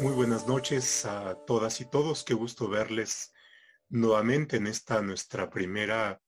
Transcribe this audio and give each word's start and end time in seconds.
Muy 0.00 0.12
buenas 0.12 0.46
noches 0.46 1.04
a 1.06 1.34
todas 1.44 1.80
y 1.80 1.84
todos. 1.84 2.22
Qué 2.22 2.32
gusto 2.32 2.68
verles 2.68 3.32
nuevamente 3.88 4.56
en 4.56 4.68
esta 4.68 5.02
nuestra 5.02 5.50
primera, 5.50 6.20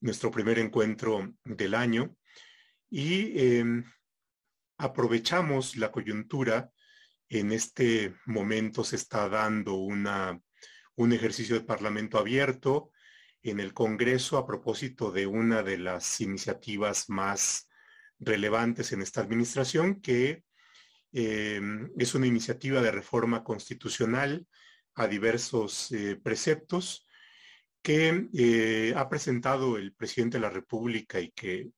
nuestro 0.00 0.30
primer 0.30 0.58
encuentro 0.58 1.34
del 1.44 1.74
año. 1.74 2.16
Y 2.88 3.38
em, 3.38 3.84
aprovechamos 4.78 5.76
la 5.76 5.92
coyuntura. 5.92 6.72
En 7.28 7.52
este 7.52 8.14
momento 8.24 8.82
se 8.82 8.96
está 8.96 9.28
dando 9.28 9.74
una, 9.74 10.40
un 10.96 11.12
ejercicio 11.12 11.54
de 11.54 11.66
parlamento 11.66 12.16
abierto 12.16 12.92
en 13.42 13.60
el 13.60 13.74
Congreso 13.74 14.38
a 14.38 14.46
propósito 14.46 15.10
de 15.10 15.26
una 15.26 15.62
de 15.62 15.76
las 15.76 16.18
iniciativas 16.22 17.10
más 17.10 17.68
relevantes 18.18 18.92
en 18.92 19.02
esta 19.02 19.20
administración, 19.20 20.00
que 20.00 20.44
Em, 21.12 21.90
es 21.98 22.14
una 22.14 22.26
iniciativa 22.26 22.80
de 22.80 22.90
reforma 22.90 23.44
constitucional 23.44 24.46
a 24.94 25.06
diversos 25.06 25.92
eh, 25.92 26.16
preceptos 26.16 27.06
que 27.82 28.28
eh, 28.32 28.94
ha 28.96 29.08
presentado 29.10 29.76
el 29.76 29.92
presidente 29.92 30.38
de 30.38 30.42
la 30.42 30.50
República 30.50 31.20
y 31.20 31.30
que 31.32 31.70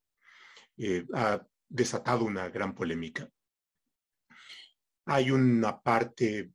eh, 0.76 1.04
ha 1.14 1.44
desatado 1.68 2.24
una 2.24 2.48
gran 2.48 2.74
polémica. 2.74 3.28
Hay 5.06 5.32
una 5.32 5.80
parte 5.80 6.52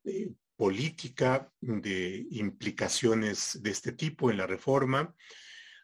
política 0.56 1.52
de 1.60 2.26
implicaciones 2.32 3.62
de 3.62 3.72
este 3.72 3.92
tipo 3.92 4.32
en 4.32 4.38
la 4.38 4.48
reforma. 4.48 5.14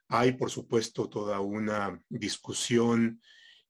Hay, 0.07 0.33
por 0.33 0.49
supuesto, 0.49 1.09
toda 1.09 1.41
una 1.41 2.01
discusión 2.09 3.21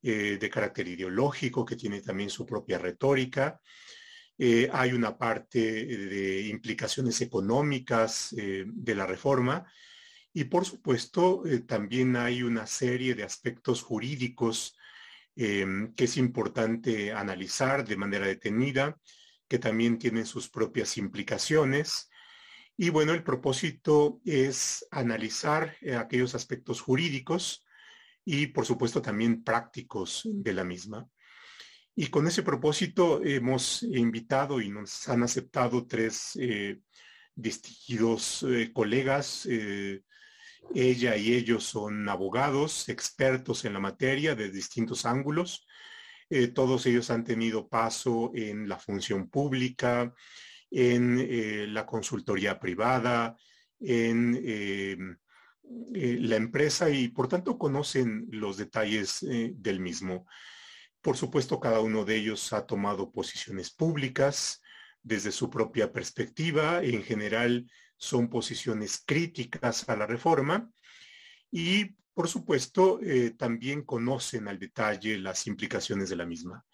eh, 0.02 0.36
de 0.38 0.50
carácter 0.50 0.86
ideológico 0.86 1.64
que 1.64 1.74
tiene 1.74 2.00
también 2.00 2.30
su 2.30 2.46
propia 2.46 2.78
retórica. 2.78 3.60
Eh, 4.38 4.68
hay 4.72 4.92
una 4.92 5.16
parte 5.16 5.58
de 5.58 6.42
implicaciones 6.48 7.20
económicas 7.22 8.34
eh, 8.36 8.64
de 8.66 8.94
la 8.94 9.06
reforma 9.06 9.64
y 10.32 10.44
por 10.44 10.66
supuesto 10.66 11.42
también 11.66 12.14
hay 12.14 12.42
una 12.42 12.66
serie 12.66 13.14
de 13.14 13.24
aspectos 13.24 13.82
jurídicos 13.82 14.76
que 15.34 15.92
es 15.96 16.16
importante 16.16 17.12
analizar 17.12 17.86
de 17.86 17.96
manera 17.96 18.26
detenida, 18.26 18.98
que 19.48 19.58
también 19.58 19.98
tienen 19.98 20.24
sus 20.24 20.48
propias 20.48 20.96
implicaciones. 20.96 22.10
Y 22.76 22.90
bueno, 22.90 23.12
el 23.12 23.22
propósito 23.22 24.20
es 24.24 24.86
analizar 24.90 25.76
aquellos 25.98 26.34
aspectos 26.34 26.80
jurídicos 26.80 27.65
y 28.26 28.48
por 28.48 28.66
supuesto 28.66 29.00
también 29.00 29.42
prácticos 29.42 30.22
de 30.24 30.52
la 30.52 30.64
misma. 30.64 31.08
Y 31.94 32.08
con 32.08 32.26
ese 32.26 32.42
propósito 32.42 33.22
hemos 33.24 33.82
invitado 33.84 34.60
y 34.60 34.68
nos 34.68 35.08
han 35.08 35.22
aceptado 35.22 35.86
tres 35.86 36.36
eh, 36.38 36.80
distinguidos 37.34 38.44
eh, 38.46 38.72
colegas. 38.74 39.46
Eh, 39.48 40.02
ella 40.74 41.16
y 41.16 41.34
ellos 41.34 41.64
son 41.64 42.08
abogados, 42.08 42.88
expertos 42.88 43.64
en 43.64 43.72
la 43.72 43.78
materia 43.78 44.34
de 44.34 44.50
distintos 44.50 45.06
ángulos. 45.06 45.64
todos 46.54 46.84
ellos 46.86 47.08
han 47.10 47.22
tenido 47.22 47.68
paso 47.68 48.32
en 48.34 48.68
la 48.68 48.76
función 48.76 49.30
pública, 49.30 50.12
en 50.72 51.72
la 51.72 51.86
consultoría 51.86 52.58
privada, 52.58 53.36
en 53.78 55.20
eh, 55.94 56.18
la 56.20 56.36
empresa 56.36 56.90
y 56.90 57.08
por 57.08 57.28
tanto 57.28 57.58
conocen 57.58 58.26
los 58.30 58.56
detalles 58.56 59.22
eh, 59.22 59.52
del 59.56 59.80
mismo. 59.80 60.26
Por 61.00 61.16
supuesto, 61.16 61.60
cada 61.60 61.80
uno 61.80 62.04
de 62.04 62.16
ellos 62.16 62.52
ha 62.52 62.66
tomado 62.66 63.10
posiciones 63.10 63.70
públicas 63.70 64.62
desde 65.02 65.32
su 65.32 65.48
propia 65.50 65.92
perspectiva. 65.92 66.82
En 66.82 67.02
general, 67.02 67.70
son 67.96 68.28
posiciones 68.28 69.02
críticas 69.04 69.88
a 69.88 69.96
la 69.96 70.06
reforma 70.06 70.70
y, 71.50 71.96
por 72.12 72.28
supuesto, 72.28 73.00
eh, 73.02 73.30
también 73.30 73.82
conocen 73.82 74.48
al 74.48 74.58
detalle 74.58 75.18
las 75.18 75.46
implicaciones 75.46 76.10
de 76.10 76.16
la 76.16 76.26
misma. 76.26 76.64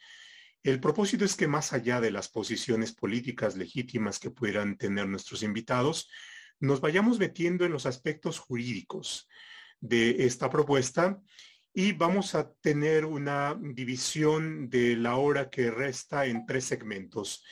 El 0.63 0.81
propósito 0.81 1.25
es 1.25 1.35
que 1.35 1.49
más 1.49 1.73
allá 1.73 2.01
de 2.01 2.11
las 2.11 2.29
posiciones 2.29 2.93
políticas 2.93 3.57
legítimas 3.57 4.19
que 4.19 4.31
puedan 4.31 4.77
tener 4.77 5.09
nuestros 5.09 5.43
invitados, 5.43 6.09
nos 6.63 6.81
vayamos 6.81 7.19
metiendo 7.19 7.65
en 7.65 7.73
los 7.73 7.87
aspectos 7.87 8.39
jurídicos 8.39 9.29
de 9.81 10.27
esta 10.27 10.49
propuesta 10.49 11.21
y 11.75 11.91
vamos 11.91 12.37
a 12.37 12.53
tener 12.61 13.05
una 13.05 13.59
división 13.61 14.71
de 14.71 14.95
la 14.95 15.17
hora 15.17 15.51
que 15.51 15.73
resta 15.73 16.25
en 16.25 16.47
tres 16.47 16.65
segmentos. 16.65 17.45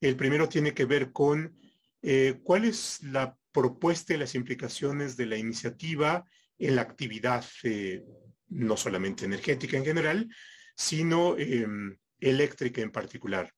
El 0.00 0.14
primero 0.14 0.48
tiene 0.48 0.74
que 0.74 0.84
ver 0.84 1.10
con 1.10 1.58
eh, 2.02 2.38
cuál 2.44 2.64
es 2.64 3.02
la 3.02 3.36
propuesta 3.50 4.14
y 4.14 4.18
las 4.18 4.36
implicaciones 4.36 5.16
de 5.16 5.26
la 5.26 5.36
iniciativa 5.36 6.24
en 6.56 6.76
la 6.76 6.82
actividad, 6.82 7.44
eh, 7.64 8.04
no 8.46 8.76
solamente 8.76 9.24
energética 9.24 9.76
en 9.76 9.84
general, 9.84 10.28
sino 10.76 11.36
em, 11.36 11.98
eléctrica 12.20 12.80
en 12.80 12.92
particular. 12.92 13.52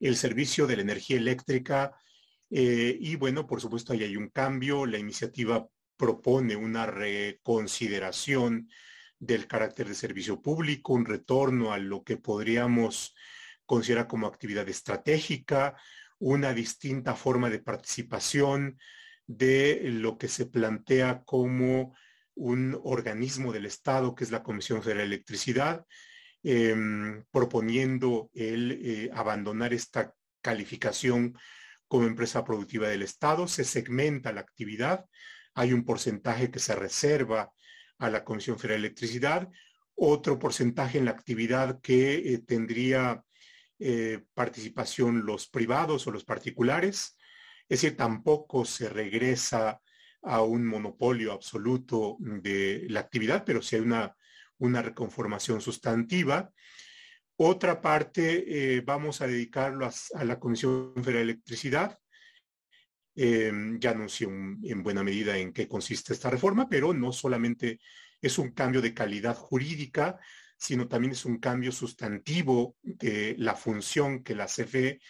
El 0.00 0.16
servicio 0.16 0.66
de 0.66 0.76
la 0.76 0.82
energía 0.82 1.18
eléctrica 1.18 1.92
eh, 2.54 2.98
y 3.00 3.16
bueno, 3.16 3.46
por 3.46 3.62
supuesto, 3.62 3.94
ahí 3.94 4.04
hay 4.04 4.16
un 4.16 4.28
cambio. 4.28 4.84
La 4.84 4.98
iniciativa 4.98 5.66
propone 5.96 6.54
una 6.54 6.84
reconsideración 6.84 8.68
del 9.18 9.46
carácter 9.46 9.88
de 9.88 9.94
servicio 9.94 10.42
público, 10.42 10.92
un 10.92 11.06
retorno 11.06 11.72
a 11.72 11.78
lo 11.78 12.04
que 12.04 12.18
podríamos 12.18 13.14
considerar 13.64 14.06
como 14.06 14.26
actividad 14.26 14.68
estratégica, 14.68 15.76
una 16.18 16.52
distinta 16.52 17.14
forma 17.14 17.48
de 17.48 17.60
participación 17.60 18.78
de 19.26 19.80
lo 19.84 20.18
que 20.18 20.28
se 20.28 20.44
plantea 20.44 21.22
como 21.24 21.96
un 22.34 22.78
organismo 22.84 23.50
del 23.50 23.64
Estado, 23.64 24.14
que 24.14 24.24
es 24.24 24.30
la 24.30 24.42
Comisión 24.42 24.82
de 24.82 24.92
Electricidad, 24.92 25.86
em, 26.42 27.24
proponiendo 27.30 28.30
el 28.34 28.72
eh, 28.72 29.10
abandonar 29.14 29.72
esta 29.72 30.14
calificación 30.42 31.34
como 31.92 32.06
empresa 32.06 32.42
productiva 32.42 32.88
del 32.88 33.02
Estado, 33.02 33.46
se 33.46 33.64
segmenta 33.64 34.32
la 34.32 34.40
actividad, 34.40 35.04
hay 35.52 35.74
un 35.74 35.84
porcentaje 35.84 36.50
que 36.50 36.58
se 36.58 36.74
reserva 36.74 37.52
a 37.98 38.08
la 38.08 38.24
Comisión 38.24 38.58
Federal 38.58 38.80
de 38.80 38.86
Electricidad, 38.86 39.50
otro 39.94 40.38
porcentaje 40.38 40.96
en 40.96 41.04
la 41.04 41.10
actividad 41.10 41.82
que 41.82 42.14
eh, 42.14 42.38
tendría 42.38 43.22
eh, 43.78 44.22
participación 44.32 45.26
los 45.26 45.48
privados 45.48 46.06
o 46.06 46.12
los 46.12 46.24
particulares, 46.24 47.18
es 47.68 47.82
decir, 47.82 47.94
tampoco 47.94 48.64
se 48.64 48.88
regresa 48.88 49.78
a 50.22 50.40
un 50.40 50.66
monopolio 50.66 51.30
absoluto 51.32 52.16
de 52.20 52.86
la 52.88 53.00
actividad, 53.00 53.44
pero 53.44 53.60
sí 53.60 53.76
hay 53.76 53.82
una, 53.82 54.16
una 54.56 54.80
reconformación 54.80 55.60
sustantiva. 55.60 56.50
Otra 57.44 57.80
parte 57.80 58.44
eh, 58.76 58.82
vamos 58.82 59.20
a 59.20 59.26
dedicarlo 59.26 59.90
a, 60.14 60.24
la 60.24 60.38
Comisión 60.38 60.92
Federal 60.94 61.26
de 61.26 61.32
Electricidad. 61.32 61.98
Em, 63.16 63.80
ya 63.80 63.90
anuncié 63.90 64.28
en 64.28 64.82
buena 64.84 65.02
medida 65.02 65.36
en 65.36 65.52
qué 65.52 65.66
consiste 65.66 66.12
esta 66.12 66.30
reforma, 66.30 66.68
pero 66.68 66.94
no 66.94 67.10
solamente 67.12 67.80
es 68.20 68.38
un 68.38 68.52
cambio 68.52 68.80
de 68.80 68.94
calidad 68.94 69.34
jurídica, 69.34 70.20
sino 70.56 70.86
también 70.86 71.14
es 71.14 71.24
un 71.24 71.38
cambio 71.38 71.72
sustantivo 71.72 72.76
de 72.80 73.34
la 73.38 73.56
función 73.56 74.22
que 74.22 74.36
la 74.36 74.46
CFE 74.46 75.00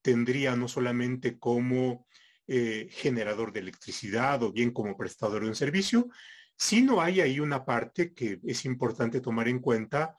tendría 0.00 0.54
no 0.54 0.68
solamente 0.68 1.40
como 1.40 2.06
eh, 2.46 2.86
generador 2.92 3.52
de 3.52 3.60
electricidad 3.60 4.40
o 4.44 4.52
bien 4.52 4.70
como 4.70 4.96
prestador 4.96 5.42
de 5.42 5.48
un 5.48 5.56
servicio, 5.56 6.08
sino 6.56 7.00
hay 7.00 7.20
ahí 7.20 7.40
una 7.40 7.64
parte 7.64 8.14
que 8.14 8.38
es 8.44 8.64
importante 8.64 9.20
tomar 9.20 9.48
en 9.48 9.58
cuenta 9.58 10.14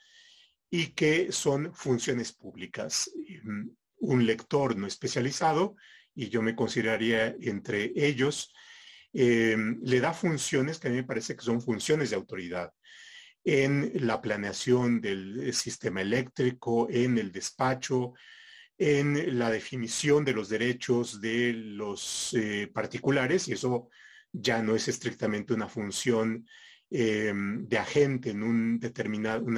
y 0.72 0.88
que 0.88 1.32
son 1.32 1.76
funciones 1.76 2.32
públicas. 2.32 3.12
Mm, 3.44 3.70
un 4.00 4.26
lector 4.26 4.76
no 4.76 4.88
especializado, 4.88 5.76
y 6.16 6.30
yo 6.30 6.42
me 6.42 6.56
consideraría 6.56 7.36
entre 7.42 7.92
ellos, 7.96 8.54
eh, 9.14 9.56
le 9.82 10.00
da 10.00 10.14
funciones 10.14 10.80
que 10.80 10.88
a 10.88 10.92
mí 10.92 10.98
me 10.98 11.04
parece 11.04 11.36
que 11.36 11.44
son 11.44 11.62
funciones 11.62 12.10
de 12.10 12.16
autoridad 12.16 12.72
en 13.44 13.92
la 14.06 14.22
planeación 14.22 15.02
del 15.02 15.50
eh, 15.50 15.54
sistema 15.54 16.02
eléctrico, 16.02 16.88
en 16.90 17.18
el 17.18 17.32
despacho, 17.32 18.14
en 18.78 19.38
la 19.38 19.52
definición 19.52 20.24
de 20.26 20.34
los 20.34 20.50
derechos 20.50 21.20
de 21.22 21.54
los 21.54 22.34
eh, 22.34 22.70
particulares, 22.74 23.48
y 23.48 23.54
eso 23.54 23.90
ya 24.32 24.64
no 24.64 24.76
es 24.76 24.88
estrictamente 24.88 25.54
una 25.54 25.68
función 25.68 26.48
Em, 26.94 27.70
de 27.70 27.78
agente 27.78 28.32
en 28.32 28.44
una 28.44 28.78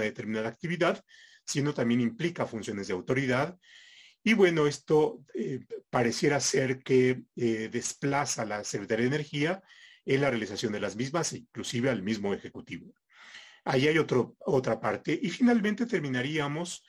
determinada 0.03 0.47
actividad, 0.47 1.03
sino 1.43 1.73
también 1.73 1.99
implica 1.99 2.45
funciones 2.45 2.85
de 2.85 2.93
autoridad. 2.93 3.57
Y 4.23 4.35
bueno, 4.35 4.67
esto 4.67 5.25
eh, 5.33 5.61
pareciera 5.89 6.39
ser 6.39 6.83
que 6.83 7.23
eh, 7.35 7.69
desplaza 7.71 8.43
a 8.43 8.45
la 8.45 8.63
Secretaría 8.63 9.05
de 9.05 9.15
Energía 9.15 9.63
en 10.05 10.21
la 10.21 10.29
realización 10.29 10.73
de 10.73 10.79
las 10.79 10.95
mismas, 10.95 11.33
inclusive 11.33 11.89
al 11.89 12.03
mismo 12.03 12.35
Ejecutivo. 12.35 12.93
Ahí 13.63 13.87
hay 13.87 13.97
otro, 13.97 14.35
otra 14.37 14.79
parte. 14.79 15.19
Y 15.19 15.31
finalmente 15.31 15.87
terminaríamos 15.87 16.85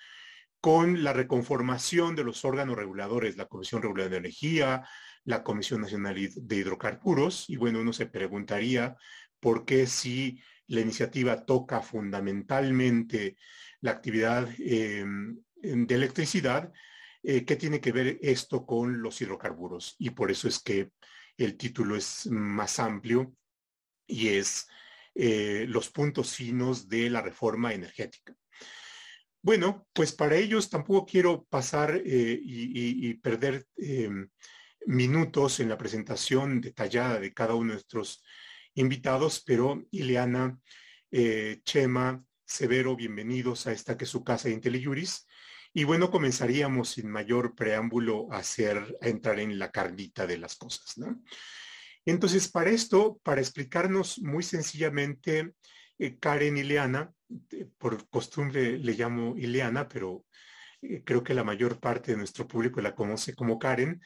con 0.61 1.02
la 1.02 1.14
reconformación 1.14 2.17
de 2.17 2.25
los 2.25 2.44
órganos 2.44 2.76
reguladores, 2.76 3.38
la 3.38 3.46
Comisión 3.46 3.81
Reguladora 3.81 4.11
de 4.11 4.19
Energía, 4.19 4.85
la 5.25 5.43
Comisión 5.43 5.81
Nacional 5.81 6.17
de 6.35 6.56
Hidrocarburos, 6.56 7.49
y 7.49 7.56
bueno, 7.56 7.81
uno 7.81 7.94
se 7.94 8.06
preguntaría 8.06 8.94
por 9.44 9.67
qué 9.67 9.87
si 9.87 10.41
la 10.69 10.81
iniciativa 10.81 11.44
toca 11.44 11.82
fundamentalmente 11.82 13.37
la 13.82 13.91
actividad 13.91 14.49
em, 14.58 15.38
de 15.55 15.94
electricidad, 15.94 16.73
eh, 17.23 17.44
¿qué 17.44 17.56
tiene 17.56 17.79
que 17.79 17.93
ver 17.93 18.19
esto 18.23 18.64
con 18.64 19.02
los 19.02 19.20
hidrocarburos? 19.20 19.96
Y 19.99 20.08
por 20.11 20.31
eso 20.31 20.49
es 20.49 20.61
que 20.61 20.93
el 21.37 21.58
título 21.58 21.94
es 21.94 22.26
más 22.29 22.79
amplio 22.79 23.35
y 24.06 24.29
es 24.29 24.67
eh, 25.14 25.67
los 25.69 25.91
puntos 25.91 26.35
finos 26.35 26.88
de 26.88 27.11
la 27.11 27.20
reforma 27.20 27.75
energética. 27.75 28.35
Bueno, 29.43 29.87
pues 29.93 30.12
para 30.12 30.37
ellos 30.37 30.70
tampoco 30.70 31.05
quiero 31.05 31.44
pasar 31.44 32.00
eh, 32.02 32.41
y, 32.43 33.12
perder 33.17 33.67
em, 33.76 34.26
minutos 34.87 35.61
en 35.61 35.69
la 35.69 35.76
presentación 35.76 36.62
detallada 36.62 37.20
de 37.20 37.35
cada 37.35 37.55
uno 37.55 37.69
de 37.69 37.75
nuestros 37.75 38.25
invitados, 38.75 39.43
pero 39.44 39.85
Ileana, 39.91 40.59
eh, 41.11 41.61
Chema, 41.65 42.25
Severo, 42.44 42.97
bienvenidos 42.97 43.67
a 43.67 43.73
esta 43.73 43.97
que 43.97 44.05
es 44.05 44.11
su 44.11 44.23
casa 44.23 44.49
de 44.49 44.55
IntelliJuris. 44.55 45.26
Y 45.73 45.85
bueno, 45.85 46.11
comenzaríamos 46.11 46.91
sin 46.91 47.11
mayor 47.11 47.55
preámbulo 47.55 48.32
a, 48.32 48.38
hacer, 48.38 48.97
entrar 49.00 49.41
en 49.41 49.59
la 49.59 49.71
carnita 49.71 50.26
de 50.26 50.38
las 50.38 50.55
cosas. 50.56 50.97
¿no? 50.99 51.23
Entonces, 52.05 52.49
para 52.49 52.71
esto, 52.71 53.21
para 53.25 53.41
explicarnos 53.41 54.21
muy 54.21 54.43
sencillamente, 54.43 55.55
eh, 55.99 56.19
Karen 56.19 56.56
Ileana, 56.56 57.12
por 57.79 58.09
costumbre 58.09 58.79
le 58.79 58.93
llamo 58.93 59.37
Ileana, 59.37 59.88
pero 59.88 60.25
eh, 60.82 61.03
creo 61.05 61.25
que 61.25 61.35
la 61.35 61.44
mayor 61.44 61.81
parte 61.81 62.12
de 62.12 62.19
nuestro 62.19 62.47
público 62.47 62.81
la 62.81 62.94
conoce 62.94 63.35
como 63.35 63.59
Karen. 63.59 64.00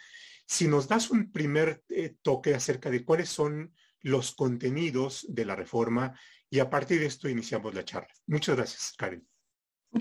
Si 0.46 0.68
nos 0.68 0.88
das 0.88 1.10
un 1.10 1.32
primer 1.32 1.82
eh, 1.88 2.14
toque 2.22 2.54
acerca 2.54 2.90
de 2.90 3.04
cuáles 3.04 3.28
son 3.28 3.74
los 4.02 4.34
contenidos 4.34 5.26
de 5.28 5.44
la 5.44 5.56
reforma 5.56 6.18
y 6.50 6.60
a 6.60 6.70
partir 6.70 7.00
de 7.00 7.06
esto 7.06 7.28
iniciamos 7.28 7.74
la 7.74 7.84
charla. 7.84 8.12
Muchas 8.26 8.56
gracias, 8.56 8.94
Karen. 8.96 9.26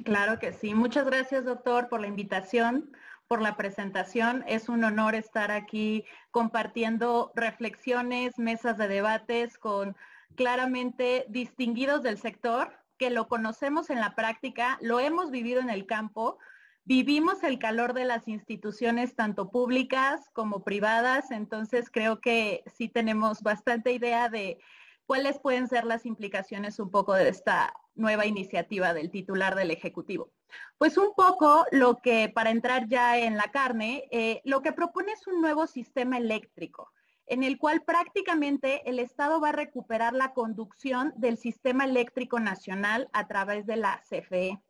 Claro 0.04 0.40
que 0.40 0.54
sí. 0.54 0.74
Muchas 0.74 1.06
gracias, 1.06 1.46
doctor, 1.46 1.88
por 1.90 2.02
la 2.02 2.08
invitación, 2.08 2.92
por 3.28 3.42
la 3.42 3.56
presentación. 3.56 4.44
Es 4.48 4.70
un 4.70 4.84
honor 4.84 5.16
estar 5.16 5.52
aquí 5.52 6.06
compartiendo 6.32 7.32
reflexiones, 7.36 8.38
mesas 8.38 8.78
de 8.78 8.88
debates 8.88 9.58
con 9.58 9.96
claramente 10.36 11.26
distinguidos 11.30 12.04
del 12.04 12.18
sector, 12.18 12.74
que 12.98 13.10
lo 13.10 13.28
conocemos 13.28 13.90
en 13.90 14.00
la 14.00 14.16
práctica, 14.16 14.78
lo 14.82 15.00
hemos 15.00 15.32
vivido 15.32 15.62
en 15.62 15.70
el 15.70 15.86
campo, 15.86 16.38
vivimos 16.88 17.44
el 17.44 17.60
calor 17.60 17.94
de 17.94 18.06
las 18.06 18.30
instituciones 18.30 19.14
tanto 19.14 19.52
públicas 19.52 20.30
como 20.32 20.64
privadas, 20.64 21.32
entonces 21.32 21.90
creo 21.92 22.22
que 22.22 22.64
sí 22.66 22.88
tenemos 22.88 23.42
bastante 23.42 23.92
idea 23.92 24.30
de 24.30 24.58
cuáles 25.06 25.38
pueden 25.38 25.68
ser 25.68 25.84
las 25.84 26.06
implicaciones 26.06 26.80
un 26.80 26.90
poco 26.90 27.14
de 27.14 27.28
esta 27.28 27.74
nueva 27.94 28.26
iniciativa 28.26 28.94
del 28.94 29.12
titular 29.12 29.56
del 29.56 29.72
Ejecutivo. 29.72 30.32
Pues 30.78 30.98
un 30.98 31.14
poco 31.14 31.66
lo 31.72 31.98
que, 31.98 32.32
para 32.34 32.52
entrar 32.52 32.88
ya 32.88 33.18
en 33.20 33.36
la 33.36 33.52
carne, 33.52 34.08
eh, 34.10 34.42
lo 34.46 34.62
que 34.62 34.72
propone 34.72 35.12
es 35.12 35.28
un 35.28 35.42
nuevo 35.42 35.68
sistema 35.68 36.18
eléctrico 36.18 36.94
en 37.30 37.44
el 37.44 37.58
cual 37.58 37.84
prácticamente 37.84 38.90
el 38.90 39.00
Estado 39.00 39.42
va 39.42 39.50
a 39.50 39.52
recuperar 39.52 40.14
la 40.14 40.32
conducción 40.32 41.14
del 41.18 41.38
sistema 41.38 41.84
eléctrico 41.84 42.40
nacional 42.40 43.10
a 43.12 43.28
través 43.28 43.66
de 43.66 43.76
la 43.76 44.02
CFE. 44.10 44.62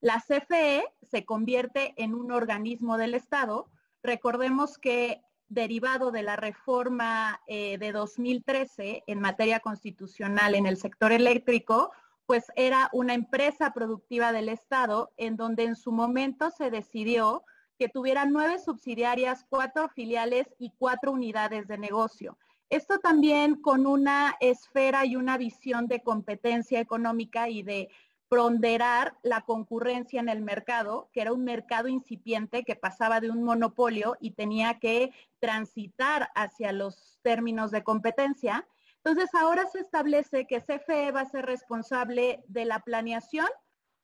La 0.00 0.20
CFE 0.20 0.84
se 1.02 1.24
convierte 1.24 1.94
en 1.96 2.14
un 2.14 2.30
organismo 2.32 2.98
del 2.98 3.14
Estado. 3.14 3.70
Recordemos 4.02 4.78
que 4.78 5.22
derivado 5.48 6.10
de 6.10 6.22
la 6.22 6.36
reforma 6.36 7.40
eh, 7.46 7.78
de 7.78 7.92
2013 7.92 9.04
en 9.06 9.20
materia 9.20 9.60
constitucional 9.60 10.54
en 10.54 10.66
el 10.66 10.76
sector 10.76 11.12
eléctrico, 11.12 11.92
pues 12.26 12.50
era 12.56 12.90
una 12.92 13.14
empresa 13.14 13.72
productiva 13.72 14.32
del 14.32 14.48
Estado 14.48 15.12
en 15.16 15.36
donde 15.36 15.64
en 15.64 15.76
su 15.76 15.92
momento 15.92 16.50
se 16.50 16.70
decidió 16.70 17.44
que 17.78 17.88
tuviera 17.88 18.24
nueve 18.24 18.58
subsidiarias, 18.58 19.44
cuatro 19.48 19.88
filiales 19.88 20.46
y 20.58 20.72
cuatro 20.78 21.12
unidades 21.12 21.68
de 21.68 21.78
negocio. 21.78 22.38
Esto 22.68 22.98
también 22.98 23.60
con 23.60 23.86
una 23.86 24.34
esfera 24.40 25.06
y 25.06 25.14
una 25.14 25.38
visión 25.38 25.86
de 25.86 26.02
competencia 26.02 26.80
económica 26.80 27.48
y 27.48 27.62
de 27.62 27.90
ponderar 28.28 29.16
la 29.22 29.42
concurrencia 29.42 30.20
en 30.20 30.28
el 30.28 30.42
mercado, 30.42 31.08
que 31.12 31.20
era 31.20 31.32
un 31.32 31.44
mercado 31.44 31.88
incipiente 31.88 32.64
que 32.64 32.74
pasaba 32.74 33.20
de 33.20 33.30
un 33.30 33.44
monopolio 33.44 34.16
y 34.20 34.32
tenía 34.32 34.78
que 34.80 35.12
transitar 35.38 36.30
hacia 36.34 36.72
los 36.72 37.18
términos 37.22 37.70
de 37.70 37.84
competencia. 37.84 38.66
Entonces 39.04 39.32
ahora 39.34 39.66
se 39.66 39.78
establece 39.78 40.46
que 40.46 40.60
CFE 40.60 41.12
va 41.12 41.20
a 41.20 41.30
ser 41.30 41.46
responsable 41.46 42.42
de 42.48 42.64
la 42.64 42.80
planeación, 42.80 43.46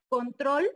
control 0.09 0.71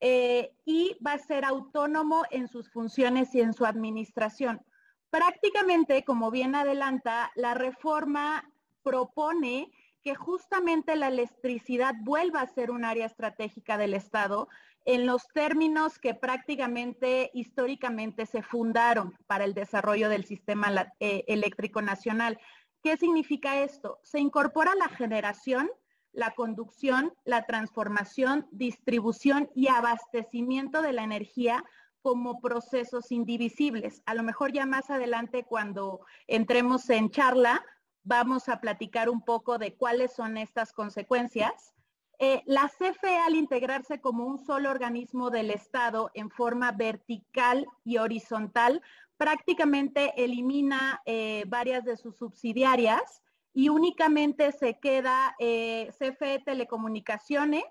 eh, 0.00 0.54
y 0.66 0.96
va 1.04 1.14
a 1.14 1.18
ser 1.18 1.44
autónomo 1.44 2.24
en 2.30 2.48
sus 2.48 2.70
funciones 2.70 3.34
y 3.34 3.40
en 3.40 3.54
su 3.54 3.64
administración. 3.64 4.60
Prácticamente, 5.08 6.04
como 6.04 6.30
bien 6.30 6.54
adelanta, 6.54 7.32
la 7.34 7.54
reforma 7.54 8.50
propone 8.82 9.72
que 10.02 10.14
justamente 10.14 10.96
la 10.96 11.08
electricidad 11.08 11.94
vuelva 12.00 12.40
a 12.40 12.46
ser 12.46 12.70
un 12.70 12.84
área 12.84 13.06
estratégica 13.06 13.76
del 13.76 13.94
Estado 13.94 14.48
en 14.84 15.06
los 15.06 15.28
términos 15.28 15.98
que 15.98 16.14
prácticamente 16.14 17.30
históricamente 17.34 18.26
se 18.26 18.42
fundaron 18.42 19.14
para 19.26 19.44
el 19.44 19.54
desarrollo 19.54 20.08
del 20.08 20.24
sistema 20.24 20.92
eh, 21.00 21.24
eléctrico 21.28 21.82
nacional. 21.82 22.38
¿Qué 22.82 22.96
significa 22.96 23.62
esto? 23.62 24.00
Se 24.02 24.18
incorpora 24.18 24.74
la 24.74 24.88
generación, 24.88 25.70
la 26.12 26.30
conducción, 26.30 27.12
la 27.24 27.44
transformación, 27.44 28.48
distribución 28.52 29.50
y 29.54 29.68
abastecimiento 29.68 30.80
de 30.80 30.94
la 30.94 31.02
energía 31.02 31.62
como 32.02 32.40
procesos 32.40 33.12
indivisibles. 33.12 34.02
A 34.06 34.14
lo 34.14 34.22
mejor 34.22 34.52
ya 34.52 34.64
más 34.64 34.88
adelante 34.88 35.44
cuando 35.44 36.00
entremos 36.26 36.88
en 36.88 37.10
charla 37.10 37.62
vamos 38.02 38.48
a 38.48 38.60
platicar 38.60 39.08
un 39.08 39.22
poco 39.22 39.58
de 39.58 39.74
cuáles 39.74 40.12
son 40.12 40.36
estas 40.36 40.72
consecuencias. 40.72 41.74
Eh, 42.18 42.42
la 42.44 42.68
CFE 42.68 43.16
al 43.16 43.34
integrarse 43.34 44.00
como 44.00 44.26
un 44.26 44.38
solo 44.38 44.70
organismo 44.70 45.30
del 45.30 45.50
Estado 45.50 46.10
en 46.14 46.30
forma 46.30 46.72
vertical 46.72 47.66
y 47.82 47.96
horizontal, 47.96 48.82
prácticamente 49.16 50.12
elimina 50.22 51.00
eh, 51.06 51.44
varias 51.46 51.84
de 51.84 51.96
sus 51.96 52.16
subsidiarias 52.16 53.22
y 53.52 53.68
únicamente 53.68 54.52
se 54.52 54.78
queda 54.78 55.34
eh, 55.38 55.90
CFE 55.98 56.42
Telecomunicaciones, 56.44 57.64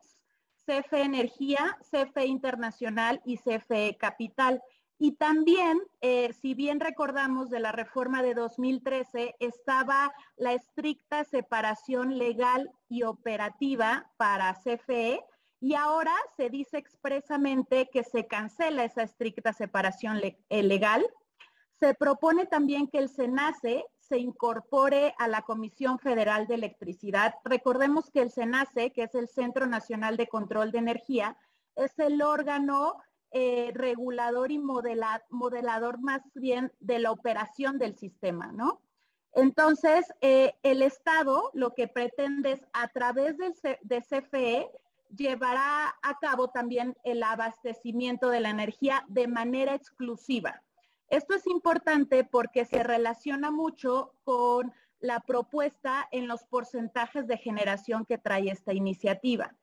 CFE 0.66 1.02
Energía, 1.02 1.78
CFE 1.90 2.26
Internacional 2.26 3.22
y 3.26 3.38
CFE 3.38 3.98
Capital. 4.00 4.62
Y 5.02 5.14
también, 5.14 5.82
eh, 6.02 6.34
si 6.34 6.54
bien 6.54 6.82
recordamos 6.82 7.50
de 7.50 7.62
la 7.62 7.72
reforma 7.72 8.22
de 8.22 8.34
2013, 8.34 9.34
estaba 9.40 10.14
la 10.36 10.52
estricta 10.52 11.24
separación 11.24 12.18
legal 12.18 12.70
y 12.90 13.04
operativa 13.04 14.12
para 14.18 14.54
CFE 14.56 15.24
y 15.62 15.76
ahora 15.76 16.14
se 16.36 16.50
dice 16.50 16.78
expresamente 16.78 17.90
que 17.90 18.04
se 18.04 18.28
cancela 18.28 18.84
esa 18.84 19.04
estricta 19.04 19.54
separación 19.54 20.20
eh, 20.22 20.64
legal. 20.64 21.08
Se 21.80 21.94
propone 21.94 22.46
también 22.46 22.90
que 22.90 22.98
el 22.98 23.08
SENACE 23.08 23.86
se 24.00 24.18
incorpore 24.18 25.16
a 25.18 25.30
la 25.30 25.44
Comisión 25.44 25.98
Federal 26.00 26.46
de 26.46 26.56
Electricidad. 26.56 27.36
Recordemos 27.46 28.10
que 28.10 28.22
el 28.22 28.32
SENACE, 28.32 28.92
que 28.92 29.04
es 29.04 29.16
el 29.16 29.30
Centro 29.30 29.66
Nacional 29.66 30.18
de 30.18 30.28
Control 30.28 30.74
de 30.74 30.80
Energía, 30.80 31.38
es 31.76 31.98
el 32.00 32.22
órgano 32.22 32.98
eh, 33.32 33.72
regulador 33.74 34.52
y 34.52 34.60
modelador 34.60 36.00
más 36.00 36.22
bien 36.34 36.72
de 36.80 37.00
la 37.00 37.12
operación 37.12 37.78
del 37.78 37.96
sistema, 37.96 38.52
¿no? 38.52 38.82
Entonces, 39.34 40.06
eh, 40.22 40.56
el 40.64 40.82
Estado 40.82 41.52
lo 41.54 41.76
que 41.76 41.88
pretende 41.88 42.54
es 42.54 42.66
a 42.74 42.88
través 42.88 43.38
de, 43.38 43.80
de 43.82 44.02
CFE 44.02 44.72
llevará 45.16 45.96
a 46.02 46.20
cabo 46.20 46.50
también 46.50 46.96
el 47.04 47.24
abastecimiento 47.24 48.30
de 48.30 48.40
la 48.40 48.50
energía 48.50 49.06
de 49.08 49.28
manera 49.28 49.74
exclusiva. 49.74 50.62
Esto 51.10 51.36
es 51.36 51.48
importante 51.48 52.24
porque 52.24 52.66
se 52.66 52.84
relaciona 52.84 53.52
mucho 53.52 54.14
con 54.24 54.74
la 55.00 55.22
propuesta 55.22 56.08
en 56.12 56.28
los 56.28 56.44
porcentajes 56.46 57.26
de 57.28 57.38
generación 57.38 58.06
que 58.06 58.18
trae 58.18 58.50
esta 58.50 58.74
iniciativa. 58.74 59.56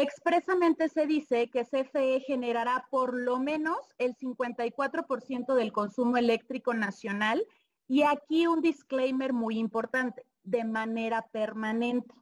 Expresamente 0.00 0.88
se 0.88 1.06
dice 1.06 1.50
que 1.50 1.64
CFE 1.64 2.20
generará 2.20 2.86
por 2.88 3.18
lo 3.18 3.40
menos 3.40 3.78
el 3.98 4.14
54% 4.14 5.54
del 5.54 5.72
consumo 5.72 6.16
eléctrico 6.16 6.72
nacional 6.72 7.44
y 7.88 8.04
aquí 8.04 8.46
un 8.46 8.60
disclaimer 8.60 9.32
muy 9.32 9.58
importante, 9.58 10.24
de 10.44 10.62
manera 10.62 11.26
permanente. 11.32 12.14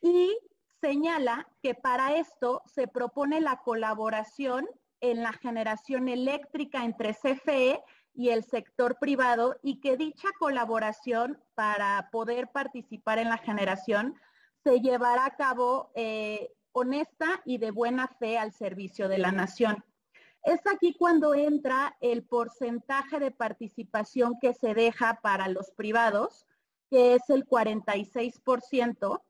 Y 0.00 0.36
señala 0.80 1.46
que 1.62 1.76
para 1.76 2.16
esto 2.16 2.62
se 2.66 2.88
propone 2.88 3.40
la 3.40 3.58
colaboración 3.58 4.66
en 5.00 5.22
la 5.22 5.32
generación 5.32 6.08
eléctrica 6.08 6.84
entre 6.84 7.14
CFE 7.14 7.80
y 8.12 8.30
el 8.30 8.42
sector 8.42 8.98
privado 8.98 9.54
y 9.62 9.78
que 9.78 9.96
dicha 9.96 10.30
colaboración 10.40 11.40
para 11.54 12.08
poder 12.10 12.48
participar 12.48 13.18
en 13.18 13.28
la 13.28 13.38
generación 13.38 14.16
se 14.64 14.80
llevará 14.80 15.26
a 15.26 15.36
cabo 15.36 15.92
eh, 15.94 16.50
honesta 16.72 17.40
y 17.44 17.58
de 17.58 17.70
buena 17.70 18.08
fe 18.08 18.38
al 18.38 18.52
servicio 18.52 19.08
de 19.08 19.18
la 19.18 19.32
nación. 19.32 19.84
Es 20.44 20.60
aquí 20.66 20.94
cuando 20.94 21.34
entra 21.34 21.96
el 22.00 22.22
porcentaje 22.22 23.18
de 23.18 23.30
participación 23.30 24.38
que 24.40 24.54
se 24.54 24.74
deja 24.74 25.20
para 25.22 25.48
los 25.48 25.70
privados, 25.72 26.46
que 26.90 27.14
es 27.14 27.28
el 27.28 27.46
46%, 27.46 29.22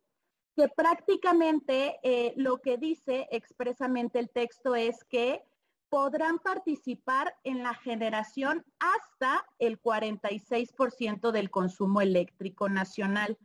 que 0.54 0.68
prácticamente 0.68 1.99
eh, 2.02 2.35
lo 2.37 2.59
que 2.59 2.78
dice 2.78 3.28
expresamente 3.30 4.18
el 4.18 4.30
texto 4.30 4.75
es 4.75 5.04
que 5.04 5.42
podrán 5.88 6.38
participar 6.38 7.35
en 7.45 7.62
la 7.62 7.75
generación 7.75 8.64
hasta 8.78 9.47
el 9.59 9.80
46% 9.80 11.30
del 11.30 11.50
consumo 11.50 12.00
eléctrico 12.00 12.68
nacional, 12.68 13.38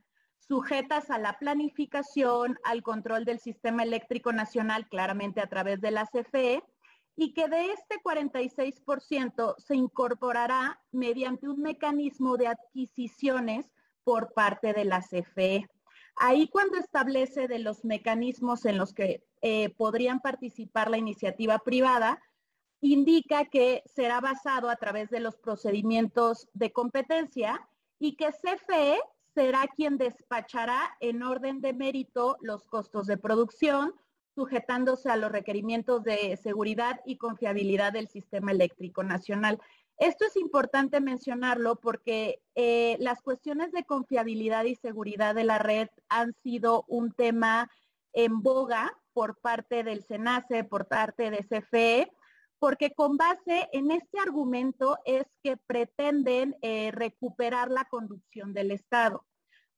sujetas 0.48 1.10
a 1.10 1.18
la 1.18 1.38
planificación, 1.40 2.60
al 2.64 2.84
control 2.84 3.26
del 3.26 3.40
sistema 3.40 3.84
eléctrico 3.84 4.34
nacional, 4.34 4.88
claramente 4.88 5.42
a 5.42 5.48
través 5.48 5.82
de 5.82 5.92
la 5.92 6.06
CFE, 6.06 6.64
y 7.16 7.34
que 7.34 7.48
de 7.48 7.72
este 7.72 8.02
46% 8.04 9.56
se 9.58 9.76
incorporará 9.76 10.80
mediante 10.92 11.48
un 11.48 11.62
mecanismo 11.62 12.38
de 12.38 12.48
adquisiciones 12.48 13.72
por 14.04 14.34
parte 14.34 14.74
de 14.74 14.86
la 14.86 15.02
CFE. 15.02 15.68
Ahí 16.16 16.48
cuando 16.48 16.78
establece 16.78 17.48
de 17.48 17.60
los 17.60 17.86
mecanismos 17.86 18.66
en 18.66 18.78
los 18.78 18.94
que 18.94 19.24
eh, 19.42 19.70
podrían 19.70 20.20
participar 20.20 20.90
la 20.90 20.98
iniciativa 20.98 21.60
privada, 21.60 22.22
indica 22.82 23.46
que 23.46 23.84
será 23.86 24.20
basado 24.20 24.70
a 24.70 24.76
través 24.76 25.10
de 25.10 25.20
los 25.20 25.38
procedimientos 25.38 26.50
de 26.54 26.72
competencia 26.72 27.68
y 27.98 28.16
que 28.16 28.32
CFE 28.32 29.00
será 29.34 29.68
quien 29.68 29.98
despachará 29.98 30.96
en 31.00 31.24
orden 31.24 31.62
de 31.62 31.74
mérito 31.74 32.38
los 32.42 32.66
costos 32.66 33.08
de 33.08 33.18
producción, 33.18 33.94
sujetándose 34.36 35.10
a 35.10 35.18
los 35.18 35.32
requerimientos 35.32 36.04
de 36.04 36.38
seguridad 36.38 37.02
y 37.06 37.18
confiabilidad 37.18 37.94
del 37.94 38.08
sistema 38.08 38.52
eléctrico 38.52 39.04
nacional. 39.04 39.60
Esto 39.98 40.26
es 40.26 40.36
importante 40.38 41.02
mencionarlo 41.02 41.76
porque 41.76 42.42
eh, 42.56 42.98
las 43.00 43.22
cuestiones 43.22 43.72
de 43.72 43.84
confiabilidad 43.84 44.64
y 44.66 44.76
seguridad 44.76 45.36
de 45.36 45.44
la 45.44 45.60
red 45.60 45.88
han 46.10 46.34
sido 46.44 46.84
un 46.88 47.12
tema 47.12 47.70
en 48.12 48.42
boga 48.42 48.98
por 49.14 49.38
parte 49.38 49.84
del 49.84 50.04
SENACE, 50.04 50.64
por 50.64 50.88
parte 50.88 51.30
de 51.30 51.44
CFE, 51.44 52.12
porque 52.64 52.94
con 52.94 53.18
base 53.18 53.68
en 53.74 53.92
este 53.92 54.20
argumento 54.20 54.98
es 55.04 55.26
que 55.44 55.58
pretenden 55.58 56.56
eh, 56.62 56.92
recuperar 56.92 57.70
la 57.70 57.84
conducción 57.84 58.54
del 58.54 58.72
Estado. 58.72 59.26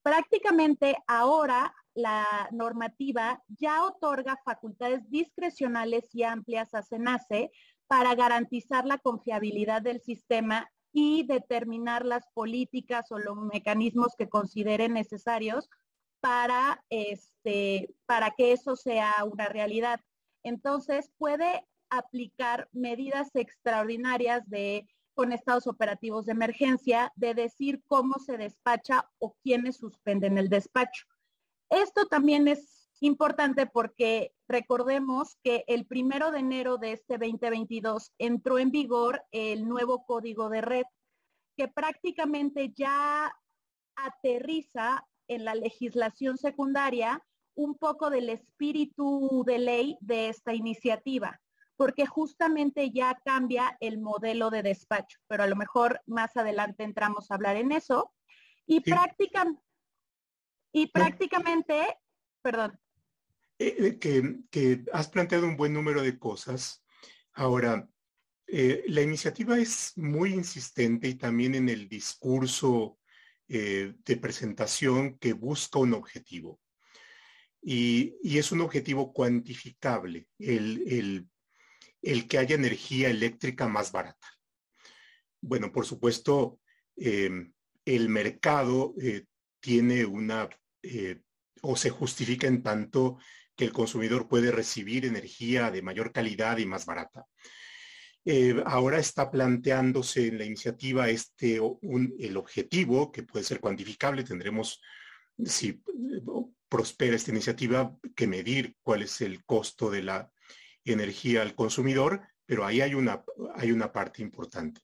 Prácticamente 0.04 0.96
ahora 1.08 1.74
la 1.96 2.48
normativa 2.52 3.42
ya 3.48 3.84
otorga 3.84 4.40
facultades 4.46 5.10
discrecionales 5.10 6.14
y 6.14 6.22
amplias 6.22 6.76
a 6.76 6.84
SENACE 6.84 7.50
para 7.88 8.14
garantizar 8.14 8.86
la 8.86 9.00
confiabilidad 9.00 9.82
del 9.82 10.00
sistema 10.00 10.72
y 10.94 11.26
determinar 11.26 12.06
las 12.06 12.28
políticas 12.36 13.12
o 13.12 13.18
los 13.18 13.36
mecanismos 13.36 14.14
que 14.16 14.30
consideren 14.30 14.94
necesarios 14.94 15.72
para, 16.20 16.84
este, 16.92 17.96
para 18.06 18.30
que 18.38 18.52
eso 18.52 18.76
sea 18.76 19.12
una 19.24 19.50
realidad. 19.50 20.02
Entonces, 20.44 21.10
puede 21.18 21.66
aplicar 21.98 22.70
medidas 22.72 23.36
extraordinarias 23.36 24.48
de 24.50 24.88
con 25.16 25.32
estados 25.32 25.66
operativos 25.66 26.26
de 26.26 26.34
emergencia, 26.34 27.12
de 27.16 27.34
decir 27.34 27.82
cómo 27.88 28.20
se 28.20 28.38
despacha 28.38 29.10
o 29.18 29.36
quiénes 29.42 29.78
suspenden 29.78 30.38
el 30.38 30.50
despacho. 30.50 31.06
Esto 31.70 32.06
también 32.06 32.48
es 32.48 32.90
importante 33.00 33.66
porque 33.66 34.34
recordemos 34.48 35.38
que 35.42 35.64
el 35.68 35.86
primero 35.86 36.32
de 36.32 36.40
enero 36.40 36.78
de 36.78 36.92
este 36.92 37.18
2022 37.18 38.12
entró 38.20 38.60
en 38.60 38.72
vigor 38.72 39.24
el 39.32 39.68
nuevo 39.68 40.06
código 40.06 40.50
de 40.50 40.62
red 40.62 40.86
que 41.58 41.68
prácticamente 41.70 42.74
ya 42.76 43.34
aterriza 43.96 45.08
en 45.28 45.46
la 45.46 45.56
legislación 45.56 46.38
secundaria 46.38 47.24
un 47.56 47.76
poco 47.76 48.10
del 48.10 48.30
espíritu 48.30 49.44
de 49.46 49.60
ley 49.60 49.98
de 50.02 50.28
esta 50.28 50.54
iniciativa 50.54 51.42
porque 51.78 52.06
justamente 52.06 52.92
ya 52.92 53.20
cambia 53.26 53.78
el 53.80 54.00
modelo 54.00 54.50
de 54.50 54.64
despacho, 54.64 55.20
pero 55.28 55.44
a 55.44 55.48
lo 55.48 55.56
mejor 55.56 56.02
más 56.06 56.36
adelante 56.38 56.84
entramos 56.84 57.30
a 57.30 57.36
hablar 57.36 57.58
en 57.58 57.72
eso. 57.72 58.14
Y, 58.66 58.82
y 60.72 60.88
prácticamente, 60.88 61.98
perdón. 62.42 62.80
Eh, 63.58 63.98
eh, 64.04 64.42
que, 64.50 64.84
has 64.92 65.08
planteado 65.08 65.48
un 65.48 65.56
buen 65.56 65.74
número 65.74 66.02
de 66.02 66.20
cosas. 66.20 66.84
Ahora, 67.34 67.88
eh, 68.48 68.84
la 68.88 69.02
iniciativa 69.02 69.58
es 69.58 69.94
muy 69.98 70.34
insistente 70.34 71.08
y 71.08 71.16
también 71.16 71.56
en 71.56 71.70
el 71.70 71.88
discurso 71.88 73.00
de 73.48 74.18
presentación 74.20 75.20
que 75.20 75.34
busca 75.34 75.78
un 75.78 75.94
objetivo. 75.94 76.60
Y, 77.62 78.16
es 78.38 78.52
un 78.52 78.62
objetivo 78.62 79.14
cuantificable, 79.14 80.28
el, 80.40 80.84
el 80.88 81.30
el 82.06 82.28
que 82.28 82.38
haya 82.38 82.56
energía 82.56 83.10
eléctrica 83.10 83.68
más 83.68 83.92
barata. 83.92 84.28
Bueno, 85.42 85.72
por 85.72 85.86
supuesto, 85.86 86.60
eh, 86.96 87.32
el 87.84 88.10
mercado 88.10 88.94
eh, 89.02 89.26
tiene 89.60 90.06
una, 90.06 90.48
eh, 90.84 91.22
o 91.62 91.76
se 91.76 91.90
justifica 91.90 92.48
en 92.48 92.62
tanto 92.62 93.18
que 93.56 93.66
el 93.66 93.74
consumidor 93.74 94.28
puede 94.28 94.52
recibir 94.52 95.06
energía 95.06 95.72
de 95.72 95.82
mayor 95.82 96.12
calidad 96.12 96.58
y 96.58 96.66
más 96.66 96.86
barata. 96.86 97.26
ahora 98.66 98.98
está 99.00 99.30
planteándose 99.30 100.28
en 100.28 100.38
la 100.40 100.46
iniciativa 100.46 101.10
este, 101.10 101.60
el 102.20 102.38
objetivo 102.38 103.12
que 103.12 103.24
puede 103.24 103.46
ser 103.46 103.60
cuantificable. 103.60 104.24
Tendremos, 104.24 104.82
si 105.44 105.82
prospera 106.68 107.16
esta 107.16 107.32
iniciativa, 107.32 107.96
que 108.16 108.28
medir 108.28 108.76
cuál 108.84 109.04
es 109.04 109.22
el 109.22 109.46
costo 109.46 109.90
de 109.90 110.04
la 110.04 110.32
energía 110.94 111.42
al 111.42 111.56
consumidor, 111.56 112.22
pero 112.46 112.66
ahí 112.66 112.82
hay 112.82 112.94
una, 112.94 113.24
hay 113.56 113.72
una 113.72 113.92
parte 113.92 114.22
importante. 114.22 114.82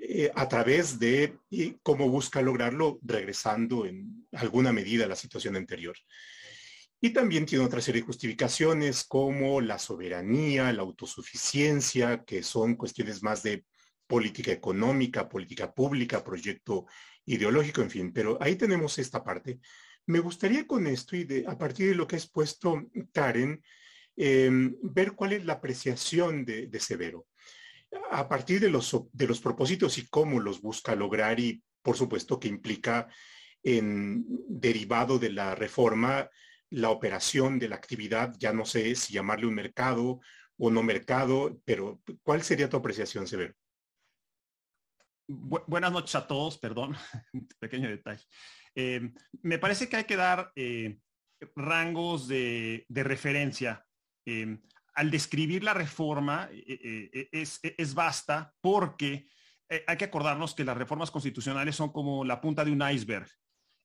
Eh, 0.00 0.30
a 0.34 0.48
través 0.48 1.00
de 1.00 1.38
cómo 1.82 2.08
busca 2.08 2.40
lograrlo 2.40 3.00
regresando 3.02 3.84
en 3.84 4.28
alguna 4.32 4.72
medida 4.72 5.04
a 5.04 5.08
la 5.08 5.16
situación 5.16 5.56
anterior. 5.56 5.96
Y 7.00 7.10
también 7.10 7.46
tiene 7.46 7.64
otra 7.64 7.80
serie 7.80 8.00
de 8.00 8.06
justificaciones 8.06 9.04
como 9.04 9.60
la 9.60 9.78
soberanía, 9.78 10.72
la 10.72 10.82
autosuficiencia, 10.82 12.24
que 12.24 12.42
son 12.42 12.76
cuestiones 12.76 13.22
más 13.22 13.42
de 13.42 13.64
política 14.06 14.52
económica, 14.52 15.28
política 15.28 15.72
pública, 15.72 16.24
proyecto 16.24 16.86
ideológico, 17.24 17.82
en 17.82 17.90
fin. 17.90 18.12
Pero 18.12 18.38
ahí 18.40 18.56
tenemos 18.56 18.98
esta 18.98 19.22
parte. 19.22 19.60
Me 20.06 20.20
gustaría 20.20 20.66
con 20.66 20.86
esto 20.86 21.16
y 21.16 21.24
de, 21.24 21.44
a 21.46 21.58
partir 21.58 21.88
de 21.88 21.94
lo 21.94 22.06
que 22.06 22.16
ha 22.16 22.18
expuesto 22.18 22.88
Karen, 23.12 23.62
Em, 24.20 24.74
ver 24.82 25.12
cuál 25.12 25.34
es 25.34 25.44
la 25.44 25.52
apreciación 25.54 26.44
de, 26.44 26.80
Severo 26.80 27.28
a 28.10 28.28
partir 28.28 28.58
de 28.58 28.68
los, 28.68 28.96
de 29.12 29.28
los 29.28 29.40
propósitos 29.40 29.96
y 29.96 30.08
cómo 30.08 30.40
los 30.40 30.60
busca 30.60 30.96
lograr 30.96 31.38
y 31.38 31.62
por 31.82 31.96
supuesto 31.96 32.40
que 32.40 32.48
implica 32.48 33.06
en 33.62 34.24
derivado 34.48 35.20
de 35.20 35.30
la 35.30 35.54
reforma 35.54 36.28
la 36.70 36.90
operación 36.90 37.60
de 37.60 37.68
la 37.68 37.76
actividad, 37.76 38.34
ya 38.38 38.52
no 38.52 38.64
sé 38.64 38.96
si 38.96 39.12
llamarle 39.12 39.46
un 39.46 39.54
mercado 39.54 40.20
o 40.58 40.70
no 40.70 40.82
mercado, 40.82 41.60
pero 41.64 42.02
¿cuál 42.24 42.42
sería 42.42 42.68
tu 42.68 42.76
apreciación, 42.76 43.28
Severo? 43.28 43.54
buenas 45.28 45.92
noches 45.92 46.14
a 46.16 46.26
todos, 46.26 46.58
perdón, 46.58 46.96
pequeño 47.60 47.88
detalle. 47.88 48.24
Em, 48.74 49.14
me 49.42 49.58
parece 49.58 49.88
que 49.88 49.96
hay 49.96 50.04
que 50.04 50.16
dar 50.16 50.50
eh, 50.56 50.98
rangos 51.54 52.26
de, 52.26 52.84
de, 52.88 53.04
referencia 53.04 53.86
Em, 54.28 54.60
al 54.92 55.10
describir 55.10 55.64
la 55.64 55.72
reforma 55.72 56.50
eh, 56.52 56.62
eh, 56.68 57.10
eh, 57.14 57.28
es, 57.32 57.60
es, 57.62 57.94
basta 57.94 58.52
porque 58.60 59.26
hay 59.86 59.96
que 59.96 60.04
acordarnos 60.04 60.54
que 60.54 60.64
las 60.64 60.76
reformas 60.76 61.10
constitucionales 61.10 61.76
son 61.76 61.92
como 61.92 62.26
la 62.26 62.38
punta 62.38 62.62
de 62.62 62.72
un 62.72 62.82
iceberg. 62.82 63.26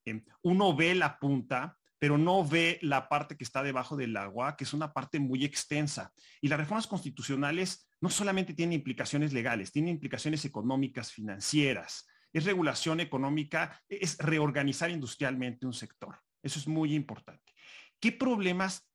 Em, 0.05 0.21
uno 0.41 0.75
ve 0.75 0.95
la 0.95 1.17
punta, 1.17 1.77
pero 1.97 2.17
no 2.17 2.45
ve 2.45 2.77
la 2.81 3.07
parte 3.07 3.37
que 3.37 3.45
está 3.45 3.63
debajo 3.63 3.95
del 3.95 4.17
agua, 4.17 4.57
que 4.57 4.65
es 4.65 4.73
una 4.73 4.91
parte 4.91 5.17
muy 5.17 5.45
extensa. 5.45 6.11
Y 6.41 6.49
las 6.49 6.59
reformas 6.59 6.87
constitucionales 6.87 7.87
no 8.01 8.09
solamente 8.09 8.53
tienen 8.53 8.73
implicaciones 8.73 9.31
legales, 9.31 9.71
tienen 9.71 9.91
implicaciones 9.91 10.43
económicas, 10.43 11.13
financieras, 11.13 12.05
es 12.33 12.43
regulación 12.43 12.99
económica, 12.99 13.81
es 13.87 14.17
reorganizar 14.17 14.89
industrialmente 14.89 15.65
un 15.65 15.73
sector. 15.73 16.19
Eso 16.41 16.59
es 16.59 16.67
muy 16.67 16.93
importante. 16.95 17.53
¿Qué 18.01 18.11
problemas 18.11 18.92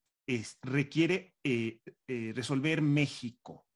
requiere 0.62 1.34
eh, 1.42 1.80
eh, 2.06 2.32
resolver 2.34 2.82
México. 2.82 3.66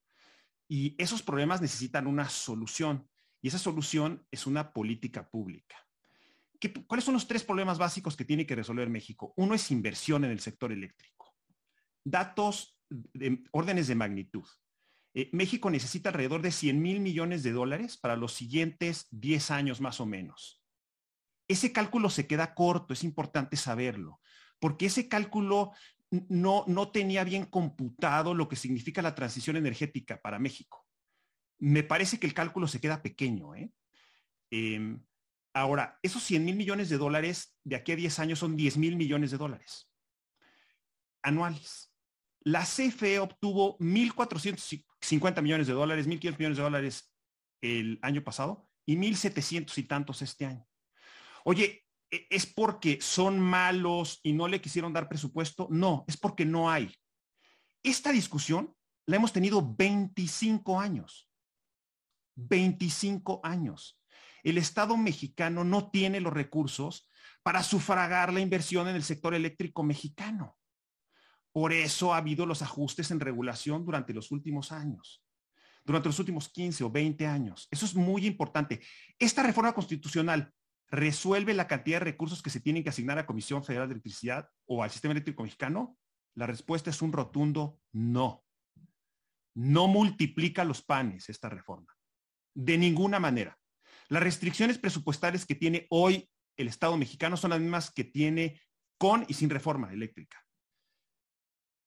Y 0.68 0.94
esos 0.98 1.22
problemas 1.22 1.60
necesitan 1.60 2.06
una 2.06 2.28
solución. 2.28 3.08
Y 3.40 3.48
esa 3.48 3.58
solución 3.58 4.26
es 4.30 4.46
una 4.46 4.72
política 4.72 5.28
pública. 5.28 5.76
¿Cuáles 6.86 7.04
son 7.04 7.14
los 7.14 7.26
tres 7.26 7.42
problemas 7.42 7.78
básicos 7.78 8.16
que 8.16 8.24
tiene 8.24 8.46
que 8.46 8.54
resolver 8.54 8.88
México? 8.88 9.32
Uno 9.36 9.54
es 9.54 9.70
inversión 9.70 10.24
en 10.24 10.30
el 10.30 10.40
sector 10.40 10.70
eléctrico. 10.70 11.34
Datos 12.04 12.78
de 12.88 13.42
órdenes 13.50 13.88
de 13.88 13.94
magnitud. 13.96 14.44
Eh, 15.14 15.28
México 15.32 15.70
necesita 15.70 16.10
alrededor 16.10 16.40
de 16.40 16.52
100 16.52 16.80
mil 16.80 17.00
millones 17.00 17.42
de 17.42 17.52
dólares 17.52 17.96
para 17.96 18.16
los 18.16 18.32
siguientes 18.32 19.08
10 19.10 19.50
años 19.50 19.80
más 19.80 20.00
o 20.00 20.06
menos. 20.06 20.62
Ese 21.48 21.72
cálculo 21.72 22.10
se 22.10 22.26
queda 22.26 22.54
corto, 22.54 22.94
es 22.94 23.04
importante 23.04 23.56
saberlo, 23.56 24.20
porque 24.60 24.86
ese 24.86 25.08
cálculo 25.08 25.72
no, 26.28 26.64
no 26.66 26.90
tenía 26.90 27.24
bien 27.24 27.46
computado 27.46 28.34
lo 28.34 28.48
que 28.48 28.56
significa 28.56 29.02
la 29.02 29.14
transición 29.14 29.56
energética 29.56 30.20
para 30.20 30.38
México. 30.38 30.86
Me 31.58 31.82
parece 31.82 32.18
que 32.18 32.26
el 32.26 32.34
cálculo 32.34 32.68
se 32.68 32.80
queda 32.80 33.02
pequeño. 33.02 33.54
¿eh? 33.54 33.72
Em, 34.50 35.02
ahora, 35.54 35.98
esos 36.02 36.22
100 36.22 36.44
mil 36.44 36.56
millones 36.56 36.88
de 36.88 36.98
dólares 36.98 37.56
de 37.64 37.76
aquí 37.76 37.92
a 37.92 37.96
10 37.96 38.18
años 38.18 38.38
son 38.38 38.56
10 38.56 38.76
mil 38.76 38.96
millones 38.96 39.30
de 39.30 39.38
dólares 39.38 39.88
anuales. 41.22 41.92
La 42.40 42.64
CFE 42.64 43.20
obtuvo 43.20 43.78
1.450 43.78 45.42
millones 45.42 45.68
de 45.68 45.72
dólares, 45.72 46.08
1.500 46.08 46.38
millones 46.38 46.56
de 46.58 46.62
dólares 46.62 47.14
el 47.60 47.98
año 48.02 48.24
pasado 48.24 48.68
y 48.84 48.96
1.700 48.96 49.78
y 49.78 49.84
tantos 49.84 50.22
este 50.22 50.46
año. 50.46 50.66
Oye, 51.44 51.64
¿e-, 51.64 51.81
¿es 52.12 52.46
porque 52.46 52.98
son 53.00 53.40
malos 53.40 54.20
y 54.22 54.32
no 54.32 54.46
le 54.46 54.60
quisieron 54.60 54.92
dar 54.92 55.08
presupuesto? 55.08 55.66
No, 55.70 56.04
es 56.06 56.16
porque 56.16 56.44
no 56.44 56.70
hay. 56.70 56.94
Esta 57.82 58.12
discusión 58.12 58.74
la 59.06 59.16
hemos 59.16 59.32
tenido 59.32 59.74
25 59.74 60.78
años. 60.78 61.30
25 62.36 63.40
años. 63.42 63.98
El 64.42 64.58
Estado 64.58 64.96
mexicano 64.96 65.64
no 65.64 65.90
tiene 65.90 66.20
los 66.20 66.32
recursos 66.32 67.08
para 67.42 67.62
sufragar 67.62 68.32
la 68.32 68.40
inversión 68.40 68.88
en 68.88 68.96
el 68.96 69.02
sector 69.02 69.34
eléctrico 69.34 69.82
mexicano. 69.82 70.58
Por 71.50 71.72
eso 71.72 72.12
ha 72.12 72.18
habido 72.18 72.46
los 72.46 72.62
ajustes 72.62 73.10
en 73.10 73.20
regulación 73.20 73.84
durante 73.84 74.12
los 74.12 74.30
últimos 74.30 74.70
años, 74.72 75.22
durante 75.84 76.08
los 76.08 76.18
últimos 76.18 76.48
15 76.48 76.84
o 76.84 76.90
20 76.90 77.26
años. 77.26 77.68
Eso 77.70 77.86
es 77.86 77.94
muy 77.94 78.26
importante. 78.26 78.80
Esta 79.18 79.42
reforma 79.42 79.74
constitucional 79.74 80.52
resuelve 80.92 81.54
la 81.54 81.66
cantidad 81.66 81.98
de 81.98 82.04
recursos 82.04 82.42
que 82.42 82.50
se 82.50 82.60
tienen 82.60 82.84
que 82.84 82.90
asignar 82.90 83.18
a 83.18 83.26
Comisión 83.26 83.64
Federal 83.64 83.88
de 83.88 83.94
Electricidad 83.94 84.50
o 84.66 84.82
al 84.82 84.90
Sistema 84.90 85.12
Eléctrico 85.12 85.42
Mexicano. 85.42 85.98
La 86.34 86.46
respuesta 86.46 86.90
es 86.90 87.00
un 87.00 87.12
rotundo 87.12 87.80
no. 87.92 88.44
No 89.54 89.88
multiplica 89.88 90.64
los 90.64 90.82
panes 90.82 91.30
esta 91.30 91.48
reforma. 91.48 91.96
De 92.54 92.76
ninguna 92.76 93.18
manera. 93.18 93.58
Las 94.08 94.22
restricciones 94.22 94.78
presupuestales 94.78 95.46
que 95.46 95.54
tiene 95.54 95.86
hoy 95.88 96.28
el 96.58 96.68
Estado 96.68 96.98
mexicano 96.98 97.38
son 97.38 97.50
las 97.50 97.60
mismas 97.60 97.90
que 97.90 98.04
tiene 98.04 98.60
con 98.98 99.24
y 99.28 99.34
sin 99.34 99.48
reforma 99.48 99.90
eléctrica. 99.92 100.44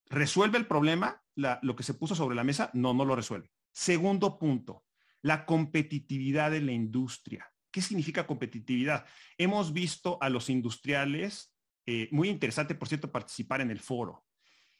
¿Resuelve 0.07 0.57
el 0.57 0.65
problema 0.65 1.23
lo 1.35 1.75
que 1.75 1.83
se 1.83 1.93
puso 1.93 2.15
sobre 2.15 2.35
la 2.35 2.43
mesa? 2.43 2.71
No, 2.73 2.95
no 2.95 3.05
lo 3.05 3.15
resuelve. 3.15 3.51
Segundo 3.71 4.39
punto, 4.39 4.83
la 5.21 5.45
competitividad 5.45 6.49
de 6.49 6.61
la 6.61 6.71
industria. 6.71 7.51
¿Qué 7.75 7.81
significa 7.81 8.25
competitividad? 8.25 9.05
Hemos 9.37 9.73
visto 9.73 10.17
a 10.21 10.29
los 10.29 10.49
industriales, 10.49 11.53
eh, 11.85 12.07
muy 12.09 12.29
interesante, 12.29 12.73
por 12.73 12.87
cierto, 12.87 13.11
participar 13.11 13.59
en 13.59 13.69
el 13.69 13.81
foro. 13.81 14.23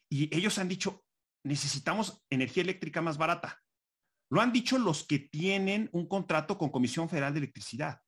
Y 0.08 0.34
ellos 0.34 0.58
han 0.60 0.70
dicho, 0.70 1.04
necesitamos 1.44 2.26
energía 2.30 2.64
eléctrica 2.64 3.02
más 3.02 3.18
barata. 3.18 3.62
Lo 4.30 4.40
han 4.40 4.54
dicho 4.54 4.78
los 4.78 5.04
que 5.06 5.20
tienen 5.20 5.90
un 5.92 6.08
contrato 6.08 6.58
con 6.58 6.70
Comisión 6.70 7.10
Federal 7.10 7.34
de 7.34 7.40
Electricidad, 7.40 8.00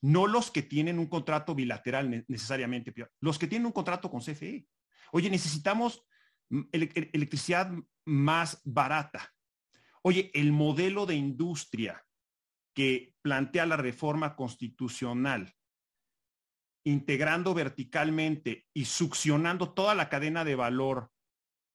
no 0.00 0.28
los 0.28 0.52
que 0.52 0.62
tienen 0.62 1.00
un 1.00 1.08
contrato 1.08 1.56
bilateral 1.56 2.24
necesariamente, 2.28 2.94
los 3.18 3.36
que 3.36 3.48
tienen 3.48 3.66
un 3.66 3.72
contrato 3.72 4.12
con 4.12 4.20
CFE. 4.20 4.68
Oye, 5.10 5.28
necesitamos 5.28 6.06
electricidad 6.70 7.72
más 8.04 8.60
barata. 8.62 9.34
Oye, 10.02 10.30
el 10.34 10.52
modelo 10.52 11.04
de 11.04 11.16
industria 11.16 12.00
que 12.74 13.14
plantea 13.22 13.66
la 13.66 13.76
reforma 13.76 14.36
constitucional, 14.36 15.54
integrando 16.84 17.54
verticalmente 17.54 18.66
y 18.74 18.84
succionando 18.84 19.72
toda 19.72 19.94
la 19.94 20.08
cadena 20.08 20.44
de 20.44 20.56
valor 20.56 21.10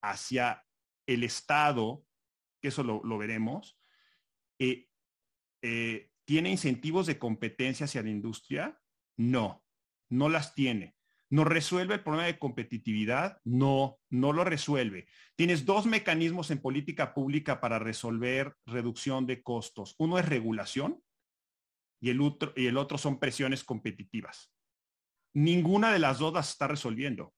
hacia 0.03 0.65
el 1.07 1.23
Estado, 1.23 2.05
que 2.61 2.67
eso 2.67 2.83
lo, 2.83 3.17
veremos, 3.17 3.79
eh, 4.59 4.89
eh, 5.63 6.11
¿tiene 6.25 6.51
incentivos 6.51 7.07
de 7.07 7.17
competencia 7.17 7.85
hacia 7.85 8.03
la 8.03 8.09
industria? 8.09 8.79
No, 9.17 9.65
no 10.09 10.29
las 10.29 10.53
tiene. 10.53 10.98
¿No 11.31 11.43
resuelve 11.43 11.95
el 11.95 12.03
problema 12.03 12.25
de 12.25 12.39
competitividad? 12.39 13.39
No, 13.43 13.99
no 14.09 14.33
lo 14.33 14.43
resuelve. 14.43 15.07
Tienes 15.35 15.65
dos 15.65 15.85
mecanismos 15.85 16.49
en 16.49 16.59
política 16.59 17.13
pública 17.13 17.61
para 17.61 17.77
resolver 17.77 18.55
reducción 18.65 19.27
de 19.27 19.43
costos. 19.43 19.95
Uno 19.99 20.17
es 20.17 20.27
regulación 20.27 21.03
y 22.01 22.09
el 22.09 22.21
otro, 22.21 22.51
y 22.55 22.65
el 22.65 22.77
otro 22.77 22.97
son 22.97 23.19
presiones 23.19 23.63
competitivas. 23.63 24.51
Ninguna 25.33 25.93
de 25.93 25.99
las 25.99 26.17
dos 26.17 26.33
las 26.33 26.49
está 26.49 26.67
resolviendo. 26.67 27.35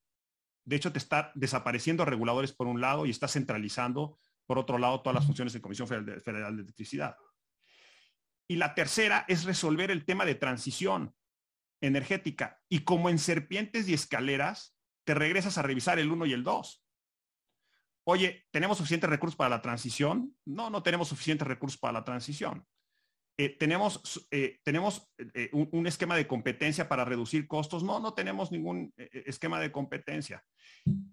De 0.64 0.78
hecho, 0.78 0.94
te 0.94 1.00
está 1.00 1.34
desapareciendo 1.36 2.06
reguladores 2.06 2.54
por 2.54 2.68
un 2.68 2.80
lado 2.80 3.06
y 3.06 3.10
está 3.10 3.28
centralizando 3.28 4.20
por 4.46 4.58
otro 4.58 4.78
lado 4.78 5.02
todas 5.02 5.16
las 5.16 5.26
funciones 5.26 5.54
de 5.54 5.62
Comisión 5.62 5.88
Federal 5.88 6.56
de 6.56 6.62
Electricidad. 6.62 7.18
Y 8.48 8.56
la 8.56 8.74
tercera 8.74 9.26
es 9.28 9.44
resolver 9.44 9.92
el 9.92 10.06
tema 10.06 10.26
de 10.26 10.36
transición 10.36 11.14
energética. 11.82 12.62
Y 12.70 12.80
como 12.80 13.10
en 13.10 13.20
serpientes 13.20 13.90
y 13.90 13.94
escaleras, 13.94 14.78
te 15.04 15.14
regresas 15.14 15.58
a 15.58 15.64
revisar 15.64 16.00
el 16.00 16.12
1 16.12 16.28
y 16.28 16.34
el 16.34 16.44
2. 16.44 16.86
Oye, 18.06 18.46
¿tenemos 18.52 18.78
suficientes 18.78 19.10
recursos 19.10 19.36
para 19.36 19.50
la 19.50 19.62
transición? 19.62 20.36
No, 20.46 20.70
no 20.70 20.82
tenemos 20.84 21.10
suficientes 21.10 21.48
recursos 21.48 21.80
para 21.80 21.94
la 21.94 22.04
transición. 22.04 22.66
Eh, 23.38 23.50
¿Tenemos, 23.58 24.28
eh, 24.32 24.60
tenemos 24.64 25.12
eh, 25.34 25.50
un, 25.54 25.88
esquema 25.88 26.16
de 26.16 26.28
competencia 26.28 26.88
para 26.88 27.06
reducir 27.06 27.48
costos? 27.48 27.84
No, 27.84 28.00
no 28.00 28.14
tenemos 28.14 28.52
ningún 28.52 28.94
esquema 28.98 29.60
de 29.60 29.72
competencia. 29.72 30.44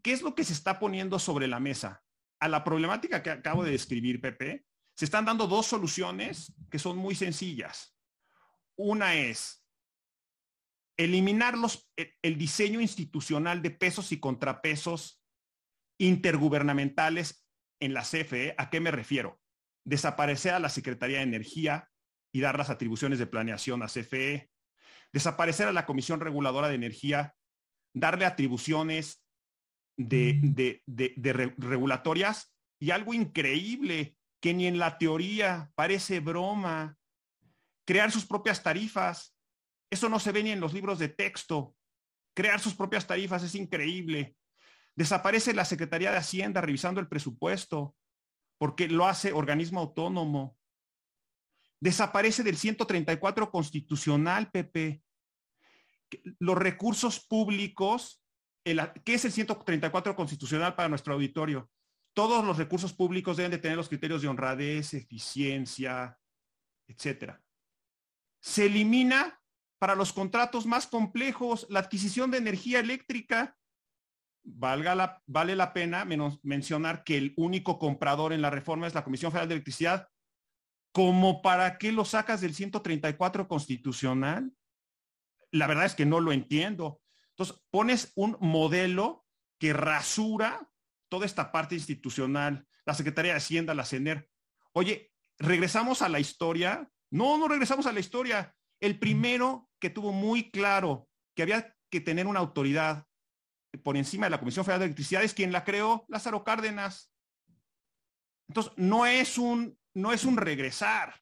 ¿Qué 0.03 0.13
es 0.13 0.23
lo 0.23 0.35
que 0.35 0.45
se 0.45 0.53
está 0.53 0.79
poniendo 0.79 1.19
sobre 1.19 1.47
la 1.47 1.61
mesa? 1.61 2.03
A 2.41 2.49
la 2.49 2.65
problemática 2.65 3.23
que 3.23 3.31
acabo 3.31 3.65
de 3.65 3.73
describir, 3.73 4.21
Pepe, 4.21 4.67
se 4.95 5.05
están 5.05 5.25
dando 5.25 5.47
dos 5.47 5.67
soluciones 5.67 6.53
que 6.71 6.79
son 6.79 6.97
muy 6.97 7.15
sencillas. 7.15 7.97
Una 8.77 9.15
es 9.15 9.65
eliminar 10.99 11.55
el 12.23 12.39
diseño 12.39 12.81
institucional 12.81 13.63
de 13.63 13.71
pesos 13.71 14.13
y 14.13 14.21
contrapesos 14.21 15.23
intergubernamentales 15.99 17.47
en 17.81 17.95
la 17.95 18.03
CFE. 18.03 18.55
¿A 18.59 18.69
qué 18.69 18.81
me 18.81 18.91
refiero? 18.91 19.41
Desaparecer 19.85 20.55
a 20.55 20.59
la 20.59 20.69
Secretaría 20.69 21.19
de 21.19 21.23
Energía 21.23 21.89
y 22.33 22.41
dar 22.41 22.59
las 22.59 22.69
atribuciones 22.69 23.19
de 23.19 23.27
planeación 23.27 23.83
a 23.83 23.87
CFE. 23.87 24.51
Desaparecer 25.13 25.69
a 25.69 25.73
la 25.73 25.87
Comisión 25.87 26.21
Reguladora 26.21 26.69
de 26.69 26.75
Energía, 26.75 27.35
darle 27.95 28.27
atribuciones 28.27 29.25
de, 29.97 30.83
regulatorias 31.57 32.53
y 32.81 32.91
algo 32.91 33.15
increíble 33.15 34.17
que 34.41 34.53
ni 34.53 34.67
en 34.67 34.79
la 34.79 34.99
teoría 34.99 35.71
parece 35.75 36.21
broma, 36.21 36.97
crear 37.87 38.13
sus 38.13 38.27
propias 38.27 38.63
tarifas 38.63 39.38
eso 39.91 40.09
no 40.09 40.21
se 40.21 40.33
ve 40.33 40.43
ni 40.43 40.51
en 40.51 40.61
los 40.61 40.73
libros 40.73 40.99
de 40.99 41.09
texto. 41.09 41.75
Crear 42.35 42.61
sus 42.61 42.75
propias 42.75 43.07
tarifas 43.07 43.43
es 43.43 43.55
increíble. 43.55 44.37
Desaparece 44.95 45.55
la 45.55 45.65
Secretaría 45.65 46.11
de 46.11 46.19
Hacienda 46.19 46.61
revisando 46.61 47.01
el 47.01 47.09
presupuesto 47.09 47.95
porque 48.59 48.89
lo 48.89 49.07
hace 49.07 49.33
organismo 49.33 49.81
autónomo. 49.81 50.57
Desaparece 51.81 52.43
del 52.43 52.57
134 52.57 53.51
constitucional, 53.51 54.51
Pepe. 54.51 55.03
Los 56.41 56.59
recursos 56.59 57.25
públicos, 57.25 58.23
¿qué 58.65 59.15
es 59.15 59.25
el 59.25 59.33
134 59.33 60.17
constitucional 60.17 60.75
para 60.75 60.89
nuestro 60.89 61.15
auditorio? 61.15 61.71
Todos 62.15 62.45
los 62.45 62.59
recursos 62.59 62.93
públicos 62.93 63.37
deben 63.37 63.53
de 63.53 63.59
tener 63.59 63.77
los 63.77 63.89
criterios 63.89 64.23
de 64.23 64.29
honradez, 64.29 64.95
eficiencia, 64.95 66.19
etcétera. 66.89 67.41
Se 68.41 68.67
elimina 68.67 69.38
para 69.79 69.95
los 69.95 70.13
contratos 70.13 70.67
más 70.67 70.87
complejos, 70.87 71.67
la 71.71 71.81
adquisición 71.81 72.31
de 72.31 72.39
energía 72.39 72.81
eléctrica, 72.81 73.57
valga 74.43 74.95
la, 74.95 75.23
vale 75.27 75.55
la 75.57 75.73
pena 75.73 76.07
mencionar 76.43 77.05
que 77.05 77.17
el 77.17 77.35
único 77.37 77.79
comprador 77.79 78.33
en 78.33 78.43
la 78.43 78.51
reforma 78.51 78.87
es 78.87 78.95
la 78.95 79.05
Comisión 79.05 79.31
Federal 79.31 79.49
de 79.49 79.55
Electricidad. 79.55 80.09
¿Como 80.93 81.43
para 81.43 81.79
qué 81.79 81.93
lo 81.93 82.05
sacas 82.05 82.41
del 82.41 82.55
134 82.55 83.47
constitucional? 83.47 84.53
La 85.51 85.67
verdad 85.67 85.85
es 85.85 85.95
que 85.95 86.07
no 86.07 86.21
lo 86.21 86.33
entiendo. 86.33 87.01
Entonces, 87.31 87.63
pones 87.71 88.13
un 88.17 88.37
modelo 88.41 89.27
que 89.59 89.73
rasura 89.73 90.69
toda 91.09 91.27
esta 91.27 91.53
parte 91.53 91.75
institucional, 91.75 92.67
la 92.85 92.95
Secretaría 92.95 93.33
de 93.33 93.39
Hacienda, 93.39 93.75
la 93.75 93.85
CENER. 93.85 94.29
Oye, 94.73 95.13
regresamos 95.39 96.03
a 96.03 96.09
la 96.09 96.21
historia. 96.21 96.91
No, 97.11 97.39
no 97.39 97.49
regresamos 97.49 97.87
a 97.87 97.93
la 97.93 98.01
historia. 98.01 98.55
El 98.81 98.99
primero 98.99 99.69
que 99.81 99.91
tuvo 99.91 100.13
muy 100.13 100.51
claro 100.51 101.09
que 101.35 101.43
había 101.43 101.75
que 101.91 102.01
tener 102.01 102.27
una 102.27 102.41
autoridad 102.41 103.07
por 103.83 103.97
encima 103.97 104.27
de 104.27 104.31
la 104.31 104.41
Comisión 104.41 104.65
Federal 104.65 104.81
de 104.81 104.87
Electricidad 104.87 105.23
es 105.23 105.35
quien 105.35 105.53
la 105.53 105.65
creó, 105.65 106.05
Lázaro 106.09 106.45
Cárdenas. 106.45 107.13
Entonces, 108.49 108.73
no 108.77 109.07
es 109.07 109.39
un, 109.39 109.79
no 109.95 110.13
es 110.13 110.25
un 110.25 110.37
regresar, 110.37 111.21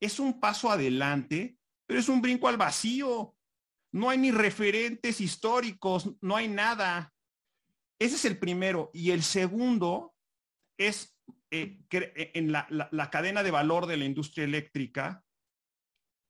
es 0.00 0.20
un 0.20 0.40
paso 0.40 0.70
adelante, 0.70 1.58
pero 1.86 2.00
es 2.00 2.08
un 2.08 2.22
brinco 2.22 2.48
al 2.48 2.56
vacío. 2.56 3.36
No 3.92 4.10
hay 4.10 4.18
ni 4.18 4.30
referentes 4.30 5.20
históricos, 5.20 6.10
no 6.20 6.36
hay 6.36 6.48
nada. 6.48 7.12
Ese 8.00 8.16
es 8.16 8.24
el 8.24 8.38
primero. 8.38 8.90
Y 8.92 9.10
el 9.10 9.22
segundo 9.22 10.14
es 10.78 11.16
eh, 11.50 11.78
eh, 11.90 12.32
en 12.34 12.52
la, 12.52 13.10
cadena 13.10 13.42
de 13.42 13.50
valor 13.50 13.86
de 13.86 13.96
la 13.96 14.04
industria 14.04 14.44
eléctrica, 14.44 15.24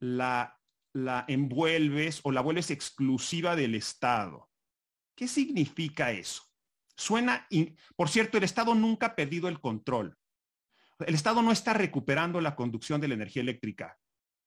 la, 0.04 0.60
la 0.92 1.24
envuelves 1.28 2.20
o 2.24 2.30
la 2.30 2.42
vuelves 2.42 2.70
exclusiva 2.70 3.56
del 3.56 3.74
Estado. 3.74 4.50
¿Qué 5.16 5.26
significa 5.28 6.12
eso? 6.12 6.42
Suena, 6.96 7.48
por 7.96 8.08
cierto, 8.08 8.38
el 8.38 8.44
Estado 8.44 8.74
nunca 8.74 9.06
ha 9.06 9.16
perdido 9.16 9.48
el 9.48 9.60
control. 9.60 10.16
El 11.00 11.14
Estado 11.14 11.42
no 11.42 11.50
está 11.52 11.72
recuperando 11.72 12.40
la 12.40 12.54
conducción 12.54 13.00
de 13.00 13.08
la 13.08 13.14
energía 13.14 13.42
eléctrica. 13.42 13.98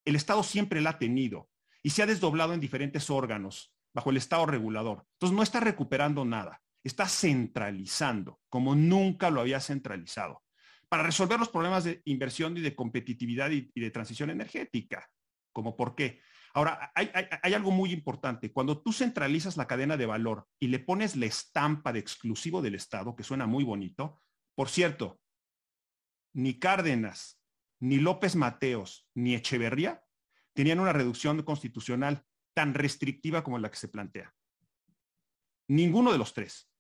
El 0.06 0.16
Estado 0.16 0.44
siempre 0.44 0.80
la 0.80 0.92
ha 0.92 1.00
tenido 1.00 1.50
y 1.84 1.90
se 1.90 2.04
ha 2.04 2.06
desdoblado 2.06 2.54
en 2.54 2.60
diferentes 2.60 3.10
órganos 3.10 3.74
bajo 3.94 4.12
el 4.12 4.18
Estado 4.18 4.46
regulador. 4.46 5.06
Entonces 5.14 5.36
no 5.36 5.44
está 5.44 5.60
recuperando 5.60 6.24
nada, 6.24 6.62
está 6.84 7.08
centralizando 7.08 8.40
como 8.50 8.76
nunca 8.76 9.30
lo 9.30 9.42
había 9.42 9.60
centralizado 9.60 10.44
para 10.90 11.04
resolver 11.04 11.40
los 11.40 11.50
problemas 11.50 11.84
de 11.84 12.02
inversión 12.06 12.56
y 12.58 12.62
de 12.62 12.76
competitividad 12.76 13.52
y, 13.52 13.70
de 13.76 13.92
transición 13.92 14.30
energética. 14.30 15.10
¿Como 15.58 15.76
por 15.76 15.96
qué? 15.96 16.22
Ahora, 16.54 16.92
hay, 16.94 17.10
hay, 17.42 17.54
algo 17.56 17.72
muy 17.72 17.92
importante. 17.92 18.52
Cuando 18.54 18.80
tú 18.80 18.94
centralizas 18.94 19.58
la 19.58 19.66
cadena 19.66 19.98
de 19.98 20.06
valor 20.06 20.48
y 20.60 20.68
le 20.68 20.78
pones 20.78 21.16
la 21.16 21.26
estampa 21.26 21.92
de 21.92 21.98
exclusivo 21.98 22.62
del 22.62 22.76
Estado, 22.76 23.16
que 23.16 23.24
suena 23.24 23.48
muy 23.48 23.64
bonito, 23.64 24.22
por 24.54 24.70
cierto, 24.70 25.20
ni 26.34 26.60
Cárdenas, 26.60 27.42
ni 27.80 27.98
López 27.98 28.36
Mateos, 28.36 29.10
ni 29.16 29.34
Echeverría 29.34 30.04
tenían 30.54 30.80
una 30.80 30.94
reducción 30.94 31.42
constitucional 31.42 32.24
tan 32.54 32.76
restrictiva 32.76 33.44
como 33.44 33.58
la 33.58 33.72
que 33.72 33.78
se 33.78 33.88
plantea. 33.88 34.32
Ninguno 35.68 36.12
de 36.12 36.20
los 36.20 36.36
tres. 36.36 36.72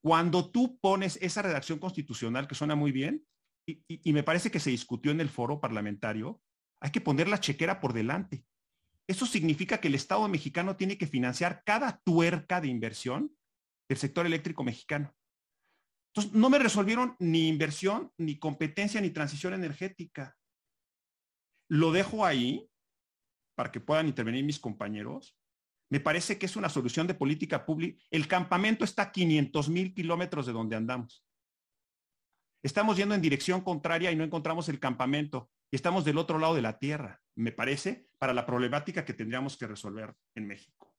Cuando 0.00 0.50
tú 0.50 0.78
pones 0.80 1.18
esa 1.20 1.42
redacción 1.42 1.78
constitucional 1.78 2.48
que 2.48 2.54
suena 2.54 2.76
muy 2.76 2.92
bien, 2.92 3.26
y, 3.66 4.10
me 4.14 4.22
parece 4.22 4.50
que 4.50 4.60
se 4.60 4.70
discutió 4.70 5.12
en 5.12 5.20
el 5.20 5.28
foro 5.28 5.60
parlamentario, 5.60 6.40
hay 6.80 6.90
que 6.90 7.00
poner 7.00 7.28
la 7.28 7.40
chequera 7.40 7.80
por 7.80 7.92
delante. 7.92 8.44
Eso 9.06 9.26
significa 9.26 9.78
que 9.78 9.88
el 9.88 9.94
Estado 9.94 10.26
mexicano 10.28 10.76
tiene 10.76 10.98
que 10.98 11.06
financiar 11.06 11.62
cada 11.64 11.98
tuerca 11.98 12.60
de 12.60 12.68
inversión 12.68 13.36
del 13.88 13.98
sector 13.98 14.26
eléctrico 14.26 14.64
mexicano. 14.64 15.14
Entonces, 16.12 16.32
no 16.32 16.50
me 16.50 16.58
resolvieron 16.58 17.14
ni 17.18 17.48
inversión, 17.48 18.10
ni 18.16 18.38
competencia, 18.38 19.00
ni 19.00 19.10
transición 19.10 19.54
energética. 19.54 20.36
Lo 21.68 21.92
dejo 21.92 22.24
ahí 22.24 22.68
para 23.54 23.70
que 23.70 23.80
puedan 23.80 24.08
intervenir 24.08 24.44
mis 24.44 24.58
compañeros. 24.58 25.36
Me 25.90 26.00
parece 26.00 26.38
que 26.38 26.46
es 26.46 26.56
una 26.56 26.68
solución 26.68 27.06
de 27.06 27.14
política 27.14 27.64
pública. 27.64 28.02
El 28.10 28.26
campamento 28.26 28.84
está 28.84 29.02
a 29.02 29.12
500 29.12 29.68
mil 29.68 29.94
kilómetros 29.94 30.46
de 30.46 30.52
donde 30.52 30.76
andamos. 30.76 31.24
Estamos 32.62 32.96
yendo 32.96 33.14
en 33.14 33.22
dirección 33.22 33.60
contraria 33.60 34.10
y 34.10 34.16
no 34.16 34.24
encontramos 34.24 34.68
el 34.68 34.80
campamento. 34.80 35.50
Y 35.70 35.76
estamos 35.76 36.04
del 36.04 36.18
otro 36.18 36.38
lado 36.38 36.54
de 36.54 36.62
la 36.62 36.78
tierra, 36.78 37.20
me 37.34 37.52
parece, 37.52 38.08
para 38.18 38.32
la 38.32 38.46
problemática 38.46 39.04
que 39.04 39.14
tendríamos 39.14 39.56
que 39.56 39.66
resolver 39.66 40.14
en 40.34 40.46
México. 40.46 40.94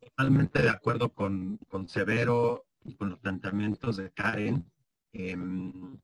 Totalmente 0.00 0.62
de 0.62 0.70
acuerdo 0.70 1.12
con, 1.12 1.58
con 1.68 1.88
Severo 1.88 2.66
y 2.84 2.94
con 2.94 3.10
los 3.10 3.18
planteamientos 3.20 3.96
de 3.96 4.12
Karen. 4.12 4.70
Em, 5.12 5.98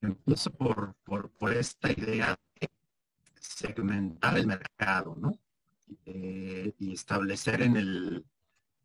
empiezo 0.00 0.50
por, 0.52 0.94
por, 1.04 1.52
esta 1.52 1.90
idea 1.90 2.38
de 2.60 2.70
segmentar 3.40 4.36
el 4.38 4.46
mercado, 4.46 5.16
¿no? 5.16 5.38
Eh, 6.04 6.74
y 6.78 6.92
establecer 6.92 7.62
en 7.62 7.76
el 7.76 8.24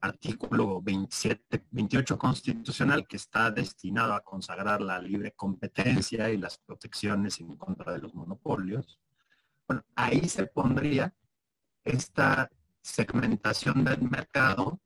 artículo 0.01 0.81
27, 0.81 1.65
28 1.71 2.17
constitucional 2.17 3.05
que 3.07 3.17
está 3.17 3.51
destinado 3.51 4.13
a 4.13 4.23
consagrar 4.23 4.81
la 4.81 4.99
libre 4.99 5.33
competencia 5.33 6.29
y 6.29 6.37
las 6.37 6.57
protecciones 6.57 7.39
en 7.39 7.55
contra 7.57 7.93
de 7.93 7.99
los 7.99 8.13
monopolios. 8.13 8.99
Bueno, 9.67 9.83
ahí 9.95 10.27
se 10.29 10.47
pondría 10.47 11.13
esta 11.83 12.49
segmentación 12.81 13.83
del 13.83 14.01
mercado 14.01 14.79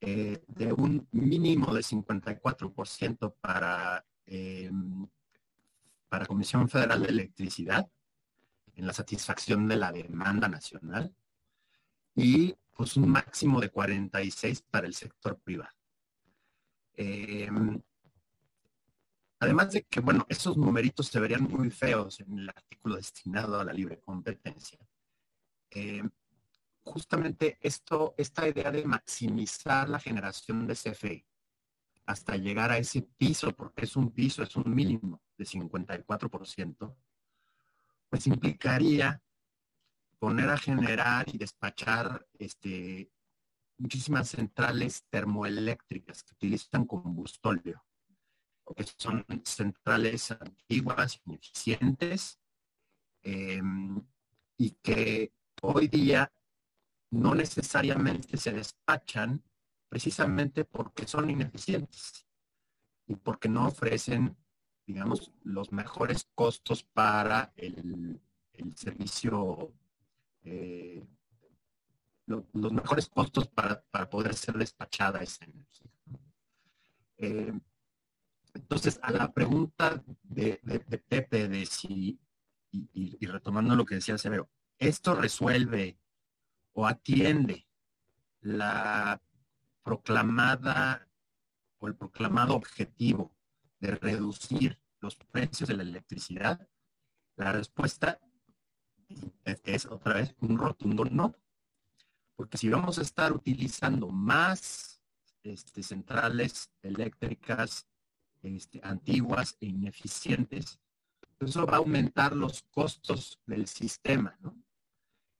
eh, 0.00 0.42
de 0.46 0.72
un 0.72 1.06
mínimo 1.12 1.72
de 1.74 1.82
54% 1.82 3.34
para, 3.40 4.04
eh, 4.26 4.70
para 6.08 6.26
Comisión 6.26 6.68
Federal 6.68 7.02
de 7.02 7.08
Electricidad 7.08 7.88
en 8.74 8.86
la 8.86 8.92
satisfacción 8.92 9.68
de 9.68 9.76
la 9.76 9.92
demanda 9.92 10.48
nacional 10.48 11.14
y 12.16 12.56
pues 12.74 12.96
un 12.96 13.08
máximo 13.08 13.60
de 13.60 13.70
46 13.70 14.62
para 14.62 14.86
el 14.86 14.94
sector 14.94 15.38
privado. 15.38 15.70
Eh, 16.94 17.48
además 19.38 19.72
de 19.72 19.82
que, 19.82 20.00
bueno, 20.00 20.26
esos 20.28 20.56
numeritos 20.56 21.06
se 21.06 21.20
verían 21.20 21.44
muy 21.44 21.70
feos 21.70 22.18
en 22.20 22.38
el 22.38 22.48
artículo 22.48 22.96
destinado 22.96 23.60
a 23.60 23.64
la 23.64 23.72
libre 23.72 24.00
competencia 24.00 24.78
justamente 26.86 27.58
esto, 27.60 28.14
esta 28.16 28.48
idea 28.48 28.70
de 28.70 28.84
maximizar 28.84 29.88
la 29.88 29.98
generación 29.98 30.66
de 30.66 30.74
CFE 30.74 31.26
hasta 32.06 32.36
llegar 32.36 32.70
a 32.70 32.78
ese 32.78 33.02
piso, 33.02 33.50
porque 33.52 33.84
es 33.84 33.96
un 33.96 34.12
piso, 34.12 34.42
es 34.44 34.54
un 34.54 34.72
mínimo 34.72 35.20
de 35.36 35.44
54%, 35.44 36.96
pues 38.08 38.26
implicaría 38.28 39.20
poner 40.18 40.48
a 40.50 40.58
generar 40.58 41.26
y 41.32 41.38
despachar 41.38 42.26
este, 42.38 43.10
muchísimas 43.78 44.28
centrales 44.28 45.04
termoeléctricas 45.10 46.22
que 46.22 46.34
utilizan 46.34 46.86
combustóleo, 46.86 47.84
que 48.74 48.84
son 48.96 49.24
centrales 49.44 50.30
antiguas, 50.30 51.20
ineficientes, 51.24 52.40
em, 53.22 54.00
y 54.58 54.70
que 54.82 55.32
hoy 55.62 55.88
día 55.88 56.32
no 57.10 57.34
necesariamente 57.34 58.36
se 58.36 58.52
despachan 58.52 59.42
precisamente 59.88 60.64
porque 60.64 61.06
son 61.06 61.30
ineficientes 61.30 62.26
y 63.06 63.14
porque 63.16 63.48
no 63.48 63.68
ofrecen, 63.68 64.36
digamos, 64.86 65.32
los 65.42 65.72
mejores 65.72 66.28
costos 66.34 66.82
para 66.82 67.52
el, 67.56 68.20
servicio, 68.74 69.72
eh, 70.46 71.04
los 72.26 72.72
mejores 72.72 73.08
costos 73.08 73.48
para, 73.48 73.82
poder 74.08 74.34
ser 74.34 74.56
despachada 74.56 75.20
esa 75.20 75.44
energía. 75.44 75.90
Eh, 77.18 77.52
entonces, 78.54 78.98
a 79.02 79.10
la 79.10 79.32
pregunta 79.32 80.02
de, 80.22 80.60
Pepe 81.08 81.48
de 81.48 81.66
si, 81.66 82.18
y, 82.70 82.88
y, 82.92 83.26
retomando 83.26 83.74
lo 83.74 83.84
que 83.84 83.96
decía 83.96 84.18
Severo, 84.18 84.48
¿esto 84.78 85.14
resuelve 85.14 85.98
o 86.72 86.86
atiende 86.86 87.66
la 88.40 89.20
proclamada 89.82 91.08
o 91.78 91.88
el 91.88 91.96
proclamado 91.96 92.54
objetivo 92.54 93.34
de 93.80 93.94
reducir 93.96 94.80
los 95.00 95.16
precios 95.16 95.68
de 95.68 95.76
la 95.76 95.82
electricidad? 95.82 96.68
La 97.36 97.52
respuesta 97.52 98.20
es 99.44 99.86
otra 99.86 100.14
vez 100.14 100.34
un 100.40 100.58
rotundo 100.58 101.04
no. 101.04 101.34
Porque 102.34 102.58
si 102.58 102.68
vamos 102.68 102.98
a 102.98 103.02
estar 103.02 103.32
utilizando 103.32 104.08
más 104.08 105.00
este, 105.42 105.82
centrales 105.82 106.70
eléctricas 106.82 107.86
este, 108.42 108.80
antiguas 108.82 109.56
e 109.60 109.66
ineficientes, 109.66 110.80
eso 111.40 111.66
va 111.66 111.74
a 111.74 111.78
aumentar 111.78 112.34
los 112.34 112.62
costos 112.62 113.38
del 113.46 113.66
sistema, 113.66 114.36
¿no? 114.40 114.56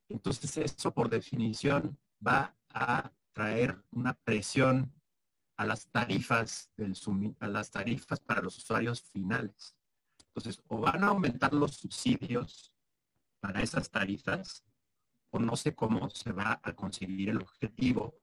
Entonces 0.08 0.56
eso 0.56 0.92
por 0.92 1.08
definición 1.08 1.98
va 2.26 2.56
a 2.70 3.10
traer 3.32 3.82
una 3.90 4.14
presión 4.14 4.92
a 5.56 5.64
las 5.64 5.88
tarifas 5.88 6.70
del 6.76 6.94
a 7.40 7.48
las 7.48 7.70
tarifas 7.70 8.20
para 8.20 8.42
los 8.42 8.58
usuarios 8.58 9.02
finales. 9.02 9.76
Entonces, 10.28 10.62
o 10.68 10.78
van 10.78 11.02
a 11.02 11.08
aumentar 11.08 11.52
los 11.54 11.76
subsidios 11.76 12.75
para 13.40 13.62
esas 13.62 13.90
tarifas, 13.90 14.64
o 15.30 15.38
no 15.38 15.56
sé 15.56 15.74
cómo 15.74 16.08
se 16.10 16.32
va 16.32 16.60
a 16.62 16.72
conseguir 16.74 17.30
el 17.30 17.42
objetivo 17.42 18.18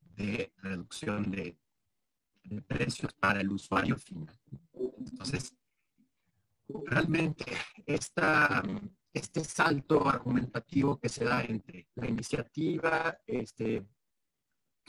de 0.00 0.52
reducción 0.56 1.30
de, 1.30 1.56
precios 2.66 3.12
para 3.12 3.42
el 3.42 3.50
usuario 3.50 3.98
final. 3.98 4.34
Entonces, 4.98 5.54
realmente 6.86 7.44
esta, 7.84 8.62
este 9.12 9.44
salto 9.44 10.08
argumentativo 10.08 10.98
que 10.98 11.10
se 11.10 11.26
da 11.26 11.42
entre 11.42 11.88
la 11.94 12.08
iniciativa, 12.08 13.18
este, 13.26 13.86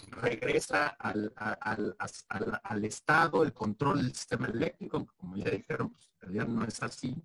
regresa 0.07 0.87
al, 0.87 2.83
Estado 2.83 3.43
el 3.43 3.53
control 3.53 4.03
del 4.03 4.15
sistema 4.15 4.47
eléctrico, 4.47 5.05
como 5.17 5.35
ya 5.35 5.49
dijeron, 5.49 5.89
pues 5.89 6.09
realidad 6.21 6.47
no 6.47 6.65
es 6.65 6.81
así. 6.81 7.15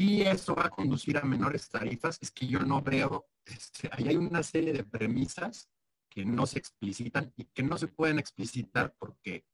Y 0.00 0.22
eso 0.22 0.54
va 0.54 0.66
a 0.66 0.70
conducir 0.70 1.18
a 1.18 1.24
menores 1.24 1.68
tarifas. 1.68 2.18
Es 2.20 2.30
que 2.30 2.46
yo 2.46 2.60
no 2.60 2.80
veo, 2.80 3.26
este, 3.44 3.90
hay 3.90 4.14
una 4.14 4.44
serie 4.44 4.72
de 4.72 4.84
premisas 4.84 5.68
que 6.08 6.24
no 6.24 6.46
se 6.46 6.60
explicitan 6.60 7.32
y 7.36 7.46
que 7.46 7.64
no 7.64 7.76
se 7.76 7.88
pueden 7.88 8.20
explicitar 8.20 8.94
porque, 8.96 9.44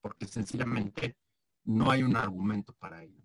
porque 0.00 0.26
sencillamente 0.26 1.16
no 1.64 1.90
hay 1.90 2.04
un 2.04 2.14
argumento 2.14 2.72
para 2.74 3.02
ello. 3.02 3.20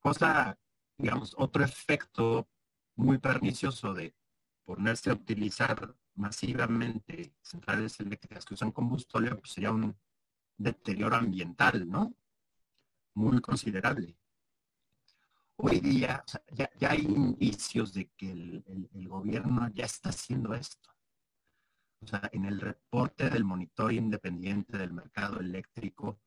Cosa, 0.00 0.58
digamos, 0.96 1.34
otro 1.36 1.62
efecto 1.62 2.48
muy 2.94 3.18
pernicioso 3.18 3.92
de 3.92 4.14
ponerse 4.64 5.10
a 5.10 5.14
utilizar 5.14 5.94
masivamente 6.14 7.34
centrales 7.42 8.00
eléctricas 8.00 8.46
que 8.46 8.54
usan 8.54 8.72
combustible, 8.72 9.34
pues 9.34 9.52
sería 9.52 9.70
un 9.70 9.94
deterioro 10.56 11.16
ambiental, 11.16 11.86
¿no? 11.86 12.14
Muy 13.14 13.42
considerable. 13.42 14.16
Hoy 15.56 15.80
día 15.80 16.24
ya, 16.52 16.70
hay 16.88 17.00
indicios 17.00 17.92
de 17.92 18.08
que 18.16 18.30
el, 18.30 19.08
gobierno 19.08 19.68
ya 19.74 19.84
está 19.84 20.10
haciendo 20.10 20.54
esto. 20.54 20.90
O 22.00 22.06
sea, 22.06 22.28
en 22.32 22.44
el 22.44 22.60
reporte 22.60 23.30
del 23.30 23.44
monitor 23.44 23.92
independiente 23.92 24.76
del 24.76 24.92
mercado 24.92 25.40
eléctrico 25.40 26.20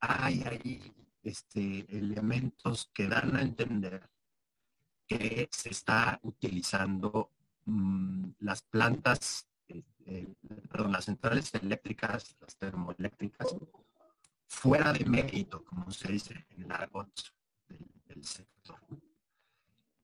hay 0.00 0.42
ahí 0.42 0.92
este, 1.22 1.86
elementos 1.96 2.90
que 2.92 3.06
dan 3.06 3.36
a 3.36 3.42
entender 3.42 4.10
que 5.06 5.48
se 5.52 5.70
está 5.70 6.18
utilizando 6.22 7.30
Mm, 7.64 8.32
las 8.40 8.62
plantas, 8.62 9.46
eh, 9.68 9.84
eh, 10.06 10.34
perdón, 10.68 10.92
las 10.92 11.04
centrales 11.04 11.54
eléctricas, 11.54 12.36
las 12.40 12.56
termoeléctricas, 12.56 13.54
fuera 14.48 14.92
de 14.92 15.04
mérito, 15.04 15.64
como 15.64 15.90
se 15.92 16.10
dice 16.10 16.46
en 16.50 16.64
el 16.64 16.72
argot 16.72 17.08
del, 18.06 18.24
sector. 18.24 18.78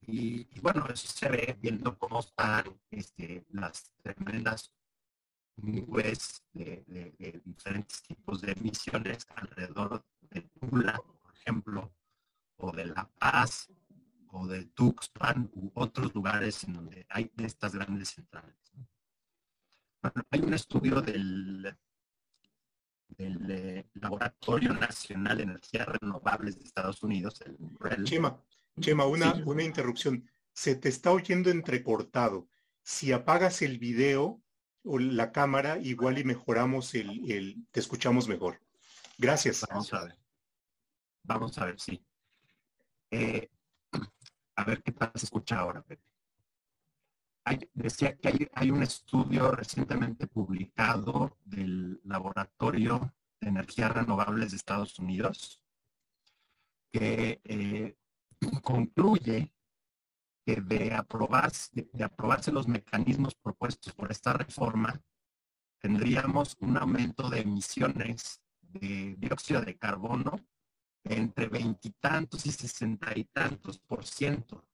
Y, 0.02 0.60
bueno, 0.60 0.86
eso 0.88 1.06
se 1.06 1.28
ve 1.28 1.56
viendo 1.60 1.96
cómo 1.98 2.20
están 2.20 2.64
este, 2.90 3.46
las 3.50 3.92
tremendas 4.02 4.72
nubes 5.56 6.42
de, 6.52 6.84
de, 6.86 7.42
diferentes 7.44 8.02
tipos 8.02 8.40
de 8.40 8.52
emisiones 8.52 9.26
alrededor 9.36 10.04
de 10.30 10.42
Tula, 10.42 11.00
por 11.22 11.34
ejemplo, 11.34 11.92
o 12.56 12.72
de 12.72 12.86
La 12.86 13.08
Paz, 13.18 13.68
o 14.30 14.46
de 14.46 14.64
Tuxpan 14.66 15.50
u 15.54 15.70
otros 15.74 16.14
lugares 16.14 16.64
en 16.64 16.74
donde 16.74 17.06
hay 17.08 17.30
estas 17.38 17.74
grandes 17.74 18.10
centrales. 18.10 18.56
hay 20.30 20.40
un 20.40 20.54
estudio 20.54 21.00
del, 21.00 21.76
del 23.08 23.50
eh, 23.50 23.88
Laboratorio 23.94 24.74
Nacional 24.74 25.38
de 25.38 25.42
Energías 25.44 25.86
Renovables 25.86 26.58
de 26.58 26.64
Estados 26.64 27.02
Unidos, 27.02 27.40
el 27.42 28.04
Chema, 28.04 28.40
Chema, 28.80 29.06
una, 29.06 29.34
una 29.46 29.62
interrupción. 29.62 30.28
Se 30.52 30.74
te 30.74 30.88
está 30.88 31.12
oyendo 31.12 31.50
entrecortado. 31.50 32.48
Si 32.82 33.12
apagas 33.12 33.62
el 33.62 33.78
video 33.78 34.42
o 34.82 34.98
la 34.98 35.32
cámara, 35.32 35.78
igual 35.78 36.18
y 36.18 36.24
mejoramos 36.24 36.94
el, 36.94 37.30
el 37.30 37.66
te 37.70 37.80
escuchamos 37.80 38.28
mejor. 38.28 38.60
Gracias. 39.18 39.64
Vamos 39.68 39.92
a 39.92 40.04
ver. 40.04 40.18
Vamos 41.24 41.58
a 41.58 41.66
ver, 41.66 41.80
sí. 41.80 42.02
Eh, 43.10 43.50
a 44.56 44.64
ver 44.64 44.82
qué 44.82 44.94
se 45.14 45.26
escucha 45.26 45.58
ahora, 45.58 45.82
Pepe. 45.82 46.02
Decía 47.74 48.16
que 48.16 48.48
hay, 48.52 48.70
un 48.70 48.82
estudio 48.82 49.50
recientemente 49.52 50.26
publicado 50.26 51.36
del 51.44 52.00
Laboratorio 52.04 53.14
de 53.40 53.48
Energías 53.48 53.92
Renovables 53.92 54.50
de 54.50 54.56
Estados 54.56 54.98
Unidos 54.98 55.62
que 56.92 57.40
eh, 57.44 57.96
concluye 58.62 59.52
que 60.44 60.60
de 60.60 60.94
aprobarse, 60.94 61.88
de 61.92 62.04
aprobarse 62.04 62.50
los 62.52 62.66
mecanismos 62.66 63.34
propuestos 63.34 63.92
por 63.92 64.10
esta 64.10 64.32
reforma, 64.32 65.00
tendríamos 65.78 66.56
un 66.60 66.76
aumento 66.76 67.28
de 67.28 67.40
emisiones 67.40 68.40
de 68.60 69.14
dióxido 69.18 69.60
de 69.60 69.76
carbono 69.76 70.40
entre 71.04 71.48
veintitantos 71.48 72.46
y 72.46 72.52
sesenta 72.52 73.12
y 73.16 73.24
tantos 73.24 73.78
por 73.78 74.04
ciento. 74.04 74.67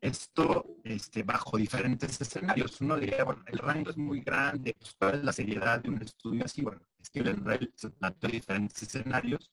Esto 0.00 0.76
este, 0.84 1.22
bajo 1.22 1.56
diferentes 1.56 2.20
escenarios. 2.20 2.80
Uno 2.80 2.96
diría, 2.96 3.24
bueno, 3.24 3.42
el 3.46 3.58
rango 3.58 3.90
es 3.90 3.96
muy 3.96 4.20
grande, 4.20 4.74
pues, 4.78 4.94
¿cuál 4.98 5.16
es 5.16 5.24
la 5.24 5.32
seriedad 5.32 5.80
de 5.80 5.90
un 5.90 6.02
estudio 6.02 6.44
así? 6.44 6.62
Bueno, 6.62 6.80
que 7.12 7.20
el 7.20 7.72
se 7.74 7.90
planteó 7.90 8.28
diferentes 8.28 8.82
escenarios 8.82 9.50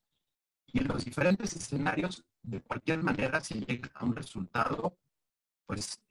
y 0.67 0.79
en 0.79 0.87
los 0.87 1.05
diferentes 1.05 1.55
escenarios, 1.55 2.23
de 2.43 2.61
cualquier 2.61 3.01
manera, 3.01 3.39
se 3.39 3.55
llega 3.55 3.89
a 3.95 4.05
un 4.05 4.15
resultado, 4.15 4.97
pues, 5.65 6.01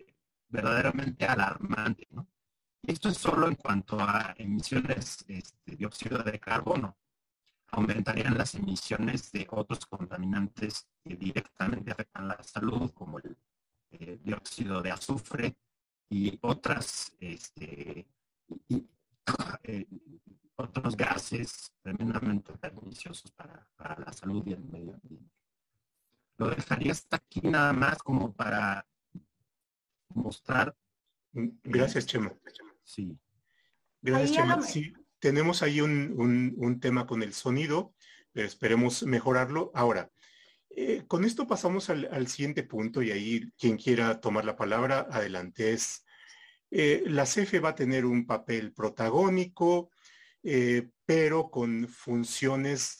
verdaderamente 0.49 1.27
alarmante. 1.27 2.09
Esto 2.83 3.09
es 3.09 3.19
solo 3.19 3.49
en 3.49 3.57
cuanto 3.57 4.01
a 4.01 4.35
emisiones 4.39 5.25
este, 5.29 5.71
de 5.71 5.77
dióxido 5.77 6.23
de 6.23 6.41
carbono 6.41 6.97
aumentarían 7.75 8.39
las 8.39 8.55
emisiones 8.55 9.33
de 9.33 9.47
otros 9.51 9.87
contaminantes 9.87 10.87
que 11.03 11.17
directamente 11.17 11.91
afectan 11.91 12.29
la 12.29 12.43
salud, 12.43 12.93
como 12.93 13.19
el 13.19 13.37
eh, 14.01 14.19
dióxido 14.23 14.83
de 14.83 14.91
azufre 14.91 15.57
y 16.09 16.39
otras 16.43 17.15
este, 17.19 18.07
eh, 19.63 19.87
otros 20.57 20.97
gases 20.97 21.73
tremendamente 21.83 22.53
perniciosos 22.59 23.31
para, 23.33 23.67
la 23.99 24.13
salud 24.13 24.43
y 24.47 24.53
el 24.53 24.65
medio 24.65 24.95
ambiente. 24.95 25.31
Lo 26.37 26.51
dejaría 26.51 26.93
hasta 26.93 27.17
aquí 27.17 27.41
nada 27.43 27.73
más 27.73 27.99
como 28.03 28.33
para 28.33 28.87
mostrar. 30.09 30.77
Gracias, 31.33 32.07
Chema. 32.07 32.33
Sí. 32.83 33.19
Gracias, 34.01 34.33
Chema. 34.33 34.63
Sí, 34.63 34.93
tenemos 35.19 35.63
ahí 35.63 35.81
un, 35.81 36.79
tema 36.81 37.07
con 37.07 37.23
el 37.23 37.33
sonido, 37.33 37.95
pero 38.33 38.47
esperemos 38.47 39.03
mejorarlo. 39.05 39.71
Ahora, 39.75 40.11
eh, 40.77 41.05
con 41.07 41.25
esto 41.25 41.47
pasamos 41.47 41.89
al, 41.91 42.27
siguiente 42.27 42.63
punto 42.65 43.03
y 43.03 43.11
ahí 43.11 43.53
quien 43.59 43.77
quiera 43.77 44.21
tomar 44.21 44.45
la 44.45 44.57
palabra, 44.57 45.07
adelante. 45.11 45.73
Es, 45.73 46.05
eh, 46.71 47.05
la 47.07 47.25
CFE 47.25 47.61
va 47.61 47.71
a 47.71 47.75
tener 47.75 48.05
un 48.05 48.27
papel 48.27 48.73
protagónico, 48.73 49.91
eh, 50.43 50.89
pero 51.07 51.51
con 51.51 51.89
funciones 51.89 52.99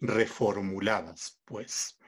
reformuladas, 0.00 1.40
pues. 1.44 1.98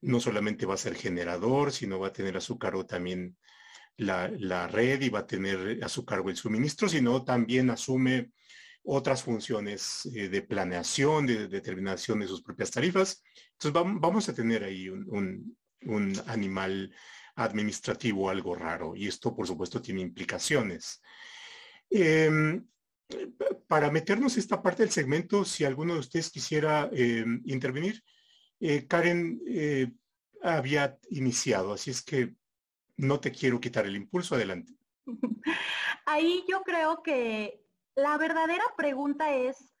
No 0.00 0.20
solamente 0.20 0.64
va 0.64 0.74
a 0.74 0.78
ser 0.78 0.94
generador, 0.94 1.72
sino 1.72 1.98
va 1.98 2.08
a 2.08 2.12
tener 2.12 2.36
a 2.36 2.40
su 2.40 2.58
cargo 2.58 2.86
también 2.86 3.36
la, 3.98 4.68
red 4.68 5.02
y 5.02 5.08
va 5.08 5.20
a 5.20 5.26
tener 5.26 5.82
a 5.82 5.88
su 5.88 6.04
cargo 6.04 6.30
el 6.30 6.36
suministro, 6.36 6.88
sino 6.88 7.24
también 7.24 7.70
asume 7.70 8.30
otras 8.84 9.22
funciones 9.22 10.06
eh, 10.14 10.28
de 10.28 10.42
planeación, 10.42 11.26
de, 11.26 11.48
determinación 11.48 12.20
de 12.20 12.28
sus 12.28 12.42
propias 12.42 12.70
tarifas. 12.70 13.22
Entonces 13.52 13.72
vamos, 14.00 14.28
a 14.28 14.34
tener 14.34 14.64
ahí 14.64 14.88
un, 14.88 15.56
animal 16.26 16.92
administrativo 17.36 18.28
algo 18.28 18.54
raro 18.54 18.96
y 18.96 19.06
esto 19.06 19.34
por 19.34 19.46
supuesto 19.46 19.80
tiene 19.80 20.00
implicaciones. 20.00 21.00
Em, 21.90 22.66
para 23.66 23.90
meternos 23.90 24.36
esta 24.36 24.60
parte 24.60 24.82
del 24.82 24.92
segmento, 24.92 25.44
si 25.44 25.64
alguno 25.64 25.94
de 25.94 26.00
ustedes 26.00 26.30
quisiera 26.30 26.90
em, 26.92 27.40
intervenir, 27.44 28.02
eh, 28.60 28.86
Karen 28.86 29.40
eh, 29.46 29.92
había 30.42 30.98
iniciado, 31.10 31.72
así 31.72 31.90
es 31.90 32.02
que 32.02 32.34
no 32.96 33.20
te 33.20 33.30
quiero 33.30 33.60
quitar 33.60 33.86
el 33.86 33.96
impulso, 33.96 34.34
adelante. 34.34 34.72
Ahí 36.06 36.44
yo 36.48 36.62
creo 36.62 37.02
que 37.02 37.62
la 37.98 38.16
verdadera 38.16 38.62
pregunta 38.76 39.34
es 39.34 39.74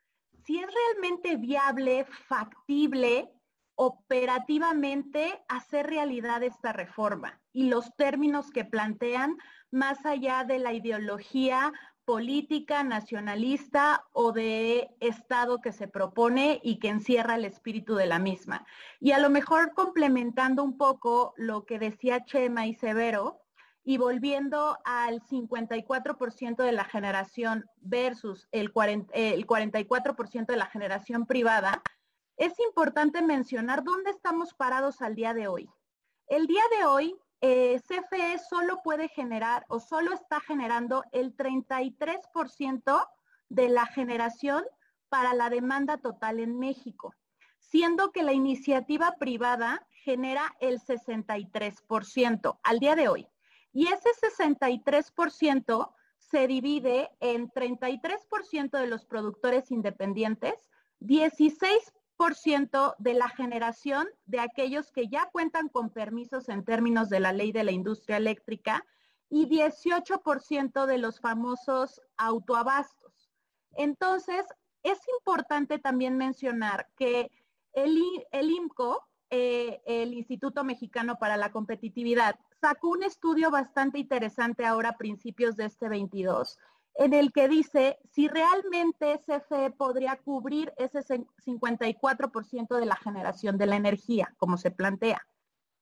si 0.44 0.58
es 0.58 0.66
realmente 0.66 1.36
viable, 1.36 2.04
factible, 2.26 3.30
operativamente 3.76 5.40
hacer 5.46 5.86
realidad 5.86 6.42
esta 6.42 6.72
reforma 6.72 7.40
y 7.52 7.68
los 7.68 7.94
términos 7.94 8.50
que 8.50 8.64
plantean 8.64 9.36
más 9.70 10.04
allá 10.04 10.42
de 10.42 10.58
la 10.58 10.72
ideología 10.72 11.72
política 12.04 12.82
nacionalista 12.82 14.04
o 14.12 14.32
de 14.32 14.88
Estado 14.98 15.60
que 15.60 15.70
se 15.70 15.86
propone 15.86 16.60
y 16.64 16.80
que 16.80 16.88
encierra 16.88 17.36
el 17.36 17.44
espíritu 17.44 17.94
de 17.94 18.06
la 18.06 18.18
misma. 18.18 18.66
Y 18.98 19.12
a 19.12 19.20
lo 19.20 19.30
mejor 19.30 19.74
complementando 19.74 20.64
un 20.64 20.76
poco 20.76 21.34
lo 21.36 21.66
que 21.66 21.78
decía 21.78 22.24
Chema 22.24 22.66
y 22.66 22.74
Severo, 22.74 23.42
y 23.88 23.96
volviendo 23.96 24.76
al 24.84 25.22
54% 25.22 26.56
de 26.56 26.72
la 26.72 26.84
generación 26.84 27.64
versus 27.80 28.46
el, 28.52 28.70
44% 28.70 30.46
de 30.46 30.56
la 30.58 30.66
generación 30.66 31.24
privada, 31.24 31.82
es 32.36 32.52
importante 32.60 33.22
mencionar 33.22 33.82
dónde 33.84 34.10
estamos 34.10 34.52
parados 34.52 35.00
al 35.00 35.14
día 35.14 35.32
de 35.32 35.48
hoy. 35.48 35.70
El 36.26 36.46
día 36.46 36.60
de 36.78 36.84
hoy, 36.84 37.16
eh, 37.40 37.80
CFE 37.80 38.38
solo 38.50 38.82
puede 38.84 39.08
generar 39.08 39.64
o 39.70 39.80
solo 39.80 40.12
está 40.12 40.38
generando 40.40 41.02
el 41.10 41.34
33% 41.34 43.08
de 43.48 43.68
la 43.70 43.86
generación 43.86 44.64
para 45.08 45.32
la 45.32 45.48
demanda 45.48 45.96
total 45.96 46.40
en 46.40 46.58
México, 46.58 47.14
siendo 47.58 48.12
que 48.12 48.22
la 48.22 48.34
iniciativa 48.34 49.14
privada 49.18 49.86
genera 50.04 50.54
el 50.60 50.78
63% 50.78 52.58
al 52.62 52.78
día 52.80 52.94
de 52.94 53.08
hoy. 53.08 53.26
Y 53.72 53.88
ese 53.88 54.10
63% 54.20 55.92
se 56.18 56.46
divide 56.46 57.10
en 57.20 57.50
33% 57.50 58.78
de 58.78 58.86
los 58.86 59.04
productores 59.04 59.70
independientes, 59.70 60.68
16% 61.00 62.94
de 62.98 63.14
la 63.14 63.28
generación 63.28 64.08
de 64.26 64.40
aquellos 64.40 64.90
que 64.90 65.08
ya 65.08 65.28
cuentan 65.32 65.68
con 65.68 65.90
permisos 65.90 66.48
en 66.48 66.64
términos 66.64 67.08
de 67.08 67.20
la 67.20 67.32
ley 67.32 67.52
de 67.52 67.64
la 67.64 67.72
industria 67.72 68.16
eléctrica 68.16 68.84
y 69.30 69.46
18% 69.46 70.86
de 70.86 70.98
los 70.98 71.20
famosos 71.20 72.00
autoabastos. 72.16 73.30
Entonces, 73.72 74.44
es 74.82 74.98
importante 75.20 75.78
también 75.78 76.16
mencionar 76.16 76.88
que 76.96 77.30
el, 77.72 77.98
IMCO, 78.32 79.06
eh, 79.30 79.80
el 79.86 80.14
Instituto 80.14 80.64
Mexicano 80.64 81.18
para 81.18 81.36
la 81.36 81.52
Competitividad, 81.52 82.38
sacó 82.60 82.88
un 82.88 83.02
estudio 83.02 83.50
bastante 83.50 83.98
interesante 83.98 84.66
ahora 84.66 84.90
a 84.90 84.96
principios 84.96 85.56
de 85.56 85.66
este 85.66 85.88
22, 85.88 86.58
en 86.94 87.14
el 87.14 87.32
que 87.32 87.48
dice 87.48 87.98
si 88.12 88.28
realmente 88.28 89.20
CFE 89.20 89.70
podría 89.70 90.16
cubrir 90.16 90.72
ese 90.76 91.00
54% 91.00 92.76
de 92.76 92.86
la 92.86 92.96
generación 92.96 93.56
de 93.56 93.66
la 93.66 93.76
energía, 93.76 94.34
como 94.36 94.56
se 94.56 94.70
plantea. 94.70 95.24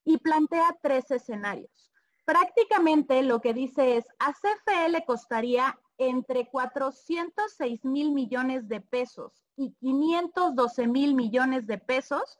Y 0.04 0.18
plantea 0.18 0.76
tres 0.82 1.10
escenarios. 1.10 1.90
Prácticamente 2.24 3.22
lo 3.22 3.40
que 3.40 3.54
dice 3.54 3.96
es, 3.96 4.06
a 4.18 4.32
CFE 4.32 4.88
le 4.90 5.04
costaría 5.04 5.78
entre 5.98 6.48
406 6.48 7.84
mil 7.84 8.12
millones 8.12 8.68
de 8.68 8.80
pesos 8.80 9.44
y 9.56 9.72
512 9.80 10.86
mil 10.86 11.14
millones 11.14 11.66
de 11.66 11.78
pesos 11.78 12.36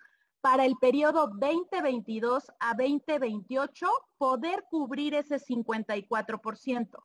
para 0.46 0.64
el 0.64 0.76
periodo 0.76 1.26
2022 1.26 2.52
a 2.61 2.74
2028 2.74 3.85
poder 4.16 4.64
cubrir 4.70 5.14
ese 5.14 5.40
54%. 5.40 7.02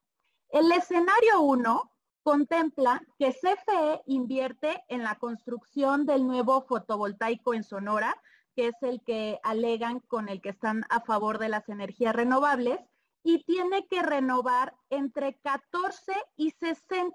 El 0.50 0.70
escenario 0.70 1.40
1 1.40 1.90
contempla 2.22 3.02
que 3.18 3.32
CFE 3.32 4.02
invierte 4.06 4.84
en 4.86 5.02
la 5.02 5.16
construcción 5.18 6.06
del 6.06 6.24
nuevo 6.24 6.62
fotovoltaico 6.62 7.52
en 7.52 7.64
Sonora, 7.64 8.14
que 8.54 8.68
es 8.68 8.80
el 8.80 9.02
que 9.02 9.40
alegan 9.42 9.98
con 9.98 10.28
el 10.28 10.40
que 10.40 10.50
están 10.50 10.84
a 10.88 11.00
favor 11.00 11.38
de 11.38 11.48
las 11.48 11.68
energías 11.68 12.14
renovables, 12.14 12.78
y 13.24 13.42
tiene 13.42 13.88
que 13.88 14.02
renovar 14.02 14.76
entre 14.88 15.34
14 15.40 16.12
y 16.36 16.52
60, 16.52 17.12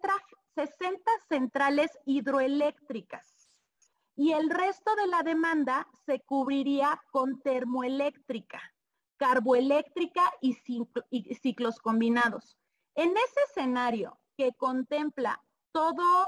60 0.55 1.09
centrales 1.29 1.89
hidroeléctricas 2.05 3.36
y 4.17 4.33
el 4.33 4.49
resto 4.49 4.95
de 4.95 5.05
la 5.05 5.21
demanda 5.21 5.87
se 6.05 6.19
cubriría 6.21 6.99
con 7.11 7.39
termoeléctrica, 7.41 8.59
carboeléctrica 9.15 10.23
y, 10.41 10.53
ciclos 11.35 11.77
combinados. 11.79 12.57
En 12.95 13.11
ese 13.11 13.39
escenario 13.47 14.19
que 14.35 14.53
contempla 14.53 15.39
todo 15.71 16.27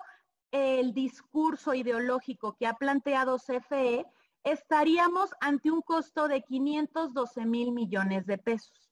el 0.52 0.94
discurso 0.94 1.74
ideológico 1.74 2.56
que 2.58 2.68
ha 2.68 2.76
planteado 2.76 3.38
CFE, 3.40 4.06
estaríamos 4.44 5.32
ante 5.42 5.72
un 5.72 5.82
costo 5.82 6.28
de 6.28 6.44
512 6.44 7.46
mil 7.48 7.72
millones 7.72 8.28
de 8.28 8.38
pesos. 8.38 8.92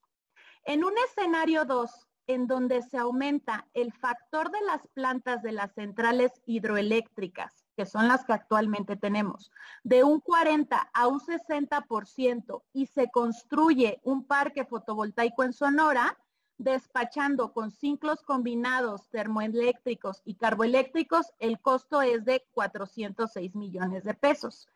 En 0.63 0.83
un 0.83 0.93
escenario 1.07 1.65
2, 1.65 1.91
en 2.25 2.47
donde 2.47 2.81
se 2.81 2.97
aumenta 2.97 3.67
el 3.75 3.93
factor 3.93 4.49
de 4.49 4.61
las 4.61 4.87
plantas 4.87 5.43
de 5.43 5.51
las 5.51 5.71
centrales 5.75 6.31
hidroeléctricas 6.47 7.66
que 7.77 7.85
son 7.85 8.07
las 8.07 8.25
que 8.25 8.33
actualmente 8.33 8.95
tenemos, 8.95 9.51
de 9.83 10.03
un 10.03 10.19
40 10.19 10.89
a 10.91 11.07
un 11.07 11.19
60% 11.19 12.63
y 12.73 12.87
se 12.87 13.11
construye 13.11 14.01
un 14.03 14.25
parque 14.25 14.65
fotovoltaico 14.65 15.43
en 15.43 15.53
Sonora, 15.53 16.17
despachando 16.57 17.53
con 17.53 17.69
ciclos 17.69 18.23
combinados 18.23 19.07
termoeléctricos 19.09 20.23
y 20.25 20.33
carboeléctricos, 20.33 21.31
el 21.37 21.59
costo 21.59 22.01
es 22.01 22.25
de 22.25 22.43
406 22.51 23.53
millones 23.53 24.03
de 24.03 24.15
pesos. 24.15 24.67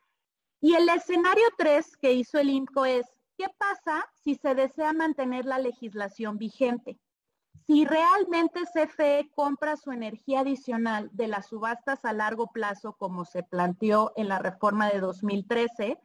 Y 0.59 0.75
el 0.75 0.87
escenario 0.87 1.45
3 1.57 1.97
que 1.97 2.13
hizo 2.13 2.37
el 2.37 2.51
INCO 2.51 2.85
es, 2.85 3.07
¿qué 3.35 3.47
pasa 3.57 4.07
si 4.23 4.35
se 4.35 4.53
desea 4.53 4.93
mantener 4.93 5.45
la 5.45 5.57
legislación 5.57 6.37
vigente? 6.37 6.99
Si 7.67 7.85
realmente 7.85 8.61
CFE 8.73 9.29
compra 9.35 9.77
su 9.77 9.91
energía 9.91 10.41
adicional 10.41 11.09
de 11.13 11.27
las 11.27 11.47
subastas 11.47 12.05
a 12.05 12.13
largo 12.13 12.47
plazo, 12.47 12.93
como 12.93 13.25
se 13.25 13.43
planteó 13.43 14.13
en 14.15 14.27
la 14.27 14.39
reforma 14.39 14.89
de 14.89 14.99
2013, 14.99 15.97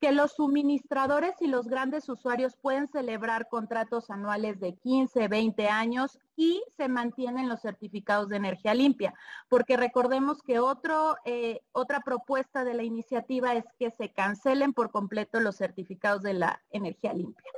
que 0.00 0.12
los 0.12 0.32
suministradores 0.32 1.34
y 1.40 1.46
los 1.46 1.68
grandes 1.68 2.08
usuarios 2.08 2.56
pueden 2.56 2.86
celebrar 2.86 3.48
contratos 3.48 4.10
anuales 4.10 4.60
de 4.60 4.74
15, 4.74 5.28
20 5.28 5.68
años 5.68 6.18
y 6.36 6.62
se 6.76 6.88
mantienen 6.88 7.48
los 7.48 7.62
certificados 7.62 8.28
de 8.28 8.36
energía 8.36 8.74
limpia, 8.74 9.14
porque 9.48 9.76
recordemos 9.76 10.42
que 10.42 10.58
otro, 10.58 11.16
eh, 11.24 11.62
otra 11.72 12.00
propuesta 12.00 12.62
de 12.64 12.74
la 12.74 12.82
iniciativa 12.82 13.54
es 13.54 13.64
que 13.78 13.90
se 13.90 14.10
cancelen 14.10 14.74
por 14.74 14.90
completo 14.90 15.40
los 15.40 15.56
certificados 15.56 16.22
de 16.22 16.34
la 16.34 16.62
energía 16.70 17.14
limpia. 17.14 17.50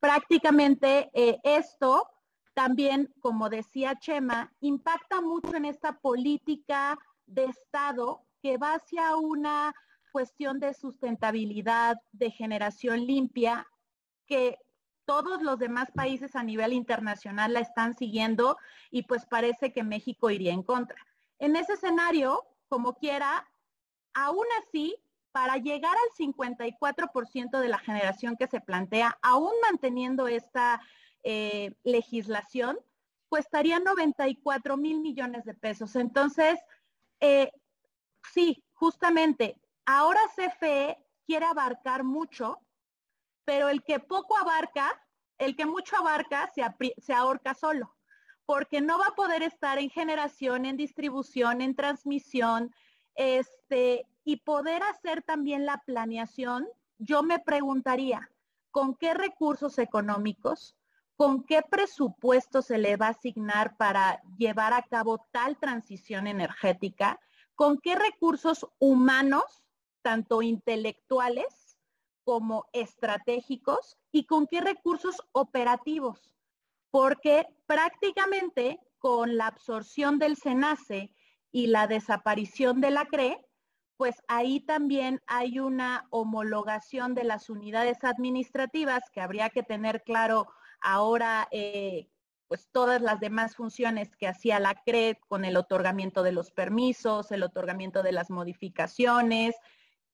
Prácticamente 0.00 1.10
eh, 1.12 1.38
esto 1.44 2.08
también, 2.54 3.12
como 3.20 3.48
decía 3.48 3.98
Chema, 3.98 4.52
impacta 4.60 5.20
mucho 5.20 5.54
en 5.56 5.64
esta 5.64 5.98
política 5.98 6.98
de 7.26 7.44
Estado 7.46 8.24
que 8.40 8.56
va 8.58 8.74
hacia 8.74 9.16
una 9.16 9.74
cuestión 10.12 10.60
de 10.60 10.72
sustentabilidad, 10.74 12.00
de 12.12 12.30
generación 12.30 13.04
limpia, 13.04 13.66
que 14.26 14.58
todos 15.04 15.42
los 15.42 15.58
demás 15.58 15.90
países 15.90 16.36
a 16.36 16.44
nivel 16.44 16.72
internacional 16.72 17.52
la 17.52 17.60
están 17.60 17.94
siguiendo 17.94 18.56
y 18.90 19.02
pues 19.02 19.26
parece 19.26 19.72
que 19.72 19.82
México 19.82 20.30
iría 20.30 20.52
en 20.52 20.62
contra. 20.62 20.96
En 21.38 21.56
ese 21.56 21.74
escenario, 21.74 22.44
como 22.68 22.94
quiera, 22.94 23.46
aún 24.14 24.46
así, 24.62 24.96
para 25.32 25.56
llegar 25.56 25.92
al 25.92 26.16
54% 26.16 27.58
de 27.58 27.68
la 27.68 27.78
generación 27.78 28.36
que 28.36 28.46
se 28.46 28.60
plantea, 28.60 29.18
aún 29.20 29.52
manteniendo 29.62 30.28
esta 30.28 30.80
eh, 31.24 31.74
legislación, 31.82 32.78
costaría 33.28 33.80
94 33.80 34.76
mil 34.76 35.00
millones 35.00 35.44
de 35.44 35.54
pesos. 35.54 35.96
Entonces, 35.96 36.60
eh, 37.20 37.50
sí, 38.32 38.62
justamente, 38.74 39.60
ahora 39.86 40.20
CFE 40.36 40.98
quiere 41.26 41.46
abarcar 41.46 42.04
mucho, 42.04 42.58
pero 43.44 43.68
el 43.68 43.82
que 43.82 43.98
poco 43.98 44.36
abarca, 44.38 45.02
el 45.38 45.56
que 45.56 45.66
mucho 45.66 45.96
abarca, 45.96 46.50
se, 46.54 46.62
se 46.98 47.12
ahorca 47.12 47.54
solo, 47.54 47.94
porque 48.46 48.80
no 48.80 48.98
va 48.98 49.06
a 49.08 49.14
poder 49.14 49.42
estar 49.42 49.78
en 49.78 49.90
generación, 49.90 50.66
en 50.66 50.76
distribución, 50.76 51.60
en 51.60 51.74
transmisión, 51.74 52.74
este, 53.14 54.06
y 54.24 54.36
poder 54.36 54.82
hacer 54.82 55.22
también 55.22 55.66
la 55.66 55.78
planeación, 55.86 56.68
yo 56.98 57.22
me 57.22 57.38
preguntaría, 57.38 58.30
¿con 58.70 58.94
qué 58.94 59.14
recursos 59.14 59.78
económicos? 59.78 60.76
Con 61.16 61.44
qué 61.44 61.62
presupuesto 61.62 62.62
se 62.62 62.78
le 62.78 62.96
va 62.96 63.06
a 63.06 63.10
asignar 63.10 63.76
para 63.76 64.22
llevar 64.36 64.72
a 64.72 64.82
cabo 64.82 65.26
tal 65.30 65.58
transición 65.58 66.26
energética, 66.26 67.20
con 67.54 67.78
qué 67.78 67.94
recursos 67.94 68.66
humanos, 68.78 69.64
tanto 70.02 70.42
intelectuales 70.42 71.78
como 72.24 72.66
estratégicos, 72.72 73.96
y 74.10 74.26
con 74.26 74.46
qué 74.46 74.60
recursos 74.60 75.20
operativos. 75.32 76.34
Porque 76.90 77.46
prácticamente 77.66 78.80
con 78.98 79.36
la 79.36 79.48
absorción 79.48 80.18
del 80.18 80.36
SENACE 80.36 81.12
y 81.50 81.66
la 81.66 81.86
desaparición 81.86 82.80
de 82.80 82.90
la 82.90 83.06
CRE, 83.06 83.44
pues 83.96 84.22
ahí 84.28 84.60
también 84.60 85.20
hay 85.26 85.58
una 85.58 86.06
homologación 86.10 87.14
de 87.14 87.24
las 87.24 87.50
unidades 87.50 88.02
administrativas 88.02 89.02
que 89.12 89.20
habría 89.20 89.50
que 89.50 89.62
tener 89.62 90.02
claro 90.02 90.48
ahora 90.84 91.48
eh, 91.50 92.08
pues 92.46 92.68
todas 92.70 93.02
las 93.02 93.18
demás 93.18 93.56
funciones 93.56 94.14
que 94.14 94.28
hacía 94.28 94.60
la 94.60 94.74
CRED 94.84 95.16
con 95.26 95.44
el 95.44 95.56
otorgamiento 95.56 96.22
de 96.22 96.32
los 96.32 96.52
permisos, 96.52 97.32
el 97.32 97.42
otorgamiento 97.42 98.02
de 98.02 98.12
las 98.12 98.30
modificaciones, 98.30 99.56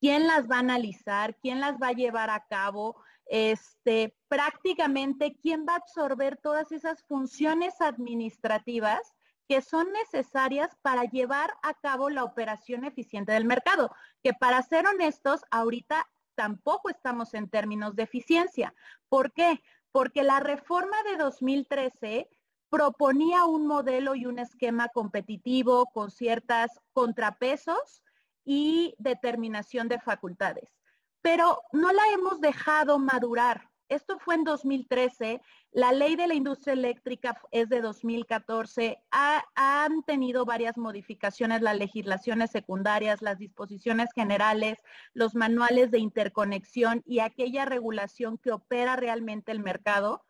quién 0.00 0.26
las 0.26 0.48
va 0.48 0.56
a 0.56 0.60
analizar, 0.60 1.36
quién 1.36 1.60
las 1.60 1.74
va 1.74 1.88
a 1.88 1.92
llevar 1.92 2.30
a 2.30 2.46
cabo, 2.46 2.96
este, 3.26 4.16
prácticamente 4.28 5.36
quién 5.42 5.66
va 5.68 5.74
a 5.74 5.76
absorber 5.76 6.36
todas 6.36 6.72
esas 6.72 7.02
funciones 7.04 7.80
administrativas 7.80 9.12
que 9.48 9.60
son 9.62 9.92
necesarias 9.92 10.76
para 10.80 11.04
llevar 11.04 11.52
a 11.62 11.74
cabo 11.74 12.08
la 12.08 12.22
operación 12.22 12.84
eficiente 12.84 13.32
del 13.32 13.44
mercado, 13.44 13.90
que 14.22 14.32
para 14.32 14.62
ser 14.62 14.86
honestos, 14.86 15.42
ahorita 15.50 16.08
tampoco 16.36 16.88
estamos 16.88 17.34
en 17.34 17.50
términos 17.50 17.96
de 17.96 18.04
eficiencia. 18.04 18.72
¿Por 19.08 19.32
qué? 19.32 19.60
Porque 19.92 20.22
la 20.22 20.40
reforma 20.40 20.96
de 21.04 21.16
2013 21.16 22.28
proponía 22.70 23.44
un 23.44 23.66
modelo 23.66 24.14
y 24.14 24.26
un 24.26 24.38
esquema 24.38 24.88
competitivo 24.88 25.86
con 25.92 26.10
ciertas 26.10 26.80
contrapesos 26.92 28.02
y 28.44 28.94
determinación 28.98 29.88
de 29.88 29.98
facultades, 29.98 30.78
pero 31.20 31.60
no 31.72 31.92
la 31.92 32.02
hemos 32.12 32.40
dejado 32.40 32.98
madurar. 32.98 33.69
Esto 33.90 34.20
fue 34.20 34.36
en 34.36 34.44
2013. 34.44 35.42
La 35.72 35.90
ley 35.90 36.14
de 36.14 36.28
la 36.28 36.34
industria 36.34 36.74
eléctrica 36.74 37.36
es 37.50 37.68
de 37.68 37.80
2014. 37.80 39.02
han 39.10 40.02
tenido 40.04 40.44
varias 40.44 40.78
modificaciones 40.78 41.60
las 41.60 41.76
legislaciones 41.76 42.52
secundarias, 42.52 43.20
las 43.20 43.38
disposiciones 43.38 44.10
generales, 44.14 44.78
los 45.12 45.34
manuales 45.34 45.90
de 45.90 45.98
interconexión 45.98 47.02
y 47.04 47.18
aquella 47.18 47.64
regulación 47.64 48.38
que 48.38 48.52
opera 48.52 48.94
realmente 48.94 49.50
el 49.50 49.58
mercado. 49.58 50.24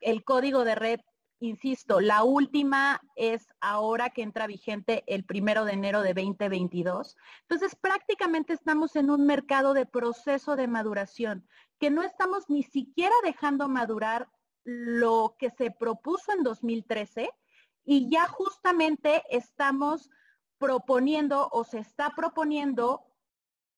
El 0.00 0.22
código 0.22 0.64
de 0.64 0.76
red 0.76 1.00
insisto, 1.40 2.00
la 2.00 2.22
última 2.22 3.02
es 3.16 3.48
ahora 3.60 4.10
que 4.10 4.22
entra 4.22 4.46
vigente 4.46 5.02
el 5.06 5.24
primero 5.24 5.64
de 5.64 5.72
enero 5.72 6.02
de 6.02 6.14
2022. 6.14 7.16
Entonces, 7.42 7.74
prácticamente 7.74 8.52
estamos 8.52 8.96
en 8.96 9.10
un 9.10 9.26
mercado 9.26 9.74
de 9.74 9.84
proceso 9.84 10.56
de 10.56 10.68
maduración 10.68 11.46
que 11.84 11.90
no 11.90 12.02
estamos 12.02 12.48
ni 12.48 12.62
siquiera 12.62 13.14
dejando 13.22 13.68
madurar 13.68 14.26
lo 14.64 15.36
que 15.38 15.50
se 15.50 15.70
propuso 15.70 16.32
en 16.32 16.42
2013 16.42 17.28
y 17.84 18.08
ya 18.08 18.26
justamente 18.26 19.22
estamos 19.28 20.08
proponiendo 20.56 21.46
o 21.52 21.62
se 21.62 21.80
está 21.80 22.14
proponiendo 22.16 23.04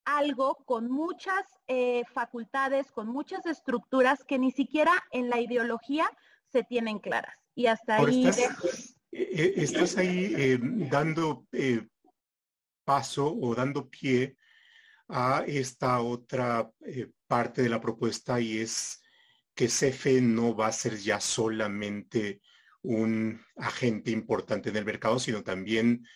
algo 0.04 0.54
con 0.66 0.88
muchas 0.88 1.44
eh, 1.66 2.04
facultades, 2.14 2.92
con 2.92 3.08
muchas 3.08 3.44
estructuras 3.44 4.22
que 4.22 4.38
ni 4.38 4.52
siquiera 4.52 4.92
en 5.10 5.28
la 5.28 5.40
ideología 5.40 6.08
se 6.52 6.62
tienen 6.62 7.00
claras. 7.00 7.34
Y 7.56 7.66
hasta 7.66 7.96
ahí... 7.96 8.24
Estás, 8.24 8.96
eh, 9.10 10.00
ahí 10.00 10.34
eh, 10.36 10.58
dando 10.62 11.44
paso 12.84 13.34
o 13.34 13.52
dando 13.52 13.88
pie 13.88 14.36
a 15.08 15.44
esta 15.46 16.00
otra 16.00 16.70
eh, 16.84 17.10
parte 17.26 17.62
de 17.62 17.68
la 17.68 17.80
propuesta 17.80 18.40
y 18.40 18.58
es 18.58 19.02
que 19.54 19.68
CFE 19.68 20.20
no 20.20 20.54
va 20.54 20.68
a 20.68 20.72
ser 20.72 20.96
ya 20.98 21.20
solamente 21.20 22.42
un 22.82 23.40
agente 23.56 24.10
importante 24.10 24.68
en 24.68 24.76
el 24.76 24.84
mercado, 24.84 25.18
sino 25.18 25.42
también 25.42 26.06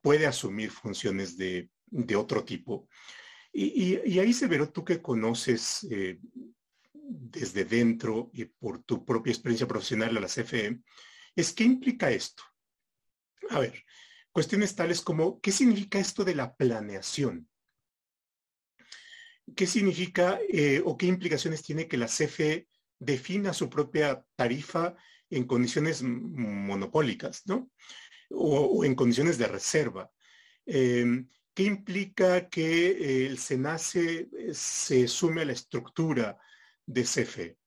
puede 0.00 0.26
asumir 0.26 0.70
funciones 0.70 1.36
de, 1.36 1.70
otro 2.16 2.44
tipo. 2.44 2.88
Y, 3.52 4.18
ahí 4.18 4.32
se 4.32 4.46
verá 4.46 4.66
tú 4.66 4.84
que 4.84 5.00
conoces 5.00 5.86
eh, 5.90 6.18
desde 6.92 7.64
dentro 7.64 8.30
y 8.32 8.44
por 8.44 8.82
tu 8.82 9.04
propia 9.04 9.32
experiencia 9.32 9.66
profesional 9.66 10.16
a 10.16 10.20
la 10.20 10.28
CFE, 10.28 10.80
es 11.34 11.52
qué 11.52 11.64
implica 11.64 12.10
esto. 12.10 12.42
A 13.50 13.60
ver, 13.60 13.82
cuestiones 14.30 14.74
tales 14.74 15.00
como, 15.00 15.40
¿qué 15.40 15.52
significa 15.52 15.98
esto 15.98 16.24
de 16.24 16.34
la 16.34 16.54
planeación? 16.54 17.48
¿Qué 19.54 19.66
significa 19.66 20.38
eh, 20.48 20.82
o 20.84 20.96
qué 20.96 21.06
implicaciones 21.06 21.62
tiene 21.62 21.86
que 21.86 21.98
la 21.98 22.06
CFE 22.06 22.66
defina 22.98 23.52
su 23.52 23.68
propia 23.68 24.24
tarifa 24.36 24.94
en 25.28 25.44
condiciones 25.44 26.02
monopólicas, 26.02 27.42
¿no? 27.46 27.70
O, 28.30 28.84
en 28.84 28.94
condiciones 28.94 29.36
de 29.38 29.48
reserva. 29.48 30.10
Em, 30.66 31.28
¿Qué 31.52 31.64
implica 31.64 32.48
que 32.48 33.26
el 33.26 33.38
SENACE 33.38 34.28
eh, 34.32 34.54
se 34.54 35.06
sume 35.06 35.42
a 35.42 35.44
la 35.44 35.52
estructura 35.52 36.38
de 36.86 37.02
CFE? 37.04 37.58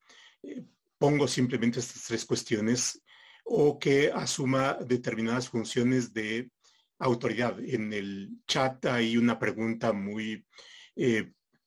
Eh, 0.44 0.64
pongo 0.98 1.28
simplemente 1.28 1.80
estas 1.80 2.04
tres 2.04 2.26
cuestiones 2.26 3.02
o 3.46 3.80
que 3.80 4.12
asuma 4.12 4.74
determinadas 4.74 5.48
funciones 5.48 6.12
de 6.14 6.52
autoridad. 7.00 7.60
En 7.64 7.94
el 7.94 8.30
chat 8.48 8.86
hay 8.88 9.16
una 9.16 9.40
pregunta 9.40 9.94
muy 9.94 10.46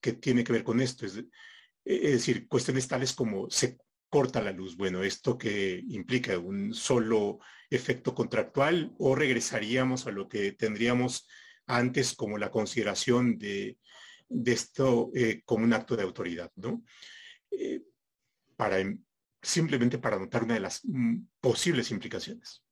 que 0.01 0.14
tiene 0.14 0.44
que 0.44 0.53
ver 0.53 0.64
con 0.64 0.80
esto. 0.80 1.07
Es, 1.07 1.14
decir, 1.84 2.48
cuestiones 2.48 2.88
tales 2.88 3.12
como 3.12 3.48
se 3.51 3.78
corta 4.09 4.42
la 4.42 4.53
luz. 4.53 4.76
Bueno, 4.76 5.03
esto 5.03 5.38
que 5.38 5.82
implica 5.88 6.38
un 6.38 6.74
solo 6.74 7.38
efecto 7.70 8.14
contractual 8.14 8.92
o 8.98 9.14
regresaríamos 9.14 10.07
a 10.07 10.11
lo 10.11 10.28
que 10.28 10.53
tendríamos 10.53 11.28
antes 11.66 12.14
como 12.14 12.36
la 12.36 12.51
consideración 12.51 13.38
de, 13.38 13.78
esto 14.46 15.11
eh, 15.14 15.42
como 15.44 15.64
un 15.64 15.72
acto 15.72 15.96
de 15.96 16.03
autoridad, 16.03 16.51
¿no? 16.57 16.82
Eh, 17.51 17.82
para, 18.57 18.76
simplemente 19.40 19.98
para 19.98 20.18
notar 20.18 20.42
una 20.42 20.55
de 20.55 20.61
las 20.61 20.84
mm, 20.84 21.18
posibles 21.40 21.90
implicaciones. 21.90 22.62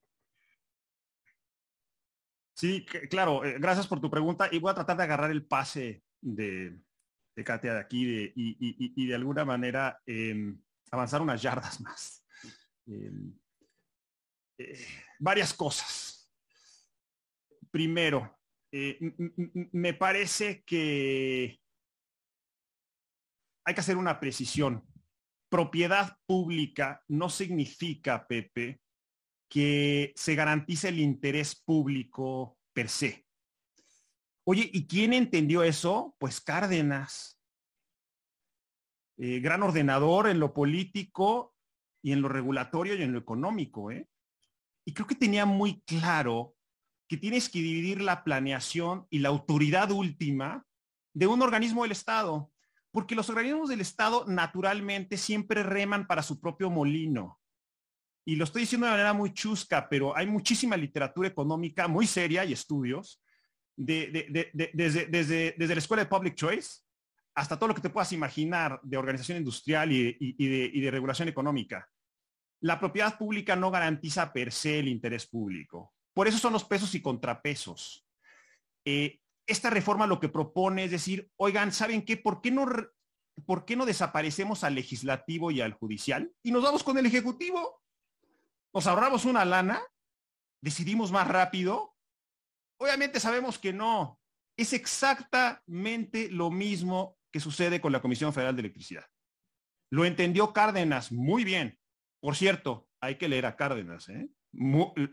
Sí, 2.54 2.84
claro, 3.08 3.44
eh, 3.44 3.56
gracias 3.60 3.86
por 3.86 4.00
tu 4.00 4.10
pregunta 4.10 4.48
y 4.50 4.58
voy 4.58 4.72
a 4.72 4.74
tratar 4.74 4.96
de 4.96 5.04
agarrar 5.04 5.30
el 5.30 5.46
pase 5.46 6.02
de, 6.20 6.76
de 7.38 7.44
Katia 7.44 7.74
de 7.74 7.78
aquí 7.78 8.32
y, 8.34 9.06
de 9.06 9.14
alguna 9.14 9.44
manera 9.44 10.02
em, 10.04 10.60
avanzar 10.90 11.22
unas 11.22 11.40
yardas 11.40 11.80
más. 11.80 12.24
Em, 12.84 13.32
eh, 14.58 14.84
varias 15.20 15.54
cosas. 15.54 16.28
Primero, 17.70 18.40
eh, 18.72 18.98
me 19.70 19.94
parece 19.94 20.64
que 20.64 21.60
hay 23.64 23.74
que 23.74 23.80
hacer 23.80 23.96
una 23.96 24.18
precisión. 24.18 24.84
Propiedad 25.48 26.18
pública 26.26 27.04
no 27.06 27.30
significa, 27.30 28.26
Pepe, 28.26 28.80
que 29.48 30.12
se 30.16 30.34
garantice 30.34 30.88
el 30.88 30.98
interés 30.98 31.54
público 31.54 32.58
per 32.72 32.88
se. 32.88 33.27
Oye, 34.50 34.70
¿y 34.72 34.86
quién 34.86 35.12
entendió 35.12 35.62
eso? 35.62 36.16
Pues 36.16 36.40
Cárdenas. 36.40 37.38
Eh, 39.18 39.40
gran 39.40 39.62
ordenador 39.62 40.26
en 40.26 40.40
lo 40.40 40.54
político 40.54 41.54
y 42.02 42.12
en 42.12 42.22
lo 42.22 42.30
regulatorio 42.30 42.94
y 42.94 43.02
en 43.02 43.12
lo 43.12 43.18
económico. 43.18 43.90
¿eh? 43.90 44.08
Y 44.86 44.94
creo 44.94 45.06
que 45.06 45.16
tenía 45.16 45.44
muy 45.44 45.82
claro 45.82 46.56
que 47.06 47.18
tienes 47.18 47.50
que 47.50 47.58
dividir 47.58 48.00
la 48.00 48.24
planeación 48.24 49.06
y 49.10 49.18
la 49.18 49.28
autoridad 49.28 49.90
última 49.90 50.64
de 51.12 51.26
un 51.26 51.42
organismo 51.42 51.82
del 51.82 51.92
Estado, 51.92 52.50
porque 52.90 53.14
los 53.14 53.28
organismos 53.28 53.68
del 53.68 53.82
Estado 53.82 54.24
naturalmente 54.26 55.18
siempre 55.18 55.62
reman 55.62 56.06
para 56.06 56.22
su 56.22 56.40
propio 56.40 56.70
molino. 56.70 57.38
Y 58.24 58.36
lo 58.36 58.44
estoy 58.44 58.62
diciendo 58.62 58.86
de 58.86 58.92
manera 58.92 59.12
muy 59.12 59.34
chusca, 59.34 59.90
pero 59.90 60.16
hay 60.16 60.26
muchísima 60.26 60.74
literatura 60.74 61.28
económica 61.28 61.86
muy 61.86 62.06
seria 62.06 62.46
y 62.46 62.54
estudios 62.54 63.20
desde, 63.78 65.54
la 65.56 65.74
escuela 65.74 66.02
de 66.02 66.10
Public 66.10 66.34
Choice 66.34 66.80
hasta 67.34 67.56
todo 67.56 67.68
lo 67.68 67.74
que 67.74 67.80
te 67.80 67.90
puedas 67.90 68.12
imaginar 68.12 68.80
de 68.82 68.96
organización 68.96 69.38
industrial 69.38 69.92
y, 69.92 70.80
de, 70.80 70.90
regulación 70.90 71.28
económica. 71.28 71.88
La 72.60 72.80
propiedad 72.80 73.16
pública 73.16 73.54
no 73.54 73.70
garantiza 73.70 74.32
per 74.32 74.50
se 74.50 74.80
el 74.80 74.88
interés 74.88 75.26
público. 75.26 75.94
Por 76.12 76.26
eso 76.26 76.38
son 76.38 76.52
los 76.52 76.64
pesos 76.64 76.92
y 76.96 77.00
contrapesos. 77.00 78.04
Eh, 78.84 79.20
esta 79.46 79.70
reforma 79.70 80.08
lo 80.08 80.18
que 80.18 80.28
propone 80.28 80.84
es 80.84 80.90
decir, 80.90 81.30
oigan, 81.36 81.70
¿saben 81.70 82.04
qué? 82.04 82.16
¿Por 82.16 82.44
no, 82.50 82.66
por 83.46 83.64
qué 83.64 83.76
no 83.76 83.86
desaparecemos 83.86 84.64
al 84.64 84.74
legislativo 84.74 85.52
y 85.52 85.60
al 85.60 85.74
judicial 85.74 86.32
y 86.42 86.50
nos 86.50 86.64
vamos 86.64 86.82
con 86.82 86.98
el 86.98 87.06
ejecutivo? 87.06 87.80
Nos 88.74 88.88
ahorramos 88.88 89.24
una 89.24 89.44
lana, 89.44 89.80
decidimos 90.60 91.12
más 91.12 91.28
rápido 91.28 91.94
Obviamente 92.78 93.20
sabemos 93.20 93.58
que 93.58 93.72
no. 93.72 94.20
Es 94.56 94.72
exactamente 94.72 96.30
lo 96.30 96.50
mismo 96.50 97.18
que 97.32 97.40
sucede 97.40 97.80
con 97.80 97.92
la 97.92 98.00
Comisión 98.00 98.32
Federal 98.32 98.56
de 98.56 98.60
Electricidad. 98.60 99.04
Lo 99.90 100.04
entendió 100.04 100.52
Cárdenas 100.52 101.12
muy 101.12 101.44
bien. 101.44 101.78
Por 102.20 102.36
cierto, 102.36 102.88
hay 103.00 103.16
que 103.16 103.28
leer 103.28 103.46
a 103.46 103.56
Cárdenas. 103.56 104.08
¿eh? 104.08 104.28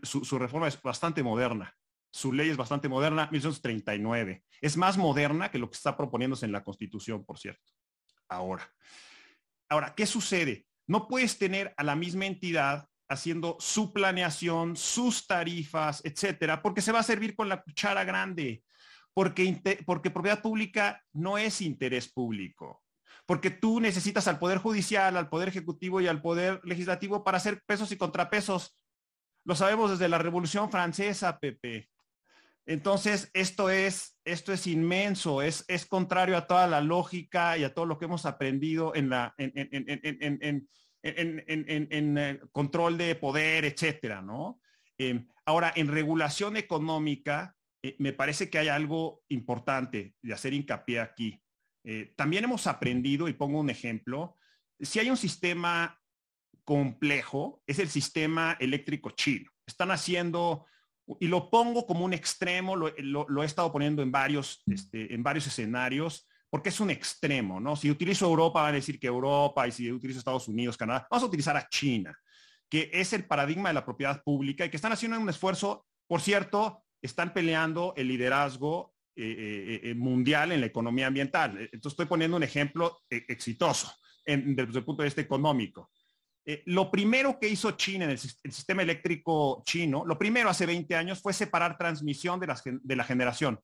su, 0.02 0.38
reforma 0.38 0.68
es 0.68 0.80
bastante 0.80 1.22
moderna. 1.22 1.76
Su 2.12 2.32
ley 2.32 2.48
es 2.48 2.56
bastante 2.56 2.88
moderna, 2.88 3.28
1939. 3.30 4.42
Es 4.60 4.76
más 4.76 4.96
moderna 4.96 5.50
que 5.50 5.58
lo 5.58 5.68
que 5.70 5.76
está 5.76 5.96
proponiéndose 5.96 6.46
en 6.46 6.52
la 6.52 6.64
Constitución, 6.64 7.24
por 7.24 7.38
cierto. 7.38 7.72
Ahora. 8.28 8.68
Ahora, 9.68 9.94
¿qué 9.94 10.06
sucede? 10.06 10.66
No 10.88 11.08
puedes 11.08 11.38
tener 11.38 11.74
a 11.76 11.82
la 11.82 11.96
misma 11.96 12.26
entidad 12.26 12.88
haciendo 13.08 13.56
su 13.60 13.92
planeación, 13.92 14.76
sus 14.76 15.26
tarifas, 15.26 16.02
etcétera, 16.04 16.62
porque 16.62 16.82
se 16.82 16.92
va 16.92 17.00
a 17.00 17.04
servir 17.04 17.34
con 17.34 17.48
la 17.48 17.62
cuchara 17.62 18.04
grande, 18.04 18.62
porque, 19.14 19.82
porque 19.86 20.10
propiedad 20.10 20.42
pública 20.42 21.02
no 21.12 21.38
es 21.38 21.60
interés 21.60 22.08
público, 22.12 22.82
porque 23.26 23.50
tú 23.50 23.80
necesitas 23.80 24.28
al 24.28 24.38
Poder 24.38 24.58
Judicial, 24.58 25.16
al 25.16 25.28
Poder 25.28 25.48
Ejecutivo 25.48 26.00
y 26.00 26.06
al 26.06 26.22
Poder 26.22 26.60
Legislativo 26.64 27.24
para 27.24 27.38
hacer 27.38 27.62
pesos 27.66 27.92
y 27.92 27.96
contrapesos. 27.96 28.76
lo 29.44 29.54
sabemos 29.54 29.90
desde 29.90 30.08
la 30.08 30.18
Revolución 30.18 30.70
Francesa, 30.70 31.38
Pepe. 31.38 31.88
Entonces, 32.66 33.30
esto 33.32 33.70
es, 33.70 34.18
esto 34.24 34.52
es 34.52 34.66
inmenso, 34.66 35.40
es, 35.40 35.64
es 35.68 35.86
contrario 35.86 36.36
a 36.36 36.48
toda 36.48 36.66
la 36.66 36.80
lógica 36.80 37.56
y 37.56 37.62
a 37.62 37.72
todo 37.72 37.86
lo 37.86 37.96
que 37.96 38.06
hemos 38.06 38.26
aprendido 38.26 38.92
en 38.96 39.08
la, 39.08 39.34
en, 39.38 39.52
en, 39.54 40.68
control 42.52 42.98
de 42.98 43.14
poder, 43.14 43.64
etcétera, 43.64 44.22
¿no? 44.22 44.60
ahora, 45.44 45.72
en 45.76 45.88
regulación 45.88 46.56
económica, 46.56 47.54
me 47.98 48.12
parece 48.12 48.50
que 48.50 48.58
hay 48.58 48.68
algo 48.68 49.22
importante 49.28 50.14
de 50.22 50.34
hacer 50.34 50.54
hincapié 50.54 51.00
aquí. 51.00 51.40
también 52.16 52.44
hemos 52.44 52.66
aprendido, 52.66 53.28
y 53.28 53.34
pongo 53.34 53.60
un 53.60 53.70
ejemplo, 53.70 54.36
si 54.80 54.98
hay 54.98 55.10
un 55.10 55.16
sistema 55.16 56.00
complejo, 56.64 57.62
es 57.66 57.78
el 57.78 57.88
sistema 57.88 58.56
eléctrico 58.58 59.10
chino. 59.10 59.50
Están 59.66 59.90
haciendo 59.90 60.66
y 61.20 61.28
lo 61.28 61.50
pongo 61.50 61.86
como 61.86 62.04
un 62.04 62.12
extremo, 62.12 62.74
lo, 62.74 63.42
he 63.42 63.46
estado 63.46 63.72
poniendo 63.72 64.02
en 64.02 64.10
varios, 64.10 64.62
este, 64.66 65.14
en 65.14 65.22
varios 65.22 65.46
escenarios, 65.46 66.28
porque 66.56 66.70
es 66.70 66.80
un 66.80 66.88
extremo, 66.88 67.60
¿no? 67.60 67.76
Si 67.76 67.90
utilizo 67.90 68.24
Europa, 68.24 68.62
van 68.62 68.72
a 68.72 68.76
decir 68.76 68.98
que 68.98 69.08
Europa, 69.08 69.68
y 69.68 69.72
si 69.72 69.92
utilizo 69.92 70.20
Estados 70.20 70.48
Unidos, 70.48 70.78
Canadá, 70.78 71.06
vamos 71.10 71.24
a 71.24 71.26
utilizar 71.26 71.54
a 71.54 71.68
China, 71.68 72.18
que 72.66 72.88
es 72.94 73.12
el 73.12 73.26
paradigma 73.26 73.68
de 73.68 73.74
la 73.74 73.84
propiedad 73.84 74.22
pública 74.24 74.64
y 74.64 74.70
que 74.70 74.76
están 74.78 74.92
haciendo 74.92 75.20
un 75.20 75.28
esfuerzo, 75.28 75.84
por 76.06 76.22
cierto, 76.22 76.82
están 77.02 77.34
peleando 77.34 77.92
el 77.94 78.08
liderazgo 78.08 78.94
eh, 79.14 79.22
eh, 79.22 79.90
eh, 79.90 79.94
mundial 79.94 80.50
en 80.50 80.60
la 80.60 80.66
economía 80.66 81.08
ambiental. 81.08 81.58
Entonces 81.60 81.92
estoy 81.92 82.06
poniendo 82.06 82.38
un 82.38 82.42
ejemplo 82.42 83.00
exitoso 83.10 83.92
desde 84.24 84.78
el 84.78 84.84
punto 84.86 85.02
de 85.02 85.08
vista 85.08 85.20
económico. 85.20 85.90
Lo 86.64 86.90
primero 86.90 87.38
que 87.38 87.50
hizo 87.50 87.72
China 87.72 88.06
en 88.06 88.12
el, 88.12 88.18
sistema 88.18 88.80
eléctrico 88.80 89.62
chino, 89.66 90.06
lo 90.06 90.18
primero 90.18 90.48
hace 90.48 90.64
20 90.64 90.96
años 90.96 91.20
fue 91.20 91.34
separar 91.34 91.76
transmisión 91.76 92.40
de 92.40 92.96
la 92.96 93.04
generación, 93.04 93.60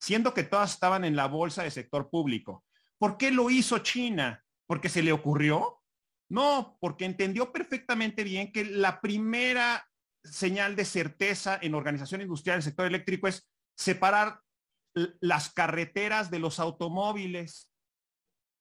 siendo 0.00 0.34
que 0.34 0.44
todas 0.44 0.72
estaban 0.72 1.04
en 1.04 1.16
la 1.16 1.26
bolsa 1.26 1.62
de 1.62 1.70
sector 1.70 2.08
público. 2.10 2.64
¿Por 2.98 3.16
qué 3.16 3.30
lo 3.30 3.50
hizo 3.50 3.78
China? 3.78 4.44
¿Porque 4.66 4.88
se 4.88 5.02
le 5.02 5.12
ocurrió? 5.12 5.82
No, 6.30 6.78
porque 6.80 7.04
entendió 7.04 7.52
perfectamente 7.52 8.24
bien 8.24 8.52
que 8.52 8.64
la 8.64 9.00
primera 9.00 9.86
señal 10.22 10.76
de 10.76 10.84
certeza 10.84 11.58
en 11.60 11.74
organización 11.74 12.20
industrial 12.20 12.56
del 12.56 12.62
sector 12.62 12.86
eléctrico 12.86 13.26
es 13.28 13.50
separar 13.76 14.40
las 14.94 15.52
carreteras 15.52 16.30
de 16.30 16.38
los 16.38 16.60
automóviles. 16.60 17.70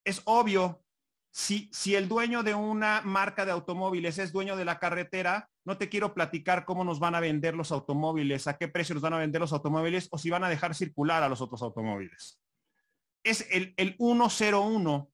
Es 0.05 0.21
obvio, 0.25 0.83
si, 1.31 1.69
el 1.95 2.07
dueño 2.07 2.43
de 2.43 2.55
una 2.55 3.01
marca 3.01 3.45
de 3.45 3.51
automóviles 3.51 4.17
es 4.17 4.31
dueño 4.31 4.55
de 4.55 4.65
la 4.65 4.79
carretera, 4.79 5.49
no 5.69 5.77
te 5.77 5.87
quiero 5.87 6.13
platicar 6.13 6.65
cómo 6.65 6.83
nos 6.83 6.99
van 6.99 7.15
a 7.15 7.19
vender 7.19 7.55
los 7.55 7.71
automóviles, 7.71 8.47
a 8.47 8.57
qué 8.57 8.67
precio 8.67 8.95
nos 8.95 9.01
van 9.01 9.13
a 9.13 9.19
vender 9.19 9.39
los 9.39 9.53
automóviles 9.53 10.09
o 10.11 10.17
si 10.17 10.29
van 10.29 10.43
a 10.43 10.49
dejar 10.49 10.75
circular 10.75 11.23
a 11.23 11.29
los 11.29 11.39
otros 11.39 11.61
automóviles. 11.61 12.41
Es 13.23 13.47
el, 13.51 13.73
el 13.77 13.95
101. 13.97 15.11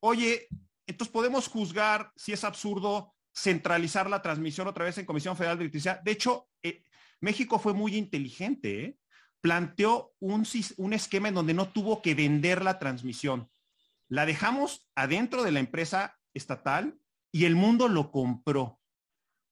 Oye, 0.00 0.48
entonces 0.86 1.12
podemos 1.12 1.48
juzgar 1.48 2.12
si 2.14 2.32
es 2.32 2.44
absurdo 2.44 3.14
centralizar 3.34 4.08
la 4.08 4.22
transmisión 4.22 4.68
otra 4.68 4.84
vez 4.84 4.98
en 4.98 5.06
Comisión 5.06 5.36
Federal 5.36 5.58
de 5.58 5.64
Electricidad. 5.64 6.00
De 6.02 6.12
hecho, 6.12 6.48
eh, 6.62 6.84
México 7.20 7.58
fue 7.58 7.74
muy 7.74 7.96
inteligente. 7.96 8.84
¿eh? 8.84 8.96
Planteó 9.40 10.12
un, 10.20 10.46
un 10.76 10.92
esquema 10.92 11.28
en 11.28 11.34
donde 11.34 11.54
no 11.54 11.68
tuvo 11.68 12.02
que 12.02 12.14
vender 12.14 12.62
la 12.62 12.78
transmisión 12.78 13.50
la 14.10 14.26
dejamos 14.26 14.90
adentro 14.96 15.44
de 15.44 15.52
la 15.52 15.60
empresa 15.60 16.18
estatal 16.34 16.98
y 17.32 17.44
el 17.44 17.54
mundo 17.54 17.88
lo 17.88 18.10
compró. 18.10 18.79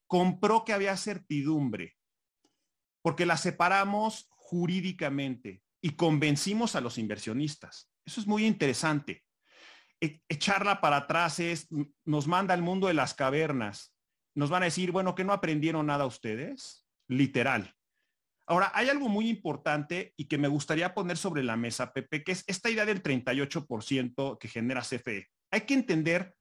Compró 0.09 0.65
que 0.65 0.73
había 0.73 0.97
certidumbre, 0.97 1.97
porque 3.03 3.27
la 3.27 3.37
separamos 3.37 4.27
jurídicamente 4.31 5.63
y 5.81 5.91
convencimos 5.91 6.75
a 6.75 6.81
los 6.81 6.99
inversionistas. 6.99 7.91
Eso 8.05 8.21
es 8.21 8.27
muy 8.27 8.47
interesante. 8.47 9.25
E 10.01 10.23
echarla 10.29 10.81
para 10.81 10.97
atrás 10.97 11.39
es, 11.39 11.69
nos 12.05 12.27
manda 12.27 12.55
al 12.55 12.63
mundo 12.63 12.89
de 12.89 12.95
las 12.95 13.15
cavernas. 13.15 13.95
Nos 14.35 14.51
van 14.51 14.63
a 14.63 14.67
decir, 14.67 14.91
bueno, 14.91 15.15
que 15.15 15.25
no 15.25 15.33
aprendieron 15.33 15.87
nada 15.87 16.07
ustedes. 16.07 16.87
Literal. 17.09 17.75
Ahora, 18.47 18.73
hay 18.75 18.89
algo 18.89 19.11
muy 19.11 19.29
importante 19.29 20.15
y 20.17 20.25
que 20.25 20.39
me 20.39 20.49
gustaría 20.49 20.95
poner 20.95 21.19
sobre 21.19 21.43
la 21.43 21.57
mesa, 21.57 21.93
Pepe, 21.93 22.25
que 22.25 22.33
es 22.33 22.45
esta 22.47 22.71
idea 22.71 22.87
del 22.87 23.03
38% 23.03 24.39
que 24.39 24.49
genera 24.49 24.81
CFE. 24.81 25.29
Hay 25.51 25.61
que 25.63 25.75
entender 25.75 26.35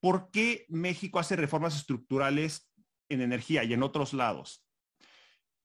por 0.00 0.30
qué 0.30 0.64
México 0.70 1.18
hace 1.18 1.36
reformas 1.36 1.76
estructurales 1.76 2.69
en 3.10 3.20
energía 3.20 3.64
y 3.64 3.74
en 3.74 3.82
otros 3.82 4.14
lados. 4.14 4.64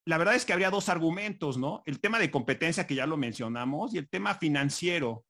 La 0.04 0.18
verdad 0.18 0.36
es 0.36 0.46
que 0.46 0.54
habría 0.54 0.70
dos 0.70 0.90
argumentos, 0.90 1.58
¿no? 1.58 1.82
El 1.86 2.00
tema 2.00 2.20
de 2.20 2.30
competencia, 2.30 2.86
que 2.86 2.96
ya 2.96 3.08
lo 3.08 3.18
mencionamos, 3.18 3.94
y 3.94 3.98
el 3.98 4.08
tema 4.08 4.36
financiero. 4.36 5.26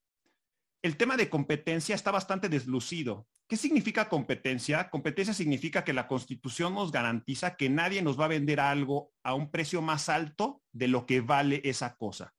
El 0.82 0.98
tema 0.98 1.16
de 1.16 1.30
competencia 1.30 1.96
está 1.96 2.12
bastante 2.12 2.50
deslucido. 2.50 3.28
¿Qué 3.48 3.58
significa 3.58 4.10
competencia? 4.10 4.90
Competencia 4.90 5.34
significa 5.34 5.84
que 5.84 5.94
la 5.94 6.08
constitución 6.08 6.74
nos 6.74 6.92
garantiza 6.92 7.56
que 7.56 7.70
nadie 7.70 8.02
nos 8.02 8.20
va 8.20 8.26
a 8.26 8.30
vender 8.30 8.60
algo 8.60 9.14
a 9.24 9.34
un 9.34 9.52
precio 9.52 9.82
más 9.82 10.10
alto 10.10 10.62
de 10.72 10.88
lo 10.88 11.06
que 11.06 11.22
vale 11.22 11.62
esa 11.64 11.96
cosa. 11.96 12.34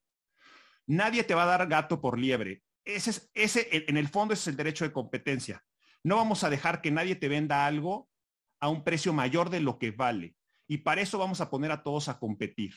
Nadie 0.86 1.24
te 1.24 1.34
va 1.34 1.44
a 1.44 1.58
dar 1.58 1.68
gato 1.68 2.00
por 2.00 2.18
liebre. 2.18 2.62
Ese, 2.84 3.10
es, 3.10 3.30
ese 3.34 3.68
en 3.88 3.96
el 3.96 4.08
fondo 4.08 4.34
ese 4.34 4.42
es 4.42 4.48
el 4.48 4.56
derecho 4.56 4.84
de 4.84 4.92
competencia. 4.92 5.64
No 6.02 6.16
vamos 6.16 6.44
a 6.44 6.50
dejar 6.50 6.82
que 6.82 6.90
nadie 6.90 7.16
te 7.16 7.28
venda 7.28 7.66
algo 7.66 8.08
a 8.60 8.68
un 8.68 8.84
precio 8.84 9.12
mayor 9.12 9.50
de 9.50 9.60
lo 9.60 9.78
que 9.78 9.90
vale. 9.90 10.36
Y 10.68 10.78
para 10.78 11.00
eso 11.00 11.18
vamos 11.18 11.40
a 11.40 11.50
poner 11.50 11.70
a 11.70 11.82
todos 11.82 12.08
a 12.08 12.18
competir. 12.18 12.74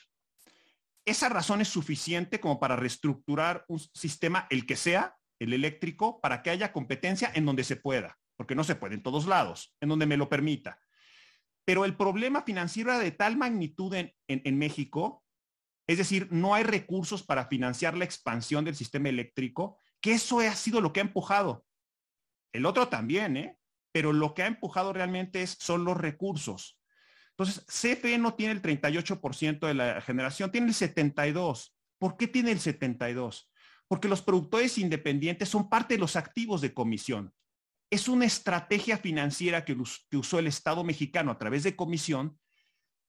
Esa 1.06 1.30
razón 1.30 1.62
es 1.62 1.68
suficiente 1.68 2.40
como 2.40 2.60
para 2.60 2.76
reestructurar 2.76 3.66
un 3.68 3.80
sistema, 3.80 4.48
el 4.50 4.66
que 4.66 4.76
sea, 4.76 5.16
el 5.40 5.54
eléctrico, 5.54 6.22
para 6.22 6.44
que 6.44 6.50
haya 6.50 6.72
competencia 6.72 7.32
en 7.34 7.46
donde 7.46 7.64
se 7.64 7.78
pueda 7.78 8.20
porque 8.40 8.56
no 8.56 8.64
se 8.64 8.76
puede 8.76 8.96
en 8.96 9.04
todos 9.04 9.28
lados, 9.28 9.76
en 9.82 9.90
donde 9.90 10.06
me 10.06 10.16
lo 10.16 10.30
permita. 10.30 10.80
Pero 11.66 11.84
el 11.84 11.98
problema 11.98 12.44
financiero 12.44 12.90
era 12.92 13.00
de 13.00 13.12
tal 13.12 13.36
magnitud 13.36 13.94
en, 13.94 14.58
México, 14.58 15.26
es 15.86 15.98
decir, 15.98 16.30
no 16.32 16.56
hay 16.56 16.64
recursos 16.64 17.22
para 17.22 17.48
financiar 17.48 17.98
la 17.98 18.06
expansión 18.06 18.64
del 18.64 18.78
sistema 18.78 19.10
eléctrico, 19.10 19.78
que 20.00 20.14
eso 20.14 20.40
ha 20.40 20.56
sido 20.56 20.80
lo 20.80 20.94
que 20.94 21.02
ha 21.02 21.04
empujado. 21.04 21.66
El 22.54 22.66
otro 22.66 22.88
también, 22.88 23.36
¿eh? 23.36 23.59
Pero 23.92 24.14
lo 24.14 24.34
que 24.34 24.44
ha 24.44 24.48
empujado 24.48 24.94
realmente 24.94 25.42
es, 25.42 25.58
son 25.60 25.84
los 25.84 25.98
recursos. 25.98 26.80
Entonces, 27.32 27.66
CFE 27.68 28.18
no 28.18 28.36
tiene 28.36 28.54
el 28.54 28.62
38% 28.62 29.68
de 29.68 29.74
la 29.74 30.02
generación, 30.02 30.52
tiene 30.52 30.68
el 30.68 30.74
72%. 30.74 31.72
¿Por 31.98 32.18
qué 32.18 32.28
tiene 32.28 32.52
el 32.52 32.60
72%? 32.60 33.48
Porque 33.88 34.08
los 34.08 34.22
productores 34.22 34.78
independientes 34.78 35.50
son 35.50 35.70
parte 35.70 35.96
de 35.96 36.00
los 36.00 36.16
activos 36.16 36.62
de 36.62 36.74
comisión 36.74 37.34
es 37.90 38.08
una 38.08 38.26
estrategia 38.26 38.98
financiera 38.98 39.66
que, 39.66 39.76
usó 40.14 40.40
el 40.40 40.48
Estado 40.48 40.84
mexicano 40.84 41.32
a 41.32 41.38
través 41.38 41.64
de 41.64 41.76
comisión 41.76 42.40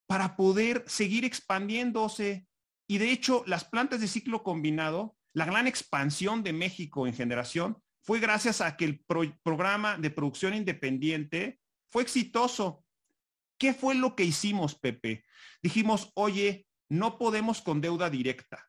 para 0.07 0.37
poder 0.37 0.85
seguir 0.87 1.25
expandiéndose. 1.25 2.47
Y 2.89 2.99
de 2.99 3.13
hecho, 3.13 3.45
las 3.47 3.65
plantas 3.65 4.01
de 4.01 4.09
ciclo 4.09 4.43
combinado, 4.43 5.17
la 5.35 5.45
gran 5.45 5.67
expansión 5.67 6.43
de 6.43 6.53
México 6.53 7.07
en 7.07 7.15
generación, 7.15 7.81
fue 8.11 8.19
gracias 8.19 8.61
a 8.61 8.77
que 8.77 8.87
el 8.87 9.05
programa 9.45 9.97
de 9.97 10.11
producción 10.11 10.53
independiente 10.53 11.61
fue 11.93 12.03
exitoso. 12.03 12.85
¿Qué 13.57 13.73
fue 13.73 13.95
lo 13.95 14.17
que 14.17 14.25
hicimos, 14.25 14.75
Pepe? 14.75 15.23
Dijimos, 15.63 16.11
oye, 16.17 16.67
no 16.89 17.19
podemos 17.19 17.63
con 17.63 17.81
deuda 17.81 18.11
directa. 18.11 18.69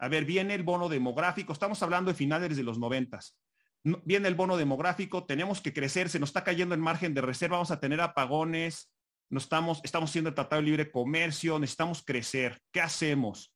A 0.00 0.08
ver, 0.08 0.24
viene 0.24 0.56
el 0.56 0.64
bono 0.64 0.88
demográfico, 0.88 1.52
estamos 1.52 1.80
hablando 1.84 2.10
de 2.10 2.16
finales 2.16 2.56
de 2.56 2.64
los 2.64 2.80
noventas 2.80 3.38
viene 3.84 4.26
el 4.26 4.34
bono 4.34 4.56
demográfico, 4.56 5.24
tenemos 5.24 5.60
que 5.60 5.72
crecer, 5.72 6.08
se 6.08 6.18
nos 6.18 6.30
está 6.30 6.42
cayendo 6.42 6.74
el 6.74 6.80
margen 6.80 7.14
de 7.14 7.20
reserva, 7.20 7.58
vamos 7.58 7.70
a 7.70 7.78
tener 7.78 8.00
apagones, 8.00 8.92
no 9.30 9.38
estamos, 9.38 9.80
estamos 9.84 10.10
siendo 10.10 10.30
el 10.30 10.34
Tratado 10.34 10.60
de 10.60 10.66
Libre 10.66 10.90
Comercio, 10.90 11.60
necesitamos 11.60 12.02
crecer. 12.04 12.60
¿Qué 12.72 12.80
hacemos? 12.80 13.54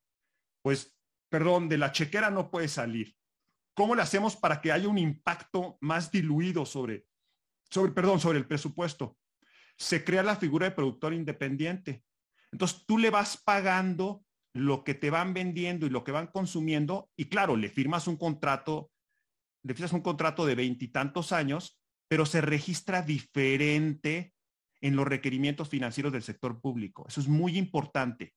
Pues, 0.62 0.96
perdón, 1.28 1.68
de 1.68 1.76
la 1.76 1.90
chequera 1.90 2.30
no 2.30 2.52
puede 2.52 2.68
salir. 2.68 3.16
¿Cómo 3.74 3.94
le 3.94 4.02
hacemos 4.02 4.36
para 4.36 4.60
que 4.60 4.72
haya 4.72 4.88
un 4.88 4.98
impacto 4.98 5.78
más 5.80 6.10
diluido 6.10 6.66
sobre, 6.66 7.06
sobre, 7.70 7.92
perdón, 7.92 8.20
sobre 8.20 8.38
el 8.38 8.46
presupuesto? 8.46 9.16
Se 9.76 10.04
crea 10.04 10.22
la 10.22 10.36
figura 10.36 10.68
de 10.68 10.74
productor 10.74 11.14
independiente. 11.14 12.04
Entonces 12.50 12.84
tú 12.86 12.98
le 12.98 13.10
vas 13.10 13.42
pagando 13.42 14.24
lo 14.52 14.84
que 14.84 14.94
te 14.94 15.10
van 15.10 15.32
vendiendo 15.32 15.86
y 15.86 15.90
lo 15.90 16.04
que 16.04 16.12
van 16.12 16.26
consumiendo 16.26 17.10
y 17.16 17.26
claro, 17.26 17.56
le 17.56 17.70
firmas 17.70 18.06
un 18.06 18.18
contrato 18.18 18.92
le 19.62 19.74
un 19.92 20.00
contrato 20.00 20.44
de 20.44 20.54
veintitantos 20.54 21.32
años, 21.32 21.80
pero 22.08 22.26
se 22.26 22.40
registra 22.40 23.02
diferente 23.02 24.34
en 24.80 24.96
los 24.96 25.06
requerimientos 25.06 25.68
financieros 25.68 26.12
del 26.12 26.22
sector 26.22 26.60
público. 26.60 27.06
Eso 27.08 27.20
es 27.20 27.28
muy 27.28 27.56
importante. 27.56 28.34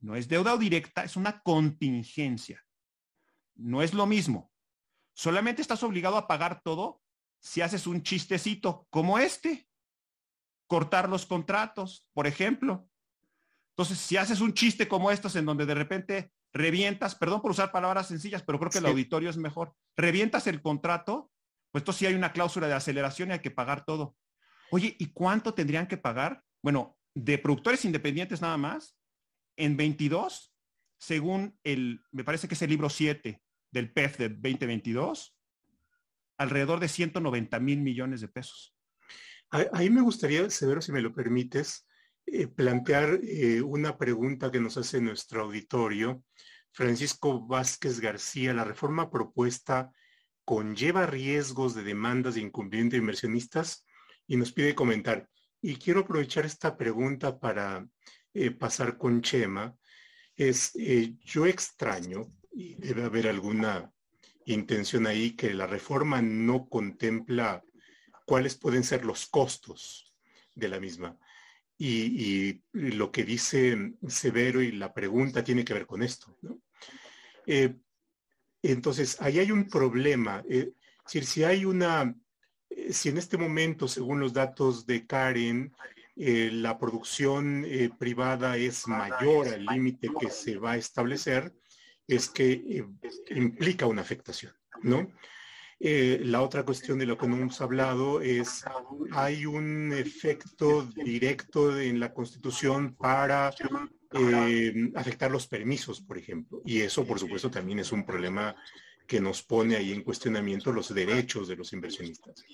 No 0.00 0.16
es 0.16 0.28
deuda 0.28 0.56
directa, 0.56 1.04
es 1.04 1.16
una 1.16 1.40
contingencia. 1.40 2.62
No 3.54 3.82
es 3.82 3.94
lo 3.94 4.06
mismo. 4.06 4.49
Solamente 5.20 5.60
estás 5.60 5.82
obligado 5.82 6.16
a 6.16 6.26
pagar 6.26 6.62
todo 6.62 7.02
si 7.40 7.60
haces 7.60 7.86
un 7.86 8.02
chistecito 8.02 8.86
como 8.88 9.18
este. 9.18 9.68
Cortar 10.66 11.10
los 11.10 11.26
contratos, 11.26 12.08
por 12.14 12.26
ejemplo. 12.26 12.88
Entonces, 13.76 13.98
si 13.98 14.16
haces 14.16 14.40
un 14.40 14.54
chiste 14.54 14.88
como 14.88 15.10
estos 15.10 15.36
en 15.36 15.44
donde 15.44 15.66
de 15.66 15.74
repente 15.74 16.32
revientas, 16.54 17.14
perdón 17.14 17.42
por 17.42 17.50
usar 17.50 17.70
palabras 17.70 18.08
sencillas, 18.08 18.42
pero 18.42 18.58
creo 18.58 18.70
que 18.70 18.78
el 18.78 18.86
auditorio 18.86 19.28
es 19.28 19.36
mejor, 19.36 19.74
revientas 19.94 20.46
el 20.46 20.62
contrato, 20.62 21.30
pues 21.70 21.82
entonces 21.82 21.98
sí 21.98 22.06
hay 22.06 22.14
una 22.14 22.32
cláusula 22.32 22.66
de 22.66 22.72
aceleración 22.72 23.28
y 23.28 23.32
hay 23.32 23.40
que 23.40 23.50
pagar 23.50 23.84
todo. 23.84 24.16
Oye, 24.70 24.96
¿y 24.98 25.12
cuánto 25.12 25.52
tendrían 25.52 25.86
que 25.86 25.98
pagar? 25.98 26.42
Bueno, 26.62 26.96
de 27.14 27.36
productores 27.36 27.84
independientes 27.84 28.40
nada 28.40 28.56
más, 28.56 28.96
en 29.58 29.76
22, 29.76 30.54
según 30.98 31.58
el, 31.62 32.02
me 32.10 32.24
parece 32.24 32.48
que 32.48 32.54
es 32.54 32.62
el 32.62 32.70
libro 32.70 32.88
7 32.88 33.38
del 33.70 33.92
PEF 33.92 34.18
de 34.18 34.28
2022, 34.28 35.36
alrededor 36.38 36.80
de 36.80 36.88
190 36.88 37.60
mil 37.60 37.80
millones 37.80 38.20
de 38.20 38.28
pesos. 38.28 38.74
Ahí 39.50 39.90
me 39.90 40.00
gustaría, 40.00 40.48
Severo, 40.48 40.80
si 40.80 40.92
me 40.92 41.02
lo 41.02 41.12
permites, 41.12 41.86
eh, 42.26 42.46
plantear 42.46 43.18
eh, 43.22 43.60
una 43.60 43.98
pregunta 43.98 44.50
que 44.50 44.60
nos 44.60 44.76
hace 44.76 45.00
nuestro 45.00 45.42
auditorio. 45.42 46.22
Francisco 46.70 47.44
Vázquez 47.46 47.98
García, 47.98 48.54
la 48.54 48.62
reforma 48.62 49.10
propuesta 49.10 49.90
conlleva 50.44 51.06
riesgos 51.06 51.74
de 51.74 51.82
demandas 51.82 52.36
de 52.36 52.42
incumplimiento 52.42 52.94
de 52.94 53.00
inversionistas 53.00 53.84
y 54.28 54.36
nos 54.36 54.52
pide 54.52 54.76
comentar. 54.76 55.28
Y 55.60 55.76
quiero 55.76 56.00
aprovechar 56.00 56.46
esta 56.46 56.76
pregunta 56.76 57.40
para 57.40 57.84
eh, 58.32 58.52
pasar 58.52 58.96
con 58.96 59.22
Chema. 59.22 59.76
Es, 60.36 60.72
yo 61.24 61.46
extraño, 61.46 62.32
y 62.52 62.74
debe 62.74 63.04
haber 63.04 63.28
alguna 63.28 63.92
intención 64.44 65.06
ahí, 65.06 65.32
que 65.32 65.54
la 65.54 65.66
reforma 65.66 66.22
no 66.22 66.68
contempla 66.68 67.62
cuáles 68.24 68.56
pueden 68.56 68.84
ser 68.84 69.04
los 69.04 69.26
costos 69.26 70.14
de 70.54 70.68
la 70.68 70.80
misma. 70.80 71.18
Y, 71.78 72.60
lo 72.72 73.10
que 73.10 73.24
dice 73.24 73.94
Severo 74.06 74.60
y 74.60 74.72
la 74.72 74.92
pregunta 74.92 75.42
tiene 75.42 75.64
que 75.64 75.72
ver 75.72 75.86
con 75.86 76.02
esto. 76.02 76.36
Eh, 77.46 77.74
entonces, 78.62 79.20
ahí 79.22 79.38
hay 79.38 79.50
un 79.50 79.66
problema. 79.66 80.44
Eh, 80.48 80.74
decir, 81.04 81.24
si 81.24 81.42
hay 81.42 81.64
una, 81.64 82.14
eh, 82.68 82.92
si 82.92 83.08
en 83.08 83.16
este 83.16 83.38
momento, 83.38 83.88
según 83.88 84.20
los 84.20 84.34
datos 84.34 84.86
de 84.86 85.06
Karen, 85.06 85.74
la 86.16 86.78
producción 86.78 87.64
privada 87.98 88.58
es 88.58 88.86
mayor 88.86 89.48
al 89.48 89.64
límite 89.64 90.10
que 90.20 90.28
se 90.28 90.58
va 90.58 90.72
a 90.72 90.76
establecer, 90.76 91.54
es 92.10 92.28
que 92.28 92.84
implica 93.30 93.86
una 93.86 94.02
afectación, 94.02 94.52
¿no? 94.82 95.12
Eh, 95.82 96.20
la 96.24 96.42
otra 96.42 96.62
cuestión 96.62 96.98
de 96.98 97.06
lo 97.06 97.16
que 97.16 97.26
no 97.26 97.36
hemos 97.36 97.60
hablado 97.62 98.20
es, 98.20 98.64
hay 99.12 99.46
un 99.46 99.92
efecto 99.94 100.82
directo 100.82 101.80
en 101.80 101.98
la 101.98 102.12
Constitución 102.12 102.94
para 102.96 103.50
eh, 104.12 104.90
afectar 104.94 105.30
los 105.30 105.46
permisos, 105.46 106.02
por 106.02 106.18
ejemplo. 106.18 106.60
Y 106.66 106.80
eso, 106.82 107.06
por 107.06 107.18
supuesto, 107.18 107.50
también 107.50 107.78
es 107.78 107.92
un 107.92 108.04
problema 108.04 108.54
que 109.06 109.20
nos 109.22 109.42
pone 109.42 109.74
ahí 109.74 109.92
en 109.92 110.02
cuestionamiento 110.02 110.70
los 110.70 110.92
derechos 110.94 111.48
de 111.48 111.56
los 111.56 111.72
inversionistas. 111.72 112.44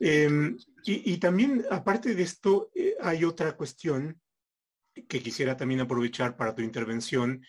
Em, 0.00 0.58
y, 0.84 1.16
también, 1.18 1.64
aparte 1.70 2.16
de 2.16 2.22
esto, 2.24 2.70
eh, 2.74 2.96
hay 3.00 3.24
otra 3.24 3.56
cuestión 3.56 4.20
que 5.08 5.20
quisiera 5.20 5.56
también 5.56 5.80
aprovechar 5.80 6.36
para 6.36 6.54
tu 6.54 6.62
intervención, 6.62 7.44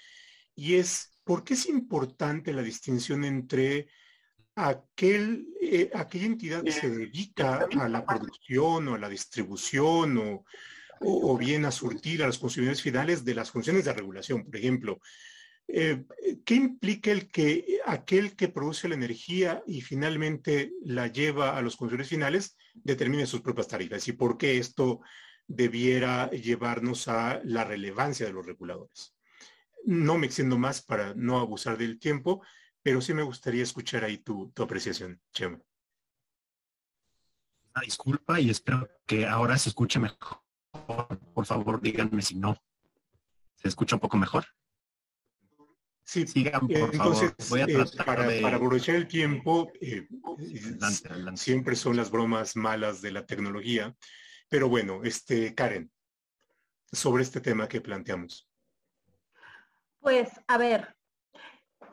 y 0.55 0.75
es, 0.75 1.17
¿por 1.23 1.43
qué 1.43 1.53
es 1.53 1.67
importante 1.67 2.53
la 2.53 2.61
distinción 2.61 3.25
entre 3.25 3.87
aquel, 4.55 5.47
eh, 5.61 5.91
aquella 5.93 6.25
entidad 6.25 6.63
que 6.63 6.71
se 6.71 6.89
dedica 6.89 7.67
a 7.79 7.89
la 7.89 8.05
producción 8.05 8.87
o 8.87 8.95
a 8.95 8.99
la 8.99 9.09
distribución 9.09 10.17
o, 10.17 10.45
o, 11.01 11.37
bien 11.37 11.65
a 11.65 11.71
surtir 11.71 12.23
a 12.23 12.27
los 12.27 12.39
consumidores 12.39 12.81
finales 12.81 13.25
de 13.25 13.35
las 13.35 13.51
funciones 13.51 13.85
de 13.85 13.93
regulación. 13.93 14.45
Por 14.45 14.55
ejemplo, 14.55 15.01
eh, 15.67 16.05
¿qué 16.45 16.55
implica 16.55 17.11
el 17.11 17.29
que 17.29 17.79
aquel 17.85 18.35
que 18.35 18.47
produce 18.47 18.87
la 18.87 18.95
energía 18.95 19.63
y 19.67 19.81
finalmente 19.81 20.71
la 20.83 21.07
lleva 21.07 21.57
a 21.57 21.61
los 21.61 21.75
consumidores 21.75 22.09
finales 22.09 22.57
determine 22.73 23.25
sus 23.25 23.41
propias 23.41 23.67
tarifas? 23.67 24.07
¿Y 24.07 24.13
por 24.13 24.37
qué 24.37 24.57
esto 24.57 25.01
debiera 25.47 26.29
llevarnos 26.31 27.07
a 27.07 27.41
la 27.43 27.63
relevancia 27.65 28.25
de 28.25 28.33
los 28.33 28.45
reguladores? 28.45 29.14
No 29.85 30.17
me 30.17 30.25
extiendo 30.25 30.57
más 30.57 30.81
para 30.81 31.13
no 31.13 31.39
abusar 31.39 31.77
del 31.77 31.99
tiempo, 31.99 32.43
pero 32.81 33.01
sí 33.01 33.13
me 33.13 33.23
gustaría 33.23 33.63
escuchar 33.63 34.03
ahí 34.03 34.17
tu, 34.17 34.51
apreciación, 34.57 35.21
Chema. 35.31 35.59
Una 37.73 37.83
disculpa 37.83 38.39
y 38.39 38.49
espero 38.49 38.87
que 39.05 39.25
ahora 39.27 39.57
se 39.57 39.69
escuche 39.69 39.99
mejor. 39.99 40.41
Por 41.33 41.45
favor, 41.45 41.81
díganme 41.81 42.21
si 42.21 42.35
no. 42.35 42.61
¿Se 43.55 43.67
escucha 43.67 43.95
un 43.95 43.99
poco 44.01 44.17
mejor? 44.17 44.45
Sí, 46.03 46.27
Sigan, 46.27 46.67
por 46.67 46.93
entonces, 46.93 47.33
Voy 47.49 47.61
a 47.61 47.65
eh, 47.65 47.85
para, 48.05 48.27
para, 48.41 48.57
aprovechar 48.57 48.95
el 48.95 49.07
tiempo, 49.07 49.71
eh, 49.81 50.07
siempre 51.33 51.75
son 51.75 51.97
las 51.97 52.11
bromas 52.11 52.55
malas 52.55 53.01
de 53.01 53.11
la 53.11 53.25
tecnología, 53.25 53.95
pero 54.47 54.69
bueno, 54.69 55.03
este, 55.03 55.55
Karen, 55.55 55.91
sobre 56.91 57.23
este 57.23 57.41
tema 57.41 57.67
que 57.67 57.81
planteamos. 57.81 58.47
Pues, 60.05 60.39
a 60.45 60.59
ver, 60.59 60.95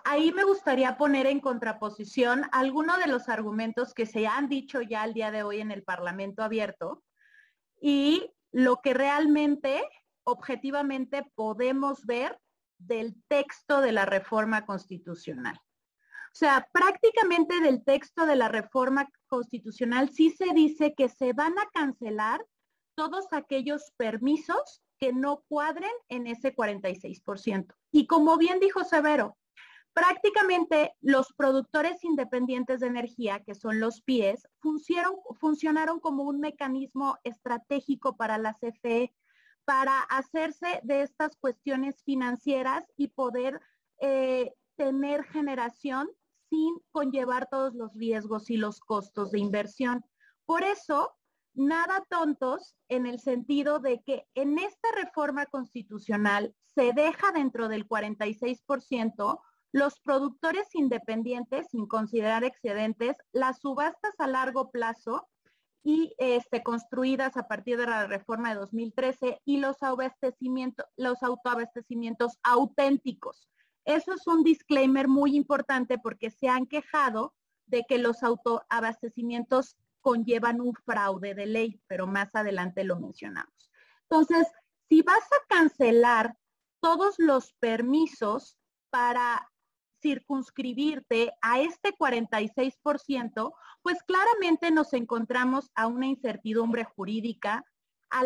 ahí 0.05 0.33
me 0.33 0.45
gustaría 0.45 0.99
poner 0.99 1.27
en 1.27 1.41
contraposición 1.41 2.43
algunos 2.53 2.99
de 2.99 3.07
los 3.07 3.31
argumentos 3.31 3.95
que 3.95 4.05
se 4.05 4.27
han 4.27 4.51
dicho 4.51 4.83
ya 4.83 5.01
al 5.03 5.15
día 5.15 5.31
de 5.31 5.45
hoy 5.45 5.61
en 5.61 5.71
el 5.71 5.83
Parlamento 5.83 6.43
abierto 6.43 7.03
y 7.81 8.31
lo 8.51 8.83
que 8.83 8.93
realmente, 8.93 9.83
objetivamente, 10.25 11.25
podemos 11.35 12.05
ver 12.05 12.39
del 12.77 13.17
texto 13.29 13.81
de 13.81 13.93
la 13.93 14.05
reforma 14.05 14.67
constitucional. 14.67 15.57
O 15.57 16.35
sea, 16.35 16.69
prácticamente 16.71 17.61
del 17.63 17.83
texto 17.83 18.27
de 18.27 18.37
la 18.37 18.49
reforma 18.49 19.09
constitucional 19.27 20.11
sí 20.11 20.29
se 20.29 20.53
dice 20.53 20.93
que 20.95 21.09
se 21.09 21.33
van 21.33 21.59
a 21.59 21.67
cancelar 21.73 22.45
todos 22.95 23.33
aquellos 23.33 23.91
permisos 23.97 24.82
que 25.03 25.13
no 25.13 25.43
cuadren 25.49 25.91
en 26.09 26.29
ese 26.29 26.55
46%. 26.55 27.75
Y 27.91 28.07
como 28.07 28.37
bien 28.37 28.61
dijo 28.61 28.85
Severo, 28.85 29.37
Prácticamente 29.95 30.95
los 31.03 31.35
productores 31.35 32.03
independientes 32.03 32.81
de 32.81 32.87
energía, 32.87 33.43
que 33.45 33.55
son 33.55 33.79
los 33.79 34.01
PIEs, 34.01 34.49
funcionaron 35.39 36.01
como 36.01 36.23
un 36.23 36.41
mecanismo 36.41 37.19
estratégico 37.25 38.17
para 38.17 38.39
la 38.39 38.55
CFE 38.55 39.13
para 39.67 40.01
hacerse 40.01 40.81
de 40.83 41.03
estas 41.03 41.37
cuestiones 41.37 42.03
financieras 42.05 42.87
y 42.97 43.09
poder 43.09 43.61
eh, 44.01 44.55
tener 44.77 45.25
generación 45.25 46.09
sin 46.49 46.75
conllevar 46.91 47.49
todos 47.51 47.75
los 47.75 47.93
riesgos 47.95 48.49
y 48.49 48.57
los 48.57 48.81
costos 48.81 49.31
de 49.31 49.41
inversión. 49.41 50.03
Por 50.47 50.63
eso, 50.63 51.13
nada 51.55 52.05
tontos 52.09 52.77
en 52.89 53.07
el 53.07 53.21
sentido 53.21 53.79
de 53.79 54.03
que 54.03 54.27
en 54.35 54.59
esta 54.59 54.89
reforma 54.97 55.47
constitucional 55.47 56.55
se 56.65 56.93
deja 56.93 57.33
dentro 57.33 57.69
del 57.69 57.87
46% 57.87 59.41
los 59.73 60.01
productores 60.01 60.75
independientes, 60.75 61.69
sin 61.71 61.87
considerar 61.87 62.45
excedentes, 62.45 63.17
las 63.33 63.61
subastas 63.61 64.13
a 64.19 64.27
largo 64.27 64.71
plazo 64.71 65.29
y 65.83 66.15
este, 66.19 66.63
construidas 66.63 67.37
a 67.37 67.49
partir 67.49 67.79
de 67.79 67.87
la 67.87 68.07
reforma 68.07 68.51
de 68.51 68.61
2013 68.61 69.41
y 69.45 69.59
los 69.59 69.79
los 70.97 71.23
autoabastecimientos 71.23 72.39
auténticos. 72.43 73.49
Eso 73.85 74.13
es 74.13 74.27
un 74.27 74.45
disclaimer 74.45 75.09
muy 75.09 75.35
importante 75.35 75.99
porque 75.99 76.31
se 76.31 76.49
han 76.49 76.67
quejado 76.67 77.35
de 77.67 77.85
que 77.89 77.99
los 77.99 78.23
autoabastecimientos 78.23 79.77
conllevan 80.03 80.61
un 80.61 80.75
fraude 80.75 81.35
de 81.35 81.47
ley, 81.47 81.81
pero 81.87 82.07
más 82.07 82.35
adelante 82.35 82.85
lo 82.85 83.01
mencionamos. 83.01 83.71
Entonces, 84.11 84.47
si 84.89 85.01
vas 85.01 85.25
a 85.25 85.47
cancelar 85.49 86.37
todos 86.81 87.15
los 87.19 87.55
permisos 87.55 88.59
para 88.91 89.49
circunscribirte 90.03 91.33
a 91.41 91.61
este 91.61 91.97
46%, 91.97 93.55
pues 93.83 94.03
claramente 94.03 94.71
nos 94.71 94.93
encontramos 94.93 95.71
a 95.75 95.87
una 95.87 96.07
incertidumbre 96.07 96.85
jurídica, 96.85 97.65
a, 98.11 98.21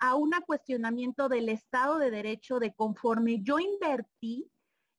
a 0.00 0.14
un 0.16 0.32
cuestionamiento 0.46 1.28
del 1.28 1.48
Estado 1.48 1.98
de 1.98 2.10
Derecho 2.10 2.58
de 2.58 2.74
conforme 2.74 3.40
yo 3.42 3.58
invertí 3.58 4.50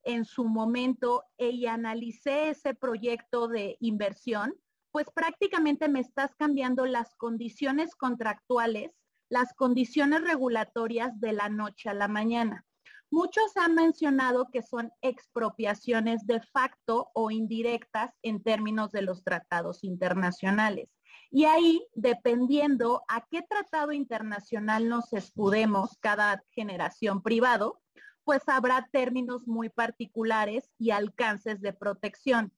en 0.04 0.26
su 0.26 0.46
momento 0.46 1.24
y 1.38 1.68
analicé 1.68 2.50
ese 2.50 2.74
proyecto 2.74 3.48
de 3.48 3.78
inversión, 3.80 4.56
pues 4.92 5.08
prácticamente 5.14 5.88
me 5.88 6.00
estás 6.00 6.36
cambiando 6.36 6.86
las 6.86 7.16
condiciones 7.16 7.96
contractuales, 7.96 8.92
las 9.30 9.54
condiciones 9.54 10.22
regulatorias 10.24 11.20
de 11.20 11.34
la 11.34 11.50
noche 11.50 11.90
a 11.90 11.94
la 11.94 12.08
mañana. 12.08 12.66
Muchos 13.10 13.58
han 13.58 13.76
mencionado 13.76 14.50
que 14.52 14.62
son 14.62 14.92
expropiaciones 15.02 16.26
de 16.26 16.40
facto 16.40 17.10
o 17.14 17.30
indirectas 17.30 18.14
en 18.22 18.42
términos 18.42 18.92
de 18.92 19.02
los 19.02 19.24
tratados 19.24 19.84
internacionales. 19.84 20.90
Y 21.30 21.46
ahí, 21.46 21.86
dependiendo 21.94 23.04
a 23.08 23.26
qué 23.30 23.42
tratado 23.42 23.92
internacional 23.92 24.88
nos 24.88 25.12
escudemos 25.14 25.98
cada 26.00 26.44
generación 26.52 27.22
privado, 27.22 27.82
pues 28.24 28.44
habrá 28.48 28.88
términos 28.92 29.48
muy 29.48 29.70
particulares 29.70 30.70
y 30.78 30.92
alcances 30.92 31.62
de 31.62 31.74
protección. 31.74 32.54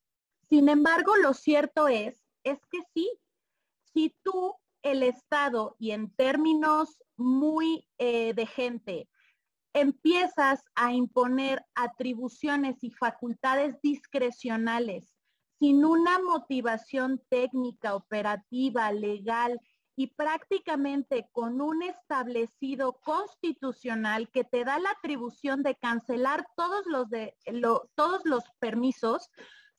Sin 0.48 0.68
embargo, 0.68 1.16
lo 1.16 1.34
cierto 1.34 1.88
es, 1.88 2.23
es 2.44 2.58
que 2.70 2.78
sí, 2.94 3.10
si 3.92 4.14
tú, 4.22 4.54
el 4.82 5.02
Estado, 5.02 5.76
y 5.78 5.92
en 5.92 6.10
términos 6.14 7.02
muy 7.16 7.86
eh, 7.98 8.34
de 8.34 8.46
gente, 8.46 9.08
empiezas 9.72 10.62
a 10.74 10.92
imponer 10.92 11.64
atribuciones 11.74 12.84
y 12.84 12.90
facultades 12.90 13.80
discrecionales 13.82 15.14
sin 15.58 15.84
una 15.84 16.18
motivación 16.18 17.22
técnica, 17.28 17.94
operativa, 17.94 18.92
legal 18.92 19.60
y 19.96 20.08
prácticamente 20.08 21.28
con 21.32 21.60
un 21.60 21.82
establecido 21.82 22.94
constitucional 23.04 24.28
que 24.30 24.44
te 24.44 24.64
da 24.64 24.78
la 24.78 24.90
atribución 24.90 25.62
de 25.62 25.76
cancelar 25.76 26.46
todos 26.56 26.84
los, 26.86 27.08
de, 27.08 27.36
todos 27.94 28.22
los 28.24 28.44
permisos, 28.58 29.30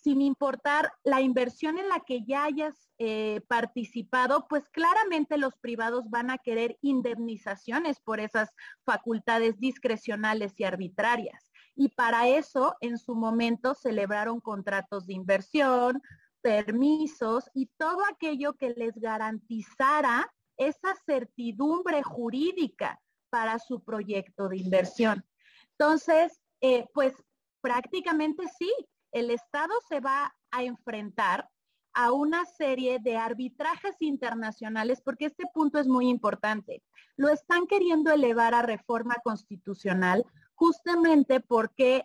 sin 0.05 0.21
importar 0.21 0.93
la 1.03 1.19
inversión 1.21 1.79
en 1.79 1.89
la 1.89 1.99
que 1.99 2.23
ya 2.23 2.43
hayas 2.43 2.75
eh, 2.99 3.41
participado, 3.47 4.47
pues 4.47 4.69
claramente 4.69 5.39
los 5.39 5.57
privados 5.57 6.11
van 6.11 6.29
a 6.29 6.37
querer 6.37 6.77
indemnizaciones 6.83 7.99
por 8.01 8.19
esas 8.19 8.51
facultades 8.83 9.59
discrecionales 9.59 10.53
y 10.59 10.63
arbitrarias. 10.63 11.51
Y 11.75 11.89
para 11.89 12.27
eso, 12.27 12.75
en 12.81 12.99
su 12.99 13.15
momento, 13.15 13.73
celebraron 13.73 14.39
contratos 14.41 15.07
de 15.07 15.13
inversión, 15.13 15.99
permisos 16.39 17.49
y 17.55 17.65
todo 17.75 18.05
aquello 18.05 18.53
que 18.53 18.75
les 18.77 18.93
garantizara 18.99 20.31
esa 20.55 20.93
certidumbre 21.07 22.03
jurídica 22.03 23.01
para 23.31 23.57
su 23.57 23.83
proyecto 23.83 24.49
de 24.49 24.57
inversión. 24.57 25.25
Entonces, 25.71 26.39
eh, 26.61 26.85
pues 26.93 27.15
prácticamente 27.59 28.43
sí, 28.59 28.71
el 29.15 29.31
Estado 29.31 29.73
se 29.87 30.01
va 30.01 30.35
a 30.51 30.63
enfrentar 30.63 31.49
a 31.93 32.11
una 32.11 32.43
serie 32.43 32.99
de 32.99 33.15
arbitrajes 33.15 33.95
internacionales, 34.01 35.01
porque 35.01 35.27
este 35.27 35.45
punto 35.53 35.79
es 35.79 35.87
muy 35.87 36.09
importante. 36.09 36.83
Lo 37.15 37.29
están 37.29 37.65
queriendo 37.65 38.11
elevar 38.11 38.53
a 38.53 38.61
reforma 38.61 39.15
constitucional 39.23 40.25
justamente 40.53 41.39
porque, 41.39 42.03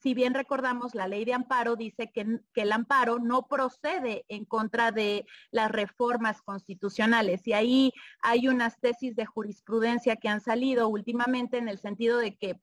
si 0.00 0.14
bien 0.14 0.32
recordamos, 0.32 0.94
la 0.94 1.06
ley 1.06 1.26
de 1.26 1.34
amparo 1.34 1.76
dice 1.76 2.10
que, 2.10 2.40
el 2.54 2.72
amparo 2.72 3.18
no 3.18 3.46
procede 3.46 4.24
en 4.28 4.46
contra 4.46 4.90
de 4.90 5.26
las 5.50 5.70
reformas 5.70 6.40
constitucionales. 6.40 7.46
Y 7.46 7.52
ahí 7.52 7.92
hay 8.22 8.48
unas 8.48 8.80
tesis 8.80 9.14
de 9.16 9.26
jurisprudencia 9.26 10.16
que 10.16 10.30
han 10.30 10.40
salido 10.40 10.88
últimamente 10.88 11.58
en 11.58 11.68
el 11.68 11.76
sentido 11.76 12.16
de 12.16 12.38
que 12.38 12.58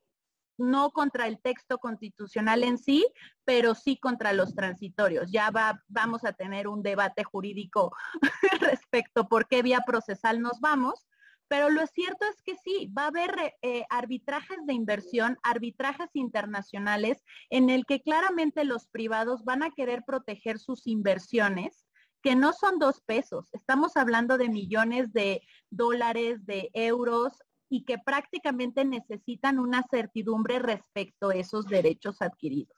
no 0.60 0.92
contra 0.92 1.28
el 1.28 1.40
texto 1.40 1.78
constitucional 1.78 2.64
en 2.64 2.78
sí, 2.78 3.08
pero 3.46 3.76
sí 3.76 3.98
contra 3.98 4.34
los 4.34 4.54
transitorios. 4.56 5.32
Ya 5.32 5.50
va, 5.52 5.84
vamos 5.88 6.26
a 6.26 6.34
tener 6.34 6.68
un 6.68 6.84
debate 6.84 7.24
jurídico 7.24 7.96
respecto 8.60 9.28
por 9.28 9.48
qué 9.48 9.62
vía 9.62 9.82
procesal 9.86 10.42
nos 10.42 10.60
vamos, 10.60 11.08
pero 11.48 11.70
lo 11.72 11.86
cierto 11.88 12.26
es 12.26 12.42
que 12.44 12.56
sí, 12.56 12.94
va 12.96 13.06
a 13.06 13.08
haber 13.08 13.56
eh, 13.64 13.84
arbitrajes 13.90 14.66
de 14.66 14.74
inversión, 14.74 15.40
arbitrajes 15.42 16.10
internacionales 16.14 17.24
en 17.50 17.72
el 17.72 17.86
que 17.86 18.02
claramente 18.02 18.64
los 18.64 18.88
privados 18.88 19.44
van 19.44 19.64
a 19.64 19.72
querer 19.72 20.04
proteger 20.06 20.60
sus 20.60 20.86
inversiones 20.86 21.86
que 22.22 22.36
no 22.36 22.54
son 22.54 22.80
dos 22.80 23.02
pesos, 23.02 23.48
estamos 23.54 23.96
hablando 23.96 24.38
de 24.38 24.50
millones 24.50 25.14
de 25.14 25.42
dólares, 25.70 26.46
de 26.46 26.70
euros, 26.74 27.42
y 27.70 27.86
que 27.86 27.98
prácticamente 28.00 28.84
necesitan 28.84 29.60
una 29.60 29.84
certidumbre 29.90 30.60
respecto 30.60 31.30
a 31.30 31.36
esos 31.36 31.66
derechos 31.68 32.22
adquiridos. 32.22 32.76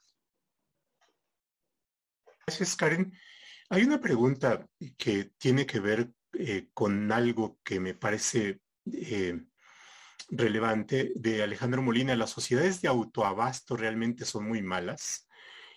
Gracias, 2.46 2.76
Karen. 2.76 3.12
Hay 3.70 3.84
una 3.84 4.00
pregunta 4.00 4.66
que 4.98 5.32
tiene 5.38 5.64
que 5.64 5.80
ver 5.80 6.12
eh, 6.34 6.68
con 6.74 7.10
algo 7.10 7.58
que 7.64 7.80
me 7.80 7.94
parece 7.94 8.60
eh, 8.92 9.40
relevante 10.28 11.12
de 11.14 11.42
Alejandro 11.42 11.82
Molina. 11.82 12.14
Las 12.16 12.30
sociedades 12.30 12.82
de 12.82 12.88
autoabasto 12.88 13.76
realmente 13.76 14.24
son 14.24 14.46
muy 14.48 14.62
malas 14.62 15.28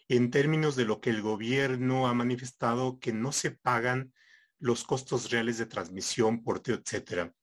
en 0.08 0.30
términos 0.30 0.76
de 0.76 0.86
lo 0.86 1.02
que 1.02 1.10
el 1.10 1.22
gobierno 1.22 2.08
ha 2.08 2.14
manifestado 2.14 3.00
que 3.00 3.14
no 3.14 3.32
se 3.32 3.52
pagan 3.52 4.14
los 4.60 4.84
costos 4.84 5.32
reales 5.32 5.58
de 5.58 5.66
transmisión, 5.66 6.44
porteo, 6.44 6.76
etcétera. 6.76 7.34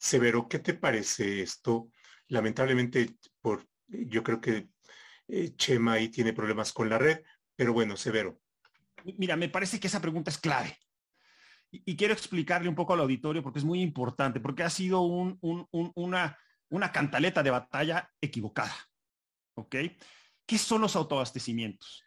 Severo, 0.00 0.48
¿qué 0.48 0.58
te 0.58 0.72
parece 0.72 1.42
esto? 1.42 1.90
Lamentablemente, 2.28 3.16
por, 3.42 3.68
yo 3.86 4.22
creo 4.22 4.40
que 4.40 4.70
eh, 5.28 5.54
Chema 5.56 5.92
ahí 5.92 6.08
tiene 6.08 6.32
problemas 6.32 6.72
con 6.72 6.88
la 6.88 6.96
red, 6.96 7.20
pero 7.54 7.74
bueno, 7.74 7.98
Severo. 7.98 8.40
Mira, 9.18 9.36
me 9.36 9.50
parece 9.50 9.78
que 9.78 9.88
esa 9.88 10.00
pregunta 10.00 10.30
es 10.30 10.38
clave. 10.38 10.74
Y, 11.70 11.96
quiero 11.96 12.14
explicarle 12.14 12.68
un 12.68 12.74
poco 12.74 12.94
al 12.94 13.00
auditorio 13.00 13.42
porque 13.42 13.58
es 13.58 13.64
muy 13.64 13.82
importante, 13.82 14.40
porque 14.40 14.62
ha 14.62 14.70
sido 14.70 15.02
una, 15.02 16.38
una 16.70 16.92
cantaleta 16.92 17.42
de 17.42 17.50
batalla 17.50 18.10
equivocada. 18.22 18.74
¿Ok? 19.54 19.76
¿Qué 20.46 20.58
son 20.58 20.80
los 20.80 20.96
autoabastecimientos? 20.96 22.04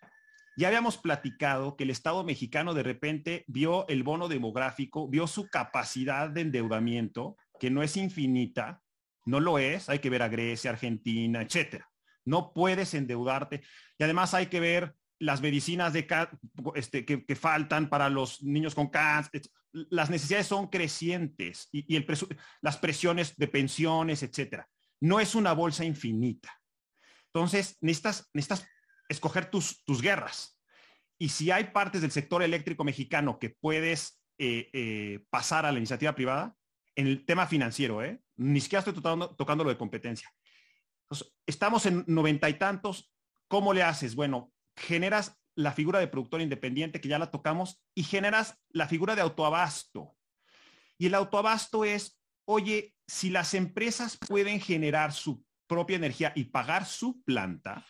Ya 0.58 0.68
habíamos 0.68 0.98
platicado 0.98 1.78
que 1.78 1.84
el 1.84 1.92
Estado 1.92 2.24
mexicano 2.24 2.74
de 2.74 2.84
repente 2.84 3.46
vio 3.48 3.88
el 3.88 4.02
bono 4.02 4.28
demográfico, 4.28 5.08
vio 5.08 5.28
su 5.28 5.48
capacidad 5.48 6.30
de 6.30 6.42
endeudamiento 6.42 7.38
que 7.60 7.70
no 7.70 7.84
es 7.84 7.98
infinita, 7.98 8.82
no 9.26 9.40
lo 9.40 9.58
es, 9.58 9.90
hay 9.90 10.00
que 10.00 10.10
ver 10.10 10.22
a 10.22 10.28
Grecia, 10.28 10.72
Argentina, 10.72 11.42
etcétera. 11.42 11.90
No 12.26 12.54
puedes 12.54 12.94
endeudarte. 12.94 13.62
Y 13.98 14.04
además 14.04 14.34
hay 14.34 14.48
que 14.48 14.60
ver 14.60 14.96
las 15.20 15.42
medicinas 15.42 15.94
de, 15.94 16.08
este, 16.76 17.06
que, 17.06 17.36
faltan 17.36 17.90
para 17.90 18.10
los 18.10 18.44
niños 18.44 18.76
con 18.76 18.90
cáncer. 18.90 19.42
Las 19.72 20.10
necesidades 20.10 20.48
son 20.48 20.68
crecientes 20.68 21.70
y, 21.72 21.96
el 21.96 22.06
las 22.62 22.78
presiones 22.78 23.36
de 23.38 23.48
pensiones, 23.48 24.24
etcétera. 24.24 24.68
No 25.00 25.20
es 25.20 25.36
una 25.36 25.54
bolsa 25.54 25.86
infinita. 25.86 26.60
Entonces, 27.28 27.78
necesitas, 27.82 28.30
necesitas 28.34 28.68
escoger 29.10 29.50
tus, 29.50 29.84
tus 29.86 30.02
guerras. 30.02 30.60
Y 31.18 31.30
si 31.30 31.52
hay 31.52 31.66
partes 31.66 32.02
del 32.02 32.12
sector 32.12 32.44
eléctrico 32.44 32.84
mexicano 32.84 33.40
que 33.40 33.50
puedes 33.50 34.22
eh, 34.38 34.70
eh, 34.74 35.24
pasar 35.30 35.66
a 35.66 35.72
la 35.72 35.78
iniciativa 35.78 36.14
privada, 36.14 36.56
en 36.96 37.08
el 37.08 37.26
tema 37.26 37.48
financiero, 37.48 38.04
¿eh? 38.04 38.22
Ni 38.36 38.62
siquiera 38.62 38.80
estoy 38.80 38.94
tocando, 38.94 39.64
lo 39.64 39.70
de 39.70 39.78
competencia. 39.78 40.32
estamos 41.46 41.86
en 41.86 42.04
noventa 42.08 42.50
y 42.50 42.56
tantos. 42.56 43.12
¿Cómo 43.48 43.74
le 43.74 43.84
haces? 43.84 44.16
Bueno, 44.16 44.52
generas 44.76 45.38
la 45.56 45.72
figura 45.72 46.00
de 46.00 46.08
productor 46.08 46.42
independiente, 46.42 47.00
que 47.00 47.10
ya 47.10 47.20
la 47.20 47.30
tocamos, 47.30 47.84
y 47.94 48.04
generas 48.04 48.60
la 48.70 48.88
figura 48.88 49.16
de 49.16 49.22
autoabasto. 49.22 50.16
Y 50.98 51.08
el 51.08 51.16
autoabasto 51.16 51.86
es, 51.86 52.20
oye, 52.46 52.96
si 53.08 53.30
las 53.30 53.54
empresas 53.54 54.18
pueden 54.18 54.60
generar 54.60 55.14
su 55.14 55.44
propia 55.68 55.98
energía 55.98 56.34
y 56.36 56.46
pagar 56.46 56.86
su 56.86 57.22
planta, 57.24 57.86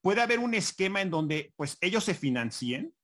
puede 0.00 0.22
haber 0.22 0.38
un 0.38 0.54
esquema 0.54 1.00
en 1.02 1.10
donde 1.10 1.52
pues 1.56 1.78
ellos 1.80 2.04
se 2.04 2.14
financien 2.14 2.94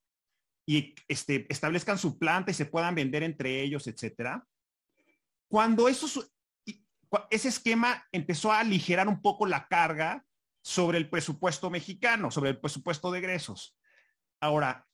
y 0.65 0.95
este, 1.07 1.45
establezcan 1.49 1.97
su 1.97 2.17
planta 2.17 2.51
y 2.51 2.53
se 2.53 2.65
puedan 2.65 2.95
vender 2.95 3.23
entre 3.23 3.61
ellos, 3.61 3.87
etcétera. 3.87 4.45
Cuando 5.47 5.87
eso, 5.87 6.23
ese 7.29 7.49
esquema 7.49 8.05
empezó 8.11 8.51
a 8.51 8.59
aligerar 8.59 9.07
un 9.07 9.21
poco 9.21 9.45
la 9.45 9.67
carga 9.67 10.25
sobre 10.61 10.97
el 10.97 11.09
presupuesto 11.09 11.69
mexicano, 11.69 12.31
sobre 12.31 12.51
el 12.51 12.59
presupuesto 12.59 13.11
de 13.11 13.19
egresos. 13.19 13.77
Ahora, 14.39 14.87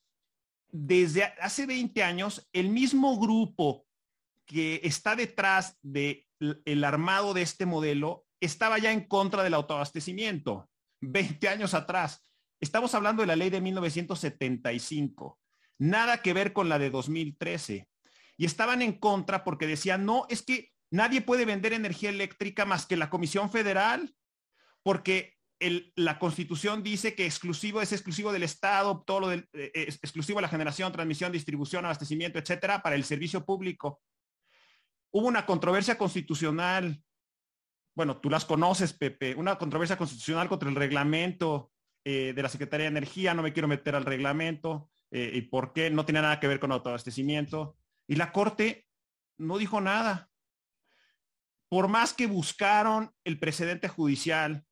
desde 0.72 1.24
hace 1.24 1.65
20 1.65 2.03
años, 2.03 2.47
el 2.51 2.70
mismo 2.70 3.20
grupo 3.20 3.86
que 4.45 4.82
está 4.84 5.15
detrás 5.15 5.78
del 5.82 6.26
el 6.65 6.84
armado 6.84 7.34
de 7.34 7.43
este 7.43 7.65
modelo 7.65 8.26
estaba 8.39 8.80
ya 8.80 8.91
en 8.91 9.07
contra 9.07 9.43
del 9.43 9.53
autoabastecimiento, 9.53 10.70
20 11.01 11.47
años 11.49 11.74
atrás. 11.74 12.24
Estamos 12.59 12.93
hablando 12.95 13.22
de 13.22 13.28
la 13.28 13.36
ley 13.36 13.49
de 13.49 13.61
1975 13.61 15.39
nada 15.80 16.21
que 16.21 16.34
ver 16.34 16.53
con 16.53 16.69
la 16.69 16.77
de 16.77 16.91
2013. 16.91 17.88
Y 18.38 18.45
estaban 18.45 18.82
en 18.82 18.93
contra 18.93 19.43
porque 19.43 19.65
decían, 19.65 20.05
no, 20.05 20.25
es 20.30 20.43
que 20.43 20.71
nadie 20.91 21.21
puede 21.21 21.45
vender 21.45 21.73
energía 21.73 22.09
eléctrica 22.09 22.65
más 22.65 22.86
que 22.86 22.97
la 22.97 23.09
Comisión 23.09 23.49
Federal, 23.49 24.13
porque 24.84 25.39
la 25.95 26.19
Constitución 26.19 26.84
dice 26.84 27.15
que 27.15 27.25
exclusivo 27.25 27.82
es 27.82 27.91
exclusivo 27.91 28.32
del 28.32 28.43
Estado, 28.43 29.03
todo 29.05 29.19
lo 29.19 29.32
eh, 29.34 29.45
es 29.53 29.95
exclusivo 29.95 30.38
de 30.38 30.43
la 30.43 30.47
generación, 30.47 30.91
transmisión, 30.91 31.32
distribución, 31.32 31.84
abastecimiento, 31.84 32.39
etcétera, 32.39 32.82
para 32.82 32.95
el 32.95 33.03
servicio 33.03 33.45
público. 33.45 34.01
Hubo 35.11 35.27
una 35.27 35.45
controversia 35.45 35.97
constitucional, 35.97 37.01
bueno, 37.95 38.21
tú 38.21 38.30
las 38.30 38.45
conoces, 38.45 38.93
Pepe, 38.93 39.36
una 39.36 39.57
controversia 39.57 39.97
constitucional 39.97 40.47
contra 40.47 40.69
el 40.69 40.75
reglamento 40.75 41.71
eh, 42.05 42.32
de 42.34 42.41
la 42.41 42.47
Secretaría 42.47 42.86
de 42.86 42.97
Energía, 42.97 43.34
no 43.34 43.43
me 43.43 43.51
quiero 43.51 43.67
meter 43.67 43.95
al 43.95 44.05
reglamento, 44.05 44.89
eh, 45.12 45.32
y 45.34 45.41
por 45.41 45.74
qué 45.74 45.89
no 45.89 46.05
tenía 46.05 46.22
nada 46.22 46.39
que 46.39 46.47
ver 46.47 46.60
con 46.60 46.72
autoabastecimiento. 46.72 47.78
Y 48.07 48.16
la 48.16 48.32
Corte 48.32 48.88
no 49.38 49.57
dijo 49.57 49.82
nada. 49.82 50.30
Por 51.70 51.88
más 51.88 52.14
que 52.14 52.28
buscaron 52.28 53.14
el 53.24 53.39
precedente 53.39 53.88
judicial 53.88 54.66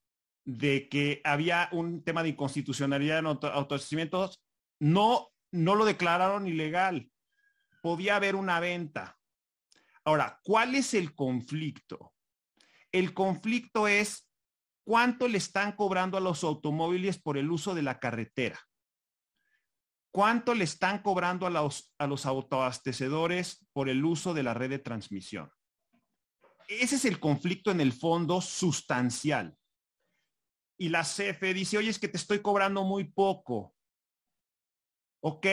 de 0.45 0.87
que 0.89 1.21
había 1.23 1.69
un 1.71 2.03
tema 2.03 2.23
de 2.23 2.29
inconstitucionalidad 2.29 3.19
en 3.19 3.27
autoabastecimientos, 3.27 4.43
no, 4.79 5.29
no 5.51 5.75
lo 5.75 5.85
declararon 5.85 6.47
ilegal. 6.47 7.11
Podía 7.81 8.15
haber 8.15 8.35
una 8.35 8.59
venta. 8.59 9.17
Ahora, 10.03 10.39
¿cuál 10.43 10.75
es 10.75 10.93
el 10.93 11.13
conflicto? 11.13 12.13
El 12.91 13.13
conflicto 13.13 13.87
es 13.87 14.31
cuánto 14.85 15.27
le 15.27 15.37
están 15.37 15.73
cobrando 15.73 16.17
a 16.17 16.21
los 16.21 16.43
automóviles 16.43 17.19
por 17.19 17.37
el 17.37 17.51
uso 17.51 17.75
de 17.75 17.83
la 17.83 17.99
carretera. 17.99 18.57
¿Cuánto 20.17 20.55
le 20.55 20.63
están 20.63 21.03
cobrando 21.03 21.45
a 21.45 21.51
los, 21.51 21.93
a 21.99 22.07
los 22.07 22.25
autoabastecedores 22.25 23.63
por 23.71 23.87
el 23.87 24.03
uso 24.03 24.33
de 24.33 24.41
la 24.41 24.55
red 24.55 24.71
de 24.71 24.79
transmisión? 24.79 25.51
Ese 26.67 26.95
es 26.95 27.05
el 27.05 27.19
conflicto 27.19 27.69
en 27.69 27.81
el 27.81 27.93
fondo 27.93 28.41
sustancial. 28.41 29.55
Y 30.75 30.89
la 30.89 31.03
CFE 31.03 31.53
dice, 31.53 31.77
oye, 31.77 31.91
es 31.91 31.99
que 31.99 32.07
te 32.07 32.17
estoy 32.17 32.39
cobrando 32.39 32.83
muy 32.83 33.03
poco. 33.03 33.75
Ok, 35.21 35.45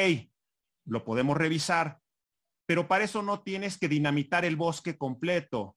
lo 0.87 1.05
podemos 1.05 1.37
revisar, 1.37 2.01
pero 2.67 2.89
para 2.89 3.05
eso 3.05 3.21
no 3.21 3.43
tienes 3.43 3.77
que 3.77 3.89
dinamitar 3.89 4.47
el 4.47 4.57
bosque 4.57 4.97
completo, 4.97 5.77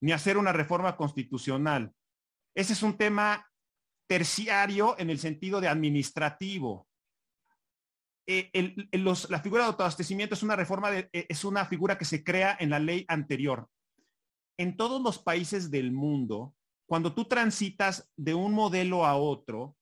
ni 0.00 0.12
hacer 0.12 0.36
una 0.36 0.52
reforma 0.52 0.96
constitucional. 0.96 1.92
Ese 2.54 2.74
es 2.74 2.84
un 2.84 2.96
tema 2.96 3.50
terciario 4.08 4.96
en 5.00 5.10
el 5.10 5.18
sentido 5.18 5.60
de 5.60 5.66
administrativo. 5.66 6.86
Eh, 8.26 8.74
la 9.28 9.40
figura 9.40 9.62
de 9.62 9.68
autoabastecimiento 9.68 10.34
es 10.34 10.42
una 10.42 10.56
reforma, 10.56 10.90
de, 10.90 11.08
eh, 11.12 11.26
es 11.28 11.44
una 11.44 11.66
figura 11.66 11.98
que 11.98 12.04
se 12.04 12.22
crea 12.22 12.56
en 12.60 12.70
la 12.70 12.78
ley 12.78 13.04
anterior. 13.08 13.68
En 14.56 14.76
todos 14.76 15.02
los 15.02 15.18
países 15.18 15.70
del 15.70 15.92
mundo, 15.92 16.54
cuando 16.86 17.14
tú 17.14 17.24
transitas 17.24 18.10
de 18.16 18.34
un 18.34 18.52
modelo 18.52 19.04
a 19.04 19.16
otro, 19.16 19.76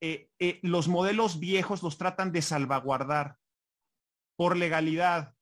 eh, 0.00 0.28
los 0.62 0.88
modelos 0.88 1.38
viejos 1.38 1.82
los 1.82 1.96
tratan 1.96 2.32
de 2.32 2.42
salvaguardar 2.42 3.36
por 4.36 4.56
legalidad. 4.56 5.34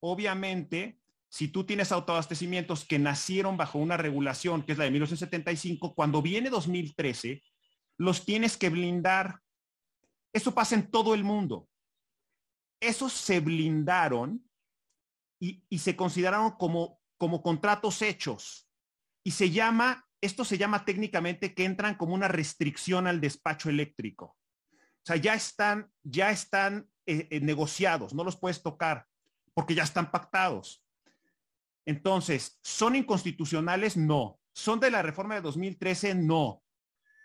Obviamente, 0.00 0.98
si 1.28 1.48
tú 1.48 1.64
tienes 1.64 1.92
autoabastecimientos 1.92 2.84
que 2.84 2.98
nacieron 2.98 3.56
bajo 3.56 3.78
una 3.78 3.96
regulación, 3.96 4.62
que 4.62 4.72
es 4.72 4.78
la 4.78 4.84
de 4.84 4.90
1975, 4.92 5.94
cuando 5.94 6.22
viene 6.22 6.48
2013, 6.48 7.42
los 7.98 8.24
tienes 8.24 8.56
que 8.56 8.70
blindar 8.70 9.40
eso 10.34 10.52
pasa 10.52 10.74
en 10.74 10.90
todo 10.90 11.14
el 11.14 11.22
mundo. 11.22 11.68
Esos 12.80 13.12
se 13.12 13.40
blindaron 13.40 14.44
y, 15.40 15.78
se 15.78 15.94
consideraron 15.94 16.52
como, 16.52 17.00
contratos 17.18 18.02
hechos. 18.02 18.68
Y 19.22 19.30
se 19.30 19.50
llama, 19.50 20.06
esto 20.20 20.44
se 20.44 20.58
llama 20.58 20.84
técnicamente 20.84 21.54
que 21.54 21.64
entran 21.64 21.94
como 21.94 22.14
una 22.14 22.28
restricción 22.28 23.06
al 23.06 23.20
despacho 23.20 23.70
eléctrico. 23.70 24.36
O 24.72 25.06
sea, 25.06 25.16
ya 25.16 25.34
están, 25.34 25.90
ya 26.02 26.30
están 26.30 26.90
eh, 27.06 27.28
eh, 27.30 27.40
negociados, 27.40 28.12
no 28.12 28.24
los 28.24 28.36
puedes 28.36 28.62
tocar 28.62 29.06
porque 29.54 29.74
ya 29.74 29.84
están 29.84 30.10
pactados. 30.10 30.84
Entonces, 31.86 32.58
¿son 32.62 32.96
inconstitucionales? 32.96 33.96
No. 33.96 34.40
¿Son 34.52 34.80
de 34.80 34.90
la 34.90 35.02
reforma 35.02 35.36
de 35.36 35.42
2013? 35.42 36.16
No. 36.16 36.62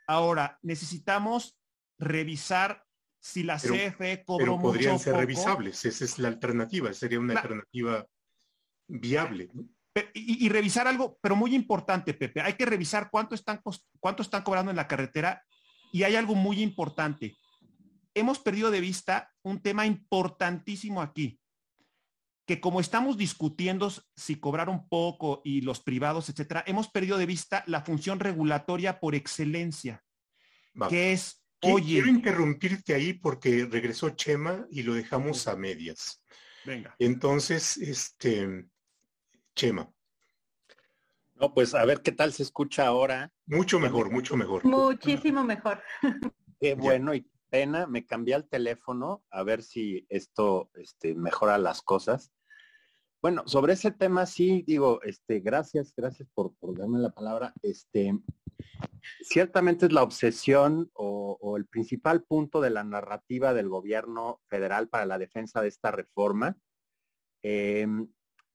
Ahora, 0.07 0.59
necesitamos 0.61 1.57
revisar 1.97 2.85
si 3.19 3.43
la 3.43 3.57
CFE 3.57 4.23
cobró 4.25 4.45
pero 4.45 4.61
podrían 4.61 4.99
ser 4.99 5.15
revisables, 5.15 5.83
esa 5.85 6.05
es 6.05 6.19
la 6.19 6.29
alternativa, 6.29 6.93
sería 6.93 7.19
una 7.19 7.33
alternativa 7.33 8.05
viable. 8.87 9.49
Y, 10.13 10.47
revisar 10.47 10.87
algo, 10.87 11.17
pero 11.21 11.35
muy 11.35 11.53
importante, 11.53 12.13
Pepe, 12.13 12.41
hay 12.41 12.53
que 12.53 12.65
revisar 12.65 13.09
cuánto 13.11 13.35
están, 13.35 13.61
cuánto 13.99 14.23
están 14.23 14.43
cobrando 14.43 14.71
en 14.71 14.77
la 14.77 14.87
carretera 14.87 15.43
y 15.91 16.03
hay 16.03 16.15
algo 16.15 16.35
muy 16.35 16.61
importante. 16.61 17.35
Hemos 18.13 18.39
perdido 18.39 18.71
de 18.71 18.79
vista 18.79 19.31
un 19.43 19.61
tema 19.61 19.85
importantísimo 19.85 21.01
aquí, 21.01 21.39
que 22.45 22.61
como 22.61 22.79
estamos 22.79 23.17
discutiendo 23.17 23.91
si 24.15 24.37
cobrar 24.37 24.69
un 24.69 24.87
poco 24.87 25.41
y 25.43 25.61
los 25.61 25.81
privados, 25.81 26.29
etcétera, 26.29 26.63
hemos 26.65 26.89
perdido 26.89 27.17
de 27.17 27.25
vista 27.25 27.63
la 27.67 27.81
función 27.81 28.19
regulatoria 28.19 28.99
por 28.99 29.15
excelencia, 29.15 30.03
que 30.87 31.11
es 31.11 31.43
Quiero 31.59 32.07
interrumpirte 32.07 32.93
ahí 32.93 33.13
porque 33.13 33.67
regresó 33.69 34.09
Chema 34.11 34.65
y 34.71 34.83
lo 34.83 34.93
dejamos 34.93 35.47
a 35.47 35.55
medias. 35.55 36.21
Venga. 36.65 36.95
Entonces, 36.99 37.77
este, 37.77 38.65
Chema. 39.55 39.91
No, 41.35 41.53
pues 41.53 41.73
a 41.73 41.85
ver 41.85 42.01
qué 42.01 42.11
tal 42.11 42.33
se 42.33 42.43
escucha 42.43 42.85
ahora. 42.85 43.31
Mucho 43.45 43.79
mejor, 43.79 44.11
mucho 44.11 44.35
mejor. 44.35 44.63
Muchísimo 44.65 45.43
mejor. 45.43 45.81
Qué 46.59 46.75
bueno 46.75 47.13
y 47.13 47.25
pena, 47.49 47.87
me 47.87 48.05
cambié 48.05 48.35
al 48.35 48.47
teléfono 48.47 49.23
a 49.29 49.43
ver 49.43 49.63
si 49.63 50.05
esto 50.09 50.69
este, 50.75 51.15
mejora 51.15 51.57
las 51.57 51.81
cosas. 51.81 52.31
Bueno, 53.21 53.43
sobre 53.47 53.73
ese 53.73 53.91
tema 53.91 54.25
sí, 54.25 54.63
digo, 54.65 55.01
este, 55.03 55.41
gracias, 55.41 55.93
gracias 55.95 56.29
por, 56.33 56.55
por 56.55 56.77
darme 56.77 56.99
la 56.99 57.09
palabra. 57.09 57.53
Este, 57.61 58.17
ciertamente 59.21 59.87
es 59.87 59.91
la 59.91 60.03
obsesión 60.03 60.89
o, 60.93 61.55
el 61.57 61.65
principal 61.65 62.23
punto 62.23 62.61
de 62.61 62.69
la 62.69 62.85
narrativa 62.85 63.53
del 63.53 63.67
gobierno 63.67 64.39
federal 64.47 64.87
para 64.87 65.05
la 65.05 65.17
defensa 65.17 65.61
de 65.61 65.67
esta 65.67 65.91
reforma, 65.91 66.57
em, 67.43 68.07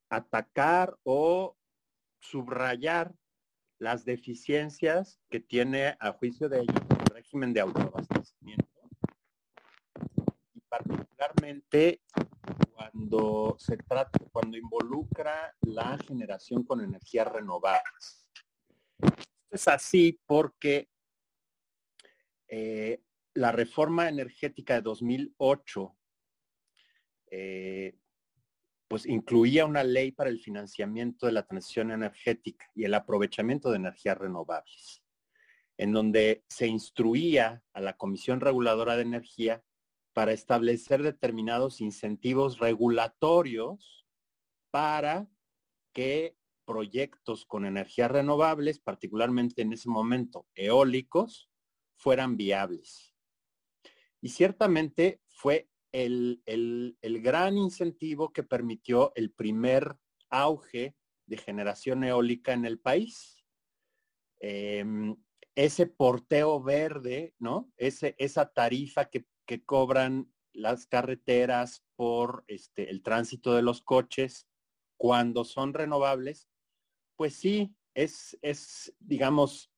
atacar 0.08 0.96
o 1.02 1.56
subrayar 2.20 3.14
las 3.78 4.06
deficiencias 4.06 5.20
que 5.28 5.40
tiene 5.40 5.96
a 6.00 6.12
juicio 6.12 6.48
de 6.48 6.60
ellos 6.60 6.76
el 6.88 7.14
régimen 7.14 7.52
de 7.52 7.60
autoabastecimiento 7.60 8.64
y 10.54 10.60
particularmente 10.60 12.00
cuando 12.94 13.56
se 13.58 13.76
trata, 13.76 14.20
cuando 14.30 14.56
involucra 14.56 15.52
la 15.62 15.98
generación 15.98 16.62
con 16.62 16.80
energías 16.80 17.26
renovables 17.26 18.24
es 19.54 19.68
así 19.68 20.20
porque 20.26 20.88
eh, 22.48 23.00
la 23.34 23.52
reforma 23.52 24.08
energética 24.08 24.74
de 24.74 24.82
2008 24.82 25.96
eh, 27.30 27.96
pues 28.88 29.06
incluía 29.06 29.64
una 29.64 29.82
ley 29.82 30.12
para 30.12 30.30
el 30.30 30.40
financiamiento 30.40 31.26
de 31.26 31.32
la 31.32 31.46
transición 31.46 31.90
energética 31.90 32.70
y 32.74 32.84
el 32.84 32.94
aprovechamiento 32.94 33.70
de 33.70 33.76
energías 33.76 34.18
renovables, 34.18 35.02
en 35.78 35.92
donde 35.92 36.44
se 36.48 36.66
instruía 36.66 37.62
a 37.72 37.80
la 37.80 37.96
Comisión 37.96 38.40
Reguladora 38.40 38.96
de 38.96 39.02
Energía 39.02 39.64
para 40.14 40.32
establecer 40.32 41.02
determinados 41.02 41.80
incentivos 41.80 42.58
regulatorios 42.58 44.06
para 44.70 45.28
que 45.92 46.36
proyectos 46.64 47.44
con 47.44 47.66
energías 47.66 48.10
renovables, 48.10 48.78
particularmente 48.78 49.62
en 49.62 49.72
ese 49.72 49.90
momento 49.90 50.46
eólicos, 50.54 51.50
fueran 51.96 52.36
viables. 52.36 53.14
Y 54.20 54.30
ciertamente 54.30 55.20
fue 55.26 55.68
el, 55.92 56.42
gran 57.02 57.58
incentivo 57.58 58.32
que 58.32 58.42
permitió 58.42 59.12
el 59.16 59.30
primer 59.32 59.96
auge 60.30 60.96
de 61.26 61.36
generación 61.36 62.04
eólica 62.04 62.52
en 62.52 62.64
el 62.64 62.78
país. 62.78 63.44
Em, 64.40 65.16
ese 65.54 65.86
porteo 65.86 66.62
verde, 66.62 67.34
¿no? 67.38 67.72
Ese, 67.76 68.16
esa 68.18 68.52
tarifa 68.52 69.04
que, 69.04 69.26
cobran 69.64 70.32
las 70.52 70.86
carreteras 70.86 71.84
por 71.96 72.44
este, 72.46 72.90
el 72.90 73.02
tránsito 73.02 73.54
de 73.54 73.62
los 73.62 73.82
coches 73.82 74.46
cuando 74.96 75.44
son 75.44 75.74
renovables, 75.74 76.48
pues 77.16 77.34
sí, 77.34 77.74
es, 77.94 78.38
es, 78.42 78.94
digamos, 78.98 79.70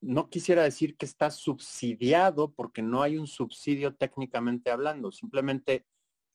no 0.00 0.30
quisiera 0.30 0.62
decir 0.62 0.96
que 0.96 1.06
está 1.06 1.30
subsidiado 1.30 2.52
porque 2.54 2.82
no 2.82 3.02
hay 3.02 3.18
un 3.18 3.26
subsidio 3.26 3.94
técnicamente 3.94 4.70
hablando, 4.70 5.12
simplemente 5.12 5.86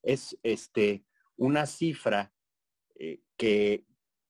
es 0.04 0.38
este, 0.44 1.04
una 1.36 1.66
cifra 1.66 2.32
eh, 2.96 3.22
que, 3.38 3.86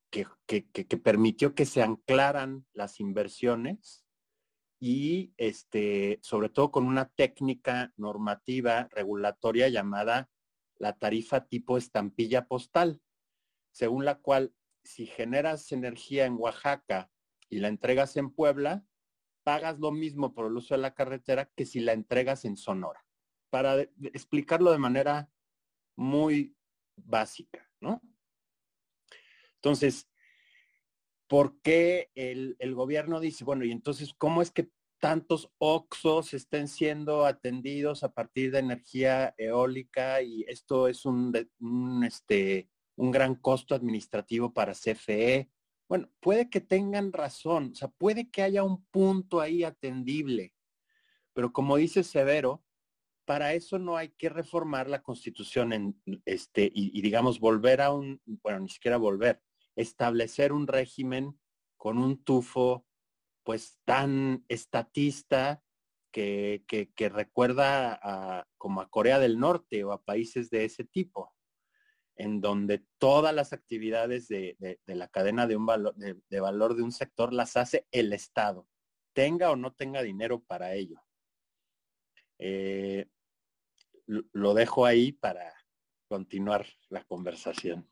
que, 0.10 0.26
que, 0.48 0.98
permitió 0.98 1.54
que 1.54 1.66
se 1.66 1.84
anclaran 1.84 2.66
las 2.72 3.02
inversiones 3.02 4.05
y 4.88 5.34
este, 5.38 6.20
sobre 6.22 6.50
todo 6.50 6.70
con 6.70 6.86
una 6.86 7.10
técnica 7.10 7.92
normativa 7.98 8.88
regulatoria 8.92 9.68
llamada 9.68 10.30
la 10.78 10.94
tarifa 10.94 11.48
tipo 11.48 11.80
estampilla 11.80 12.46
postal, 12.46 13.02
según 13.72 14.06
la 14.06 14.20
cual 14.20 14.54
si 14.84 15.08
generas 15.08 15.72
energía 15.72 16.28
en 16.28 16.36
Oaxaca 16.38 17.10
y 17.50 17.62
la 17.62 17.70
entregas 17.70 18.16
en 18.16 18.30
Puebla, 18.30 18.86
pagas 19.44 19.80
lo 19.80 19.92
mismo 19.92 20.36
por 20.36 20.46
el 20.46 20.56
uso 20.56 20.76
de 20.76 20.82
la 20.82 20.94
carretera 20.94 21.50
que 21.56 21.66
si 21.66 21.80
la 21.80 21.94
entregas 21.94 22.46
en 22.46 22.56
Sonora. 22.56 23.04
para 23.50 23.82
explicarlo 24.14 24.72
de 24.72 24.78
manera 24.78 25.32
muy 25.96 26.56
básica, 26.96 27.68
¿no? 27.80 28.04
Entonces, 29.56 30.08
¿por 31.28 31.60
qué 31.62 32.12
el, 32.14 32.56
el, 32.60 32.76
gobierno 32.76 33.20
dice, 33.20 33.46
bueno, 33.46 33.64
y 33.66 33.72
entonces, 33.72 34.14
¿cómo 34.14 34.42
es 34.42 34.52
que 34.52 34.75
tantos 35.06 35.52
OXOs 35.60 36.34
estén 36.34 36.68
siendo 36.68 37.28
atendidos 37.28 38.04
a 38.04 38.12
partir 38.12 38.50
de 38.50 38.58
energía 38.58 39.36
eólica 39.38 40.24
y 40.24 40.44
esto 40.48 40.88
es 40.88 41.06
un, 41.06 41.32
este, 42.04 42.72
un 42.96 43.12
gran 43.12 43.36
costo 43.36 43.76
administrativo 43.76 44.52
para 44.52 44.74
CFE? 44.74 45.52
Bueno, 45.88 46.10
puede 46.20 46.50
que 46.50 46.60
tengan 46.60 47.14
razón, 47.14 47.70
o 47.74 47.76
sea, 47.76 47.90
puede 47.90 48.32
que 48.32 48.42
haya 48.42 48.64
un 48.64 48.84
punto 48.86 49.42
ahí 49.42 49.64
atendible, 49.64 50.56
pero 51.34 51.54
como 51.54 51.78
dice 51.78 52.04
Severo, 52.04 52.66
para 53.26 53.54
eso 53.54 53.78
no 53.78 53.98
hay 53.98 54.10
que 54.10 54.30
reformar 54.30 54.90
la 54.90 55.04
constitución 55.04 55.72
en, 55.72 56.02
este, 56.26 56.72
y 56.74 57.00
digamos 57.04 57.40
volver 57.40 57.82
a 57.82 57.94
un, 57.94 58.20
bueno, 58.26 58.62
ni 58.62 58.70
siquiera 58.70 58.98
volver, 58.98 59.40
establecer 59.76 60.52
un 60.52 60.66
régimen 60.66 61.40
con 61.78 62.00
un 62.00 62.24
tufo 62.24 62.88
pues 63.46 63.80
tan 63.86 64.44
estatista 64.50 65.64
que, 66.12 66.66
que, 66.68 66.92
que 66.94 67.10
recuerda 67.10 67.98
a, 68.02 68.48
como 68.58 68.82
a 68.82 68.90
Corea 68.90 69.20
del 69.20 69.40
Norte 69.40 69.84
o 69.84 69.92
a 69.92 70.04
países 70.04 70.50
de 70.50 70.66
ese 70.66 70.84
tipo, 70.84 71.32
en 72.18 72.42
donde 72.42 72.84
todas 72.98 73.36
las 73.36 73.54
actividades 73.54 74.28
de, 74.28 74.58
de, 74.60 74.96
la 74.96 75.08
cadena 75.10 75.46
de, 75.46 75.56
un 75.56 75.68
valor, 75.68 75.96
de, 75.96 76.20
de 76.28 76.40
valor 76.40 76.76
de 76.76 76.82
un 76.82 76.92
sector 76.92 77.34
las 77.34 77.56
hace 77.56 77.88
el 77.92 78.14
Estado, 78.14 78.68
tenga 79.14 79.52
o 79.52 79.56
no 79.56 79.74
tenga 79.74 80.02
dinero 80.02 80.44
para 80.44 80.74
ello. 80.74 81.02
Eh, 82.40 83.06
lo 84.08 84.54
dejo 84.56 84.86
ahí 84.86 85.12
para 85.12 85.54
continuar 86.08 86.66
la 86.90 87.04
conversación. 87.04 87.88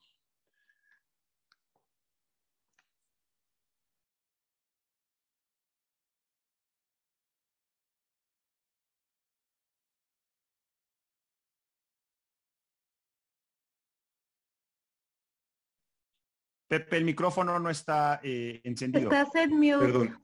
Pepe, 16.74 16.97
el 16.97 17.05
micrófono 17.05 17.59
no 17.59 17.69
está 17.69 18.19
eh, 18.24 18.59
encendido. 18.63 19.11
Estás 19.11 19.36
en 19.36 19.51
mute. 19.51 19.78
Perdón. 19.78 20.19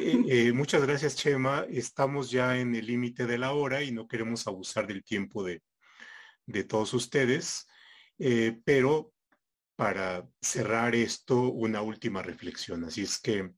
Eh, 0.00 0.24
eh, 0.28 0.52
muchas 0.52 0.82
gracias, 0.82 1.14
Chema. 1.14 1.64
Estamos 1.70 2.28
ya 2.28 2.58
en 2.58 2.74
el 2.74 2.86
límite 2.86 3.24
de 3.24 3.38
la 3.38 3.52
hora 3.52 3.84
y 3.84 3.92
no 3.92 4.08
queremos 4.08 4.48
abusar 4.48 4.88
del 4.88 5.04
tiempo 5.04 5.44
de, 5.44 5.62
de 6.44 6.64
todos 6.64 6.92
ustedes, 6.92 7.68
eh, 8.18 8.58
pero 8.64 9.12
para 9.76 10.28
cerrar 10.40 10.96
esto, 10.96 11.52
una 11.52 11.82
última 11.82 12.20
reflexión. 12.20 12.82
Así 12.82 13.02
es 13.02 13.20
que 13.20 13.52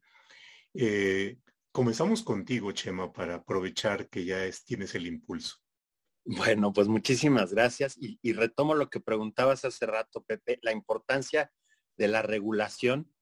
eh, 0.74 1.39
comenzamos 1.72 2.22
contigo, 2.22 2.72
Chema, 2.72 3.11
para 3.11 3.37
aprovechar 3.37 4.11
que 4.11 4.26
ya 4.26 4.45
es, 4.45 4.66
tienes 4.66 4.95
el 4.95 5.07
impulso. 5.07 5.57
Bueno, 6.26 6.74
pues 6.74 6.89
muchísimas 6.89 7.55
gracias 7.55 7.97
y, 7.97 8.18
y 8.20 8.35
retomo 8.35 8.74
lo 8.74 8.91
que 8.91 9.01
preguntabas 9.01 9.64
hace 9.64 9.87
rato, 9.87 10.22
Pepe, 10.24 10.59
la 10.61 10.72
importancia 10.72 11.51
de 11.99 12.09
la 12.09 12.23
regulación, 12.23 13.13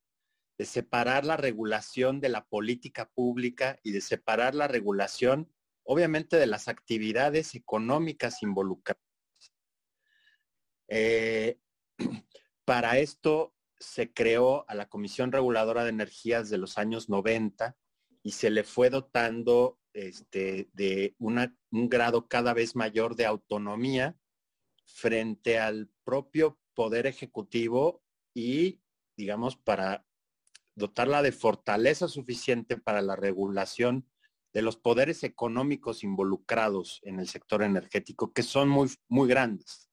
de 0.58 0.66
separar 0.66 1.24
la 1.24 1.36
regulación 1.36 2.20
de 2.20 2.28
la 2.28 2.46
política 2.46 3.10
pública 3.10 3.80
y 3.82 3.90
de 3.90 4.00
separar 4.00 4.54
la 4.54 4.68
regulación, 4.68 5.52
obviamente, 5.82 6.36
de 6.36 6.46
las 6.46 6.68
actividades 6.68 7.54
económicas 7.54 8.42
involucradas. 8.42 9.02
Eh, 10.88 11.58
para 12.64 12.98
esto 12.98 13.54
se 13.78 14.12
creó 14.12 14.68
a 14.68 14.74
la 14.74 14.88
Comisión 14.88 15.32
Reguladora 15.32 15.84
de 15.84 15.90
Energías 15.90 16.48
de 16.48 16.58
los 16.58 16.78
años 16.78 17.08
90 17.08 17.76
y 18.22 18.32
se 18.32 18.50
le 18.50 18.64
fue 18.64 18.90
dotando 18.90 19.78
este, 19.92 20.68
de 20.72 21.14
un 21.18 21.88
grado 21.88 22.28
cada 22.28 22.54
vez 22.54 22.74
mayor 22.76 23.16
de 23.16 23.26
autonomía 23.26 24.16
frente 24.84 25.58
al 25.58 25.90
propio 26.04 26.58
Poder 26.74 27.06
Ejecutivo 27.06 28.02
y, 28.36 28.82
digamos, 29.16 29.56
para 29.56 30.06
dotarla 30.74 31.22
de 31.22 31.32
fortaleza 31.32 32.06
suficiente 32.06 32.76
para 32.76 33.00
la 33.00 33.16
regulación 33.16 34.06
de 34.52 34.60
los 34.60 34.76
poderes 34.76 35.24
económicos 35.24 36.04
involucrados 36.04 37.00
en 37.04 37.18
el 37.18 37.28
sector 37.28 37.62
energético, 37.62 38.34
que 38.34 38.42
son 38.42 38.68
muy, 38.68 38.90
muy 39.08 39.26
grandes 39.26 39.90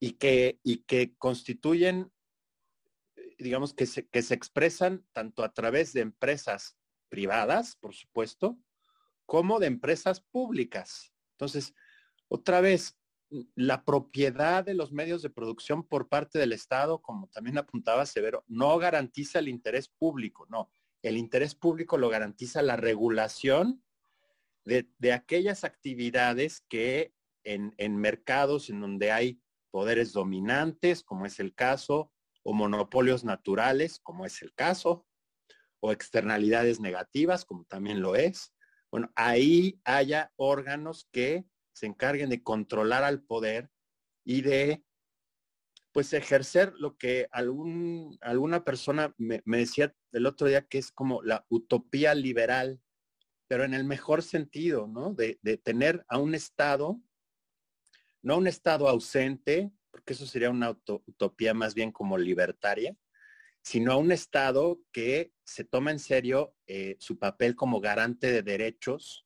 y 0.00 0.12
que, 0.12 0.58
y 0.62 0.84
que 0.84 1.14
constituyen, 1.18 2.10
digamos, 3.36 3.74
que 3.74 3.84
se, 3.84 4.08
que 4.08 4.22
se 4.22 4.32
expresan 4.32 5.06
tanto 5.12 5.44
a 5.44 5.52
través 5.52 5.92
de 5.92 6.00
empresas 6.00 6.78
privadas, 7.10 7.76
por 7.76 7.94
supuesto, 7.94 8.58
como 9.26 9.60
de 9.60 9.66
empresas 9.66 10.22
públicas. 10.22 11.12
Entonces, 11.32 11.74
otra 12.28 12.62
vez, 12.62 12.98
la 13.54 13.84
propiedad 13.84 14.64
de 14.64 14.74
los 14.74 14.92
medios 14.92 15.22
de 15.22 15.30
producción 15.30 15.86
por 15.86 16.08
parte 16.08 16.38
del 16.38 16.52
Estado, 16.52 17.00
como 17.02 17.28
también 17.28 17.58
apuntaba 17.58 18.06
Severo, 18.06 18.44
no 18.46 18.78
garantiza 18.78 19.38
el 19.38 19.48
interés 19.48 19.88
público, 19.88 20.46
no. 20.48 20.70
El 21.02 21.16
interés 21.16 21.54
público 21.54 21.98
lo 21.98 22.08
garantiza 22.08 22.62
la 22.62 22.76
regulación 22.76 23.82
de, 24.64 24.88
de 24.98 25.12
aquellas 25.12 25.64
actividades 25.64 26.62
que 26.68 27.12
en, 27.44 27.74
en, 27.76 27.96
mercados 27.96 28.70
en 28.70 28.80
donde 28.80 29.12
hay 29.12 29.40
poderes 29.70 30.12
dominantes, 30.12 31.02
como 31.02 31.26
es 31.26 31.40
el 31.40 31.54
caso, 31.54 32.10
o 32.42 32.52
monopolios 32.54 33.24
naturales, 33.24 33.98
como 34.00 34.24
es 34.24 34.40
el 34.42 34.54
caso, 34.54 35.06
o 35.80 35.92
externalidades 35.92 36.80
negativas, 36.80 37.44
como 37.44 37.64
también 37.64 38.00
lo 38.00 38.16
es. 38.16 38.54
Bueno, 38.90 39.10
ahí 39.16 39.80
haya 39.84 40.32
órganos 40.36 41.08
que 41.12 41.44
se 41.74 41.86
encarguen 41.86 42.30
de 42.30 42.42
controlar 42.42 43.04
al 43.04 43.22
poder 43.22 43.68
y 44.24 44.40
de 44.40 44.82
pues 45.92 46.12
ejercer 46.12 46.72
lo 46.78 46.96
que 46.96 47.28
alguna 47.30 48.64
persona 48.64 49.14
me, 49.16 49.42
decía 49.44 49.94
el 50.10 50.26
otro 50.26 50.48
día 50.48 50.66
que 50.66 50.78
es 50.78 50.90
como 50.90 51.22
la 51.22 51.46
utopía 51.48 52.14
liberal, 52.14 52.80
pero 53.46 53.62
en 53.62 53.74
el 53.74 53.84
mejor 53.84 54.22
sentido, 54.22 54.88
¿no? 54.88 55.14
De, 55.14 55.38
de 55.42 55.56
tener 55.56 56.04
a 56.08 56.18
un 56.18 56.34
Estado, 56.34 57.00
no 58.22 58.38
un 58.38 58.48
Estado 58.48 58.88
ausente, 58.88 59.70
porque 59.92 60.14
eso 60.14 60.26
sería 60.26 60.50
una 60.50 60.70
utopía 60.70 61.54
más 61.54 61.74
bien 61.74 61.92
como 61.92 62.18
libertaria, 62.18 62.96
sino 63.62 63.92
a 63.92 63.96
un 63.96 64.10
Estado 64.10 64.80
que 64.90 65.32
se 65.44 65.62
toma 65.62 65.92
en 65.92 66.00
serio 66.00 66.56
eh, 66.66 66.96
su 66.98 67.20
papel 67.20 67.54
como 67.54 67.80
garante 67.80 68.32
de 68.32 68.42
derechos 68.42 69.23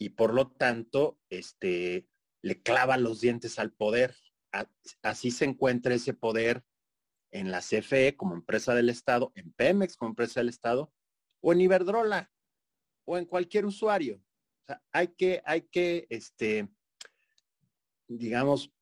y 0.00 0.08
por 0.08 0.32
lo 0.32 0.50
tanto 0.50 1.20
este, 1.28 2.08
le 2.42 2.62
clava 2.62 2.96
los 2.96 3.20
dientes 3.20 3.58
al 3.58 3.70
poder. 3.70 4.16
Así 5.02 5.30
se 5.30 5.44
encuentra 5.44 5.94
ese 5.94 6.14
poder 6.14 6.64
en 7.30 7.50
la 7.50 7.60
CFE 7.60 8.16
como 8.16 8.34
empresa 8.34 8.74
del 8.74 8.88
Estado, 8.88 9.30
en 9.34 9.52
Pemex 9.52 9.96
como 9.96 10.08
empresa 10.08 10.40
del 10.40 10.48
Estado, 10.48 10.90
o 11.42 11.52
en 11.52 11.60
Iberdrola, 11.60 12.32
o 13.06 13.18
en 13.18 13.26
cualquier 13.26 13.66
usuario. 13.66 14.16
O 14.16 14.66
sea, 14.66 14.82
hay 14.90 15.08
que, 15.08 15.42
hay 15.44 15.62
que, 15.70 16.06
este, 16.08 16.68
digamos, 18.08 18.72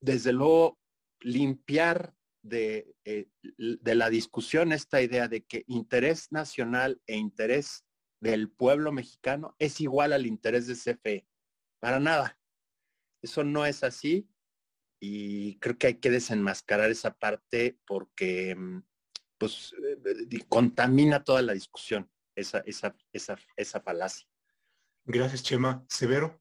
desde 0.00 0.34
luego, 0.34 0.78
limpiar 1.20 2.14
de, 2.42 2.94
eh, 3.04 3.28
de 3.56 3.94
la 3.94 4.10
discusión 4.10 4.72
esta 4.72 5.00
idea 5.00 5.28
de 5.28 5.44
que 5.44 5.64
interés 5.66 6.30
nacional 6.30 7.00
e 7.06 7.16
interés 7.16 7.86
del 8.22 8.48
pueblo 8.48 8.92
mexicano 8.92 9.56
es 9.58 9.80
igual 9.80 10.12
al 10.12 10.26
interés 10.26 10.68
de 10.68 10.74
CFE. 10.74 11.26
Para 11.80 11.98
nada. 11.98 12.38
Eso 13.20 13.42
no 13.42 13.66
es 13.66 13.82
así 13.82 14.28
y 15.00 15.58
creo 15.58 15.76
que 15.76 15.88
hay 15.88 15.94
que 15.94 16.10
desenmascarar 16.10 16.88
esa 16.90 17.12
parte 17.12 17.80
porque 17.84 18.54
mm, 18.54 18.82
pues 19.38 19.74
eh, 19.74 20.44
contamina 20.48 21.24
toda 21.24 21.42
la 21.42 21.52
discusión 21.52 22.08
esa, 22.36 22.58
esa, 22.60 22.94
esa, 23.12 23.36
esa 23.56 23.80
falacia. 23.80 24.28
Gracias, 25.04 25.42
Chema. 25.42 25.84
Severo. 25.88 26.40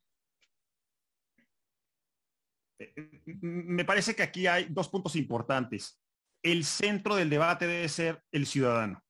Eh, 2.78 2.94
me 3.42 3.86
parece 3.86 4.16
que 4.16 4.22
aquí 4.22 4.46
hay 4.46 4.68
dos 4.70 4.88
puntos 4.88 5.16
importantes. 5.16 6.00
El 6.44 6.64
centro 6.64 7.16
del 7.16 7.32
debate 7.32 7.66
debe 7.66 7.90
ser 7.90 8.24
el 8.32 8.46
ciudadano. 8.46 9.04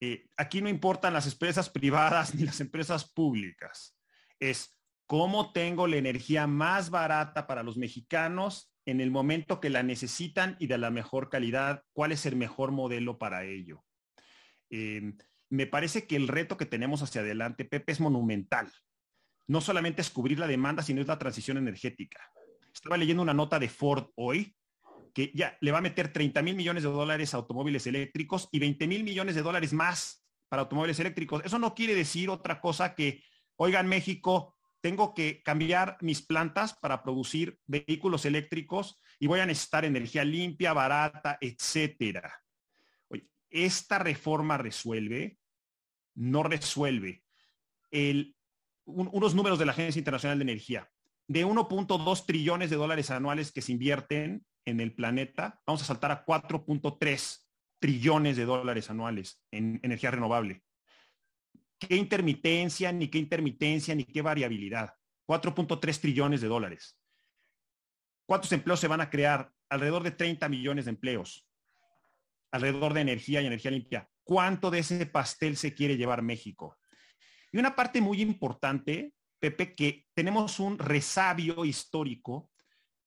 Eh, 0.00 0.26
aquí 0.36 0.60
no 0.60 0.68
importan 0.68 1.12
las 1.12 1.26
empresas 1.26 1.70
privadas 1.70 2.34
ni 2.34 2.44
las 2.44 2.60
empresas 2.60 3.10
públicas. 3.10 3.96
Es 4.38 4.78
cómo 5.06 5.52
tengo 5.52 5.86
la 5.86 5.96
energía 5.96 6.46
más 6.46 6.90
barata 6.90 7.46
para 7.46 7.62
los 7.62 7.76
mexicanos 7.76 8.72
en 8.84 9.00
el 9.00 9.10
momento 9.10 9.60
que 9.60 9.70
la 9.70 9.82
necesitan 9.82 10.56
y 10.60 10.68
de 10.68 10.78
la 10.78 10.90
mejor 10.90 11.28
calidad, 11.28 11.82
cuál 11.92 12.12
es 12.12 12.24
el 12.26 12.36
mejor 12.36 12.70
modelo 12.70 13.18
para 13.18 13.44
ello. 13.44 13.84
Eh, 14.70 15.12
me 15.48 15.66
parece 15.66 16.06
que 16.06 16.16
el 16.16 16.28
reto 16.28 16.56
que 16.56 16.66
tenemos 16.66 17.02
hacia 17.02 17.20
adelante, 17.20 17.64
Pepe, 17.64 17.92
es 17.92 18.00
monumental. 18.00 18.72
no 19.48 19.60
solamente 19.60 20.02
es 20.02 20.10
cubrir 20.10 20.40
la 20.40 20.48
demanda, 20.48 20.82
sino 20.82 21.00
es 21.00 21.06
la 21.06 21.18
transición 21.18 21.56
energética. 21.56 22.20
Estaba 22.74 22.96
leyendo 22.96 23.22
una 23.22 23.32
nota 23.32 23.60
de 23.60 23.68
Ford 23.68 24.10
hoy 24.16 24.56
que 25.16 25.32
ya 25.34 25.56
le 25.62 25.72
va 25.72 25.78
a 25.78 25.80
meter 25.80 26.12
30 26.12 26.42
mil 26.42 26.54
millones 26.54 26.82
de 26.82 26.90
dólares 26.90 27.32
a 27.32 27.38
automóviles 27.38 27.86
eléctricos 27.86 28.50
y 28.52 28.58
20 28.58 28.86
mil 28.86 29.02
millones 29.02 29.34
de 29.34 29.40
dólares 29.40 29.72
más 29.72 30.22
para 30.50 30.60
automóviles 30.60 31.00
eléctricos. 31.00 31.42
Eso 31.42 31.58
no 31.58 31.74
quiere 31.74 31.94
decir 31.94 32.28
otra 32.28 32.60
cosa 32.60 32.94
que, 32.94 33.24
oigan, 33.56 33.88
México, 33.88 34.54
tengo 34.82 35.14
que 35.14 35.40
cambiar 35.42 35.96
mis 36.02 36.20
plantas 36.20 36.74
para 36.74 37.02
producir 37.02 37.58
vehículos 37.64 38.26
eléctricos 38.26 39.00
y 39.18 39.26
voy 39.26 39.40
a 39.40 39.46
necesitar 39.46 39.86
energía 39.86 40.22
limpia, 40.22 40.74
barata, 40.74 41.38
etcétera. 41.40 42.38
Esta 43.48 43.98
reforma 43.98 44.58
resuelve, 44.58 45.38
no 46.14 46.42
resuelve. 46.42 47.24
unos 48.84 49.34
números 49.34 49.58
de 49.58 49.64
la 49.64 49.72
Agencia 49.72 49.98
Internacional 49.98 50.38
de 50.38 50.42
Energía. 50.42 50.90
De 51.26 51.46
1.2 51.46 52.26
trillones 52.26 52.68
de 52.68 52.76
dólares 52.76 53.10
anuales 53.10 53.50
que 53.50 53.62
se 53.62 53.72
invierten 53.72 54.44
en 54.66 54.80
el 54.80 54.92
planeta, 54.92 55.62
vamos 55.66 55.82
a 55.82 55.86
saltar 55.86 56.10
a 56.10 56.26
4.3 56.26 57.46
trillones 57.78 58.36
de 58.36 58.44
dólares 58.44 58.90
anuales 58.90 59.40
en 59.50 59.80
energía 59.82 60.10
renovable. 60.10 60.64
¿Qué 61.78 61.96
intermitencia, 61.96 62.90
ni 62.92 63.08
qué 63.08 63.18
intermitencia, 63.18 63.94
ni 63.94 64.04
qué 64.04 64.22
variabilidad? 64.22 64.94
4.3 65.26 66.00
trillones 66.00 66.40
de 66.40 66.48
dólares. 66.48 66.98
¿Cuántos 68.26 68.50
empleos 68.52 68.80
se 68.80 68.88
van 68.88 69.00
a 69.00 69.10
crear? 69.10 69.52
Alrededor 69.68 70.02
de 70.02 70.10
30 70.10 70.48
millones 70.48 70.86
de 70.86 70.90
empleos. 70.90 71.46
Alrededor 72.50 72.92
de 72.92 73.02
energía 73.02 73.40
y 73.40 73.46
energía 73.46 73.70
limpia. 73.70 74.10
¿Cuánto 74.24 74.70
de 74.70 74.80
ese 74.80 75.06
pastel 75.06 75.56
se 75.56 75.74
quiere 75.74 75.96
llevar 75.96 76.22
México? 76.22 76.78
Y 77.52 77.58
una 77.58 77.76
parte 77.76 78.00
muy 78.00 78.20
importante, 78.20 79.12
Pepe, 79.38 79.74
que 79.74 80.06
tenemos 80.14 80.58
un 80.58 80.78
resabio 80.78 81.64
histórico 81.64 82.50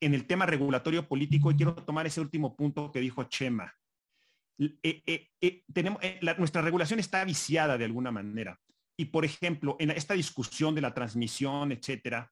en 0.01 0.13
el 0.13 0.25
tema 0.25 0.45
regulatorio 0.45 1.07
político 1.07 1.51
y 1.51 1.55
quiero 1.55 1.75
tomar 1.75 2.07
ese 2.07 2.21
último 2.21 2.55
punto 2.55 2.91
que 2.91 2.99
dijo 2.99 3.23
Chema. 3.25 3.73
Eh, 4.57 5.03
eh, 5.05 5.29
eh, 5.41 5.63
tenemos, 5.73 6.01
nuestra 6.37 6.61
regulación 6.61 6.99
está 6.99 7.23
viciada 7.23 7.77
de 7.77 7.85
alguna 7.85 8.11
manera. 8.11 8.59
Y 8.97 9.05
por 9.05 9.23
ejemplo, 9.23 9.77
en 9.79 9.91
esta 9.91 10.13
discusión 10.13 10.75
de 10.75 10.81
la 10.81 10.93
transmisión, 10.93 11.71
etcétera, 11.71 12.31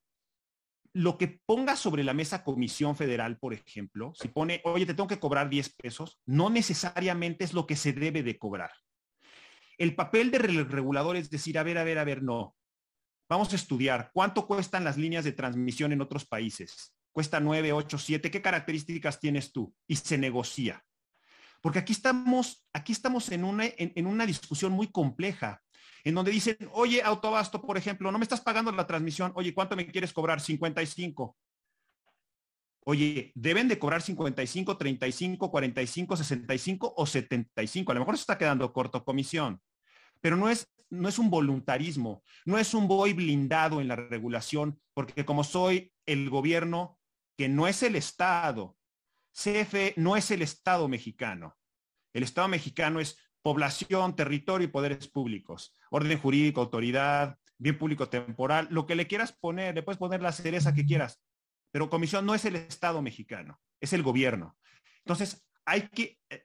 lo 0.93 1.17
que 1.17 1.39
ponga 1.45 1.75
sobre 1.75 2.03
la 2.03 2.13
mesa 2.13 2.43
Comisión 2.43 2.95
Federal, 2.95 3.37
por 3.37 3.53
ejemplo, 3.53 4.13
si 4.15 4.29
pone, 4.29 4.61
oye, 4.65 4.85
te 4.85 4.93
tengo 4.93 5.07
que 5.07 5.19
cobrar 5.19 5.49
10 5.49 5.75
pesos, 5.75 6.19
no 6.25 6.49
necesariamente 6.49 7.43
es 7.43 7.53
lo 7.53 7.67
que 7.67 7.75
se 7.75 7.93
debe 7.93 8.23
de 8.23 8.37
cobrar. 8.37 8.71
El 9.77 9.95
papel 9.95 10.31
del 10.31 10.67
regulador 10.67 11.15
es 11.15 11.29
decir, 11.29 11.57
a 11.57 11.63
ver, 11.63 11.77
a 11.77 11.83
ver, 11.83 11.99
a 11.99 12.03
ver, 12.03 12.23
no. 12.23 12.55
Vamos 13.29 13.51
a 13.53 13.55
estudiar 13.55 14.09
cuánto 14.13 14.47
cuestan 14.47 14.83
las 14.83 14.97
líneas 14.97 15.23
de 15.23 15.33
transmisión 15.33 15.91
en 15.91 16.01
otros 16.01 16.25
países 16.25 16.96
cuesta 17.17 17.39
9, 17.39 17.73
8, 17.73 17.97
7, 17.97 18.29
¿qué 18.29 18.43
características 18.43 19.19
tienes 19.19 19.51
tú? 19.51 19.73
Y 19.87 19.95
se 19.95 20.19
negocia. 20.19 20.85
Porque 21.63 21.79
aquí 21.79 21.91
estamos, 21.91 22.63
aquí 22.73 22.91
estamos 22.91 23.31
en 23.31 23.43
una, 23.43 23.63
en, 23.65 24.05
una 24.05 24.23
discusión 24.23 24.71
muy 24.71 24.91
compleja, 24.91 25.59
en 26.03 26.13
donde 26.13 26.29
dicen, 26.29 26.57
oye, 26.73 27.01
Autobasto, 27.01 27.59
por 27.59 27.75
ejemplo, 27.75 28.11
no 28.11 28.19
me 28.19 28.23
estás 28.23 28.41
pagando 28.41 28.71
la 28.71 28.85
transmisión, 28.85 29.31
oye, 29.33 29.51
¿cuánto 29.51 29.75
me 29.75 29.87
quieres 29.87 30.13
cobrar? 30.13 30.39
55. 30.39 31.35
Oye, 32.85 33.31
deben 33.33 33.67
de 33.67 33.79
cobrar 33.79 34.03
55, 34.03 34.77
35, 34.77 35.49
45, 35.49 36.17
65 36.17 36.93
o 36.95 37.05
75. 37.07 37.91
A 37.91 37.95
lo 37.95 38.01
mejor 38.01 38.15
se 38.17 38.21
está 38.21 38.37
quedando 38.37 38.71
corto 38.71 39.03
comisión, 39.03 39.59
pero 40.21 40.37
no 40.37 40.49
es, 40.49 40.71
no 40.91 41.09
es 41.09 41.17
un 41.17 41.31
voluntarismo, 41.31 42.21
no 42.45 42.59
es 42.59 42.75
un 42.75 42.87
voy 42.87 43.13
blindado 43.13 43.81
en 43.81 43.87
la 43.87 43.95
regulación, 43.95 44.79
porque 44.93 45.25
como 45.25 45.43
soy 45.43 45.91
el 46.05 46.29
gobierno, 46.29 46.96
que 47.37 47.47
no 47.47 47.67
es 47.67 47.83
el 47.83 47.95
Estado. 47.95 48.75
CFE 49.31 49.93
no 49.97 50.17
es 50.17 50.31
el 50.31 50.41
Estado 50.41 50.87
mexicano. 50.87 51.55
El 52.13 52.23
Estado 52.23 52.47
mexicano 52.47 52.99
es 52.99 53.17
población, 53.41 54.15
territorio 54.15 54.67
y 54.67 54.71
poderes 54.71 55.07
públicos, 55.07 55.73
orden 55.91 56.17
jurídico, 56.17 56.59
autoridad, 56.59 57.37
bien 57.57 57.77
público 57.77 58.09
temporal, 58.09 58.67
lo 58.71 58.85
que 58.85 58.95
le 58.95 59.07
quieras 59.07 59.31
poner, 59.31 59.75
le 59.75 59.83
puedes 59.83 59.99
poner 59.99 60.21
la 60.21 60.31
cereza 60.31 60.73
que 60.73 60.85
quieras, 60.85 61.23
pero 61.71 61.89
comisión 61.89 62.25
no 62.25 62.35
es 62.35 62.45
el 62.45 62.55
Estado 62.55 63.01
mexicano, 63.01 63.59
es 63.79 63.93
el 63.93 64.03
gobierno. 64.03 64.57
Entonces, 64.99 65.47
hay 65.65 65.87
que, 65.89 66.19
eh, 66.29 66.43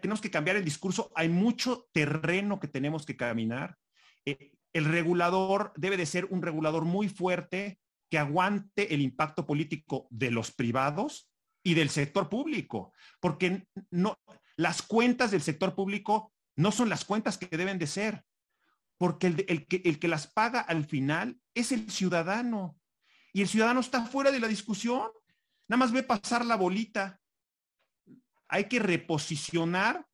tenemos 0.00 0.20
que 0.20 0.30
cambiar 0.30 0.56
el 0.56 0.64
discurso, 0.64 1.10
hay 1.14 1.28
mucho 1.28 1.88
terreno 1.92 2.60
que 2.60 2.68
tenemos 2.68 3.04
que 3.04 3.16
caminar. 3.16 3.76
Eh, 4.24 4.52
el 4.72 4.84
regulador 4.84 5.72
debe 5.76 5.96
de 5.96 6.06
ser 6.06 6.26
un 6.26 6.42
regulador 6.42 6.84
muy 6.84 7.08
fuerte, 7.08 7.78
que 8.10 8.18
aguante 8.18 8.94
el 8.94 9.00
impacto 9.00 9.46
político 9.46 10.06
de 10.10 10.30
los 10.30 10.50
privados 10.50 11.30
y 11.62 11.74
del 11.74 11.90
sector 11.90 12.28
público, 12.28 12.92
porque 13.20 13.66
no, 13.90 14.18
las 14.56 14.82
cuentas 14.82 15.30
del 15.30 15.42
sector 15.42 15.74
público 15.74 16.32
no 16.56 16.72
son 16.72 16.88
las 16.88 17.04
cuentas 17.04 17.38
que 17.38 17.56
deben 17.56 17.78
de 17.78 17.86
ser, 17.86 18.24
porque 18.96 19.28
el, 19.28 19.66
que, 19.66 19.82
el 19.84 19.98
que 19.98 20.08
las 20.08 20.26
paga 20.26 20.60
al 20.60 20.84
final 20.86 21.38
es 21.54 21.72
el 21.72 21.90
ciudadano, 21.90 22.78
y 23.32 23.42
el 23.42 23.48
ciudadano 23.48 23.80
está 23.80 24.04
fuera 24.04 24.30
de 24.30 24.40
la 24.40 24.48
discusión, 24.48 25.10
nada 25.68 25.78
más 25.78 25.92
ve 25.92 26.02
pasar 26.02 26.44
la 26.44 26.56
bolita. 26.56 27.20
Hay 28.48 28.64
que 28.64 28.78
reposicionar 28.78 30.06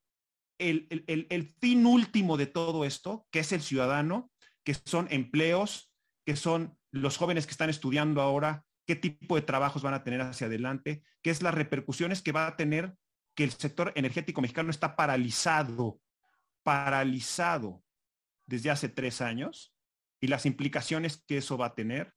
el, 0.58 0.86
el, 1.06 1.54
fin 1.60 1.86
último 1.86 2.36
de 2.36 2.46
todo 2.46 2.84
esto, 2.84 3.26
que 3.30 3.40
es 3.40 3.52
el 3.52 3.62
ciudadano, 3.62 4.30
que 4.64 4.74
son 4.74 5.06
empleos, 5.10 5.92
que 6.26 6.36
son 6.36 6.76
los 6.94 7.16
jóvenes 7.16 7.46
que 7.46 7.50
están 7.50 7.70
estudiando 7.70 8.22
ahora, 8.22 8.64
qué 8.86 8.94
tipo 8.94 9.34
de 9.34 9.42
trabajos 9.42 9.82
van 9.82 9.94
a 9.94 10.04
tener 10.04 10.20
hacia 10.20 10.46
adelante, 10.46 11.02
qué 11.22 11.30
es 11.30 11.42
las 11.42 11.54
repercusiones 11.54 12.22
que 12.22 12.32
va 12.32 12.46
a 12.46 12.56
tener 12.56 12.94
que 13.34 13.44
el 13.44 13.50
sector 13.50 13.92
energético 13.96 14.40
mexicano 14.40 14.70
está 14.70 14.94
paralizado, 14.94 16.00
paralizado 16.62 17.82
desde 18.46 18.70
hace 18.70 18.88
tres 18.88 19.20
años 19.20 19.74
y 20.20 20.28
las 20.28 20.46
implicaciones 20.46 21.24
que 21.26 21.38
eso 21.38 21.58
va 21.58 21.66
a 21.66 21.74
tener, 21.74 22.14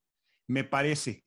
me 0.47 0.63
parece 0.63 1.25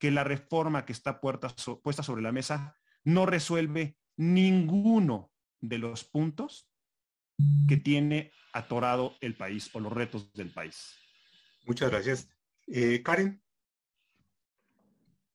que 0.00 0.10
la 0.10 0.24
reforma 0.24 0.84
que 0.84 0.92
está 0.92 1.20
puesta 1.20 2.02
sobre 2.02 2.22
la 2.22 2.32
mesa 2.32 2.76
no 3.04 3.24
resuelve 3.24 3.96
ninguno 4.16 5.30
de 5.60 5.78
los 5.78 6.04
puntos 6.04 6.68
que 7.68 7.76
tiene 7.76 8.32
atorado 8.52 9.16
el 9.20 9.36
país 9.36 9.70
o 9.74 9.80
los 9.80 9.92
retos 9.92 10.32
del 10.32 10.50
país. 10.50 10.96
Muchas 11.66 11.90
gracias. 11.90 12.28
Eh, 12.72 13.02
Karen. 13.02 13.42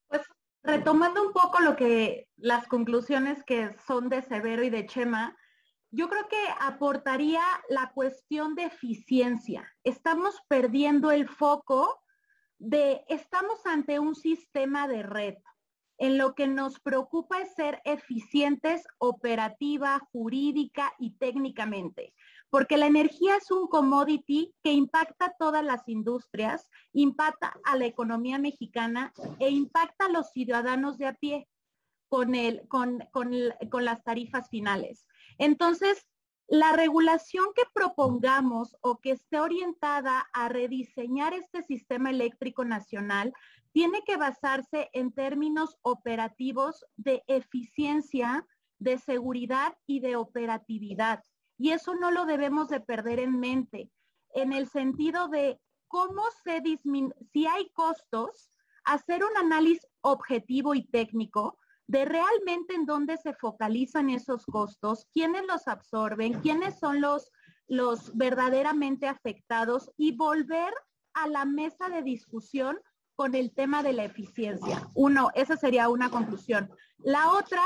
Pues 0.08 0.22
retomando 0.64 1.22
un 1.22 1.34
poco 1.34 1.60
lo 1.60 1.76
que 1.76 2.30
las 2.38 2.66
conclusiones 2.68 3.44
que 3.44 3.76
son 3.86 4.08
de 4.08 4.22
Severo 4.22 4.64
y 4.64 4.70
de 4.70 4.86
Chema, 4.86 5.36
yo 5.92 6.08
creo 6.08 6.30
que 6.30 6.42
aportaría 6.62 7.44
la 7.68 7.92
cuestión 7.94 8.56
de 8.56 8.66
eficiencia. 8.66 9.70
Estamos 9.84 10.40
perdiendo 10.48 11.12
el 11.12 11.28
foco 11.28 12.02
de, 12.58 13.04
estamos 13.10 13.66
ante 13.66 14.00
un 14.00 14.16
sistema 14.16 14.88
de 14.88 15.04
red. 15.04 15.36
En 15.98 16.18
lo 16.18 16.36
que 16.36 16.48
nos 16.48 16.80
preocupa 16.80 17.42
es 17.42 17.54
ser 17.54 17.82
eficientes 17.84 18.84
operativa, 18.98 20.00
jurídica 20.12 20.94
y 21.00 21.18
técnicamente 21.18 22.14
porque 22.56 22.78
la 22.78 22.86
energía 22.86 23.36
es 23.36 23.52
un 23.52 23.68
commodity 23.68 24.56
que 24.64 24.72
impacta 24.72 25.26
a 25.26 25.36
todas 25.38 25.62
las 25.62 25.90
industrias, 25.90 26.70
impacta 26.94 27.54
a 27.66 27.76
la 27.76 27.86
economía 27.86 28.40
mexicana 28.40 29.12
e 29.40 29.50
impacta 29.50 30.06
a 30.06 30.10
los 30.10 30.32
ciudadanos 30.32 30.98
de 30.98 31.08
a 31.08 31.14
pie 31.16 31.50
con, 32.08 32.34
el, 32.34 32.66
con, 32.70 33.04
con 33.12 33.84
las 33.84 34.02
tarifas 34.06 34.50
finales. 34.50 35.06
Entonces, 35.38 36.08
la 36.48 36.72
regulación 36.72 37.48
que 37.54 37.64
propongamos 37.74 38.78
o 38.80 39.02
que 39.02 39.12
esté 39.12 39.42
orientada 39.42 40.26
a 40.32 40.48
rediseñar 40.48 41.34
este 41.34 41.62
sistema 41.62 42.10
eléctrico 42.10 42.64
nacional 42.64 43.34
tiene 43.74 44.02
que 44.06 44.16
basarse 44.16 44.90
en 44.94 45.12
términos 45.12 45.76
operativos 45.82 46.86
de 46.96 47.22
eficiencia, 47.28 48.48
de 48.80 48.98
seguridad 48.98 49.76
y 49.86 50.00
de 50.00 50.16
operatividad. 50.16 51.22
Y 51.58 51.72
eso 51.72 51.96
no 51.96 52.12
lo 52.12 52.26
debemos 52.26 52.70
de 52.70 52.80
perder 52.80 53.20
en 53.20 53.40
mente, 53.40 53.90
en 54.34 54.54
el 54.54 54.68
sentido 54.68 55.28
de 55.28 55.60
cómo 55.88 56.24
se 56.44 56.62
disminuye, 56.62 57.16
si 57.32 57.48
hay 57.48 57.70
costos, 57.72 58.52
hacer 58.84 59.24
un 59.24 59.36
análisis 59.38 59.88
objetivo 60.02 60.76
y 60.76 60.86
técnico 60.88 61.58
de 61.88 62.06
realmente 62.06 62.74
en 62.74 62.86
dónde 62.86 63.18
se 63.18 63.34
focalizan 63.34 64.10
esos 64.10 64.46
costos, 64.46 65.08
quiénes 65.14 65.46
los 65.46 65.68
absorben, 65.68 66.34
quiénes 66.42 66.80
son 66.80 67.00
los, 67.00 67.32
los 67.68 68.16
verdaderamente 68.16 69.08
afectados 69.08 69.92
y 69.98 70.16
volver 70.16 70.74
a 71.14 71.28
la 71.28 71.46
mesa 71.46 71.90
de 71.90 72.02
discusión 72.02 72.80
con 73.16 73.36
el 73.36 73.54
tema 73.54 73.82
de 73.84 73.94
la 73.94 74.04
eficiencia. 74.04 74.88
Uno, 74.96 75.30
esa 75.36 75.56
sería 75.56 75.90
una 75.90 76.10
conclusión. 76.10 76.70
La 76.98 77.32
otra, 77.32 77.64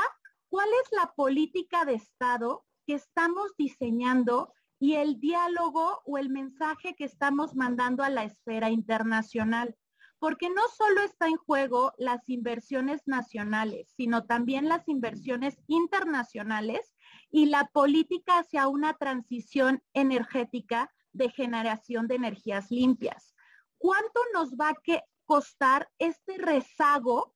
¿cuál 0.48 0.68
es 0.84 0.92
la 0.92 1.12
política 1.14 1.84
de 1.84 1.94
Estado 1.94 2.64
estamos 2.92 3.52
diseñando 3.56 4.52
y 4.78 4.94
el 4.94 5.20
diálogo 5.20 6.00
o 6.04 6.18
el 6.18 6.30
mensaje 6.30 6.94
que 6.94 7.04
estamos 7.04 7.54
mandando 7.54 8.02
a 8.02 8.10
la 8.10 8.24
esfera 8.24 8.70
internacional. 8.70 9.76
porque 10.22 10.50
no 10.50 10.60
solo 10.76 11.00
está 11.00 11.28
en 11.28 11.38
juego 11.38 11.94
las 11.96 12.28
inversiones 12.28 13.00
nacionales, 13.06 13.90
sino 13.96 14.26
también 14.26 14.68
las 14.68 14.86
inversiones 14.86 15.56
internacionales 15.66 16.94
y 17.30 17.46
la 17.46 17.70
política 17.72 18.40
hacia 18.40 18.68
una 18.68 18.92
transición 18.98 19.82
energética 19.94 20.92
de 21.12 21.30
generación 21.30 22.06
de 22.06 22.16
energías 22.16 22.70
limpias. 22.70 23.34
¿Cuánto 23.78 24.20
nos 24.34 24.52
va 24.56 24.68
a 24.68 24.76
costar 25.24 25.88
este 25.98 26.36
rezago 26.36 27.34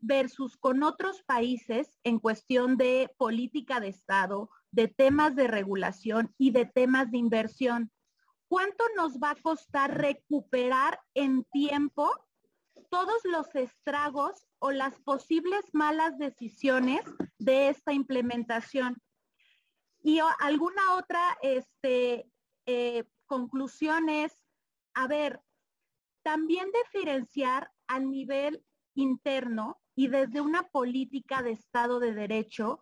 versus 0.00 0.56
con 0.56 0.82
otros 0.82 1.22
países 1.22 1.98
en 2.04 2.18
cuestión 2.18 2.76
de 2.76 3.14
política 3.16 3.80
de 3.80 3.88
Estado, 3.88 4.50
de 4.72 4.88
temas 4.88 5.36
de 5.36 5.46
regulación 5.46 6.34
y 6.38 6.50
de 6.50 6.66
temas 6.66 7.10
de 7.10 7.18
inversión? 7.18 7.90
¿Cuánto 8.48 8.84
nos 8.96 9.18
va 9.18 9.30
a 9.30 9.40
costar 9.40 9.96
recuperar 9.98 10.98
en 11.14 11.44
tiempo 11.44 12.10
todos 12.90 13.22
los 13.24 13.54
estragos 13.54 14.46
o 14.58 14.72
las 14.72 14.98
posibles 15.00 15.62
malas 15.72 16.18
decisiones 16.18 17.02
de 17.38 17.68
esta 17.68 17.92
implementación? 17.92 19.00
Y 20.02 20.18
alguna 20.40 20.96
otra 20.96 21.38
este, 21.42 22.28
eh, 22.66 23.04
conclusiones, 23.26 24.32
a 24.94 25.06
ver, 25.06 25.40
también 26.22 26.68
diferenciar 26.84 27.70
a 27.86 28.00
nivel 28.00 28.64
interno 28.94 29.80
y 29.94 30.08
desde 30.08 30.40
una 30.40 30.64
política 30.68 31.42
de 31.42 31.52
Estado 31.52 32.00
de 32.00 32.14
Derecho, 32.14 32.80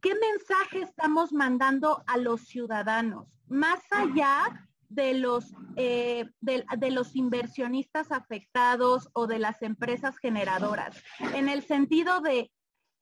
¿qué 0.00 0.14
mensaje 0.14 0.82
estamos 0.82 1.32
mandando 1.32 2.02
a 2.06 2.16
los 2.16 2.42
ciudadanos? 2.42 3.26
Más 3.48 3.80
allá 3.90 4.68
de 4.88 5.14
los, 5.14 5.52
eh, 5.76 6.30
de, 6.40 6.90
los 6.90 7.16
inversionistas 7.16 8.12
afectados 8.12 9.08
o 9.14 9.26
de 9.26 9.38
las 9.38 9.62
empresas 9.62 10.18
generadoras, 10.18 11.02
en 11.34 11.48
el 11.48 11.62
sentido 11.64 12.20
de, 12.20 12.52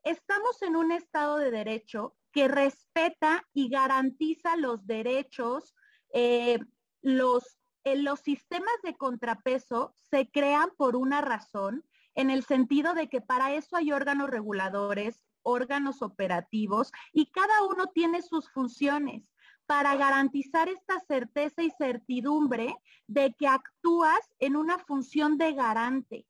estamos 0.03 0.63
en 0.63 0.77
un 0.77 0.93
Estado 0.93 1.39
de 1.39 1.51
Derecho 1.51 2.17
que 2.33 2.49
respeta 2.49 3.47
y 3.53 3.69
garantiza 3.69 4.57
los 4.57 4.87
derechos, 4.87 5.75
eh, 6.13 6.59
los, 7.03 7.59
los 7.85 8.21
sistemas 8.21 8.75
de 8.83 8.97
contrapeso 8.97 9.93
se 10.11 10.31
crean 10.31 10.71
por 10.77 10.97
una 10.97 11.21
razón 11.21 11.85
en 12.15 12.31
el 12.31 12.45
sentido 12.45 12.95
de 12.95 13.09
que 13.09 13.21
para 13.21 13.53
eso 13.55 13.77
hay 13.77 13.93
órganos 13.93 14.31
reguladores, 14.31 15.21
órganos 15.45 16.03
operativos 16.03 16.91
y 17.13 17.27
cada 17.27 17.63
uno 17.65 17.87
tiene 17.95 18.23
sus 18.23 18.51
funciones 18.51 19.23
para 19.67 19.97
garantizar 19.97 20.69
esta 20.69 21.01
certeza 21.01 21.63
y 21.63 21.71
certidumbre 21.71 22.77
de 23.07 23.33
que 23.39 23.47
actúas 23.47 24.21
en 24.39 24.57
una 24.57 24.79
función 24.79 25.39
de 25.39 25.53
garante. 25.55 26.27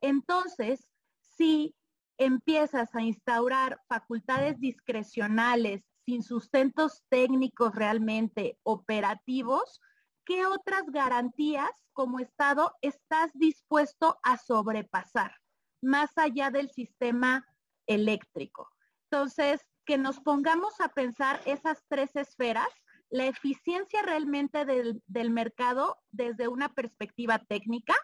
Entonces, 0.00 0.88
si 1.20 1.74
empiezas 2.18 2.94
a 2.94 3.02
instaurar 3.02 3.80
facultades 3.88 4.58
discrecionales 4.58 5.84
sin 6.04 6.22
sustentos 6.22 7.02
técnicos 7.08 7.74
realmente 7.74 8.58
operativos, 8.62 9.80
¿qué 10.24 10.46
otras 10.46 10.84
garantías 10.90 11.70
como 11.92 12.18
Estado 12.18 12.72
estás 12.82 13.30
dispuesto 13.34 14.18
a 14.22 14.36
sobrepasar 14.36 15.36
más 15.84 16.16
allá 16.16 16.50
del 16.50 16.70
sistema 16.70 17.46
eléctrico? 17.86 18.70
Entonces, 19.10 19.60
que 19.84 19.98
nos 19.98 20.20
pongamos 20.20 20.80
a 20.80 20.88
pensar 20.88 21.40
esas 21.44 21.84
tres 21.88 22.14
esferas, 22.16 22.68
la 23.10 23.26
eficiencia 23.26 24.02
realmente 24.02 24.64
del, 24.64 25.30
mercado 25.30 25.96
desde 26.10 26.48
una 26.48 26.72
perspectiva 26.72 27.38
técnica, 27.38 27.94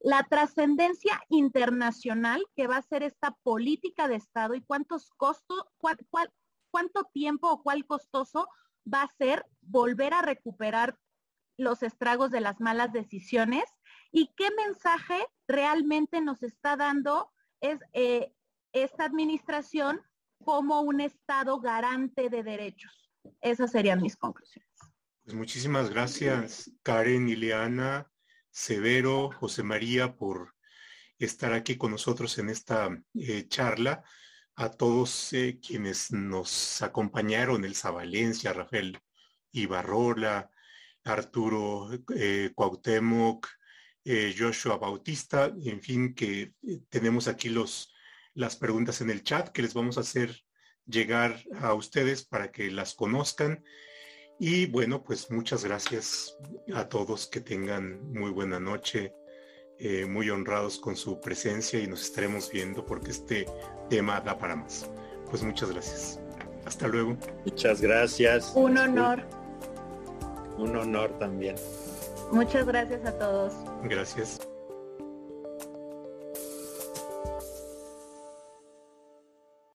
la 0.00 0.24
trascendencia 0.24 1.20
internacional 1.28 2.44
que 2.56 2.66
va 2.66 2.76
a 2.78 2.82
ser 2.82 3.02
esta 3.02 3.36
política 3.42 4.08
de 4.08 4.16
Estado 4.16 4.54
y 4.54 4.62
cuántos 4.62 5.10
costos, 5.10 5.64
cuánto 6.70 7.04
tiempo 7.12 7.50
o 7.50 7.62
cuál 7.62 7.84
costoso 7.86 8.48
va 8.92 9.02
a 9.02 9.14
ser 9.18 9.44
volver 9.60 10.14
a 10.14 10.22
recuperar 10.22 10.98
los 11.56 11.82
estragos 11.82 12.30
de 12.30 12.40
las 12.40 12.60
malas 12.60 12.92
decisiones 12.92 13.64
y 14.12 14.32
qué 14.36 14.48
mensaje 14.52 15.26
realmente 15.46 16.20
nos 16.20 16.42
está 16.42 16.76
dando 16.76 17.32
es, 17.60 17.80
eh, 17.92 18.32
esta 18.72 19.04
administración 19.04 20.00
como 20.44 20.80
un 20.80 21.00
Estado 21.00 21.60
garante 21.60 22.30
de 22.30 22.42
derechos. 22.42 23.10
Esas 23.40 23.72
serían 23.72 24.00
mis 24.00 24.16
conclusiones. 24.16 24.68
Pues 25.24 25.36
muchísimas 25.36 25.90
gracias, 25.90 26.70
Karen, 26.82 27.28
Ileana, 27.28 28.10
Severo, 28.50 29.30
José 29.32 29.62
María, 29.62 30.16
por 30.16 30.54
estar 31.18 31.52
aquí 31.52 31.76
con 31.76 31.90
nosotros 31.90 32.38
en 32.38 32.48
esta 32.48 32.88
eh, 33.14 33.46
charla. 33.48 34.02
A 34.56 34.70
todos 34.70 35.32
eh, 35.34 35.60
quienes 35.64 36.10
nos 36.10 36.82
acompañaron, 36.82 37.64
Elsa 37.64 37.90
Valencia, 37.90 38.52
Rafael 38.52 38.98
Ibarrola, 39.52 40.50
Arturo 41.04 41.90
eh, 42.14 42.50
Cuauhtémoc, 42.54 43.46
eh, 44.04 44.34
Joshua 44.36 44.78
Bautista, 44.78 45.52
en 45.64 45.80
fin, 45.80 46.14
que 46.14 46.54
tenemos 46.88 47.28
aquí 47.28 47.48
los 47.50 47.94
las 48.38 48.54
preguntas 48.54 49.00
en 49.00 49.10
el 49.10 49.24
chat 49.24 49.48
que 49.48 49.62
les 49.62 49.74
vamos 49.74 49.98
a 49.98 50.02
hacer 50.02 50.44
llegar 50.86 51.42
a 51.60 51.74
ustedes 51.74 52.24
para 52.24 52.52
que 52.52 52.70
las 52.70 52.94
conozcan. 52.94 53.64
Y 54.38 54.66
bueno, 54.66 55.02
pues 55.02 55.28
muchas 55.32 55.64
gracias 55.64 56.38
a 56.72 56.88
todos, 56.88 57.26
que 57.26 57.40
tengan 57.40 58.12
muy 58.12 58.30
buena 58.30 58.60
noche, 58.60 59.12
eh, 59.80 60.06
muy 60.06 60.30
honrados 60.30 60.78
con 60.78 60.94
su 60.94 61.20
presencia 61.20 61.80
y 61.80 61.88
nos 61.88 62.02
estaremos 62.02 62.48
viendo 62.52 62.86
porque 62.86 63.10
este 63.10 63.44
tema 63.90 64.20
da 64.20 64.38
para 64.38 64.54
más. 64.54 64.88
Pues 65.28 65.42
muchas 65.42 65.72
gracias. 65.72 66.20
Hasta 66.64 66.86
luego. 66.86 67.16
Muchas 67.44 67.80
gracias. 67.80 68.52
Un 68.54 68.78
honor. 68.78 69.24
Un 70.58 70.76
honor 70.76 71.10
también. 71.18 71.56
Muchas 72.30 72.64
gracias 72.66 73.04
a 73.04 73.18
todos. 73.18 73.52
Gracias. 73.82 74.38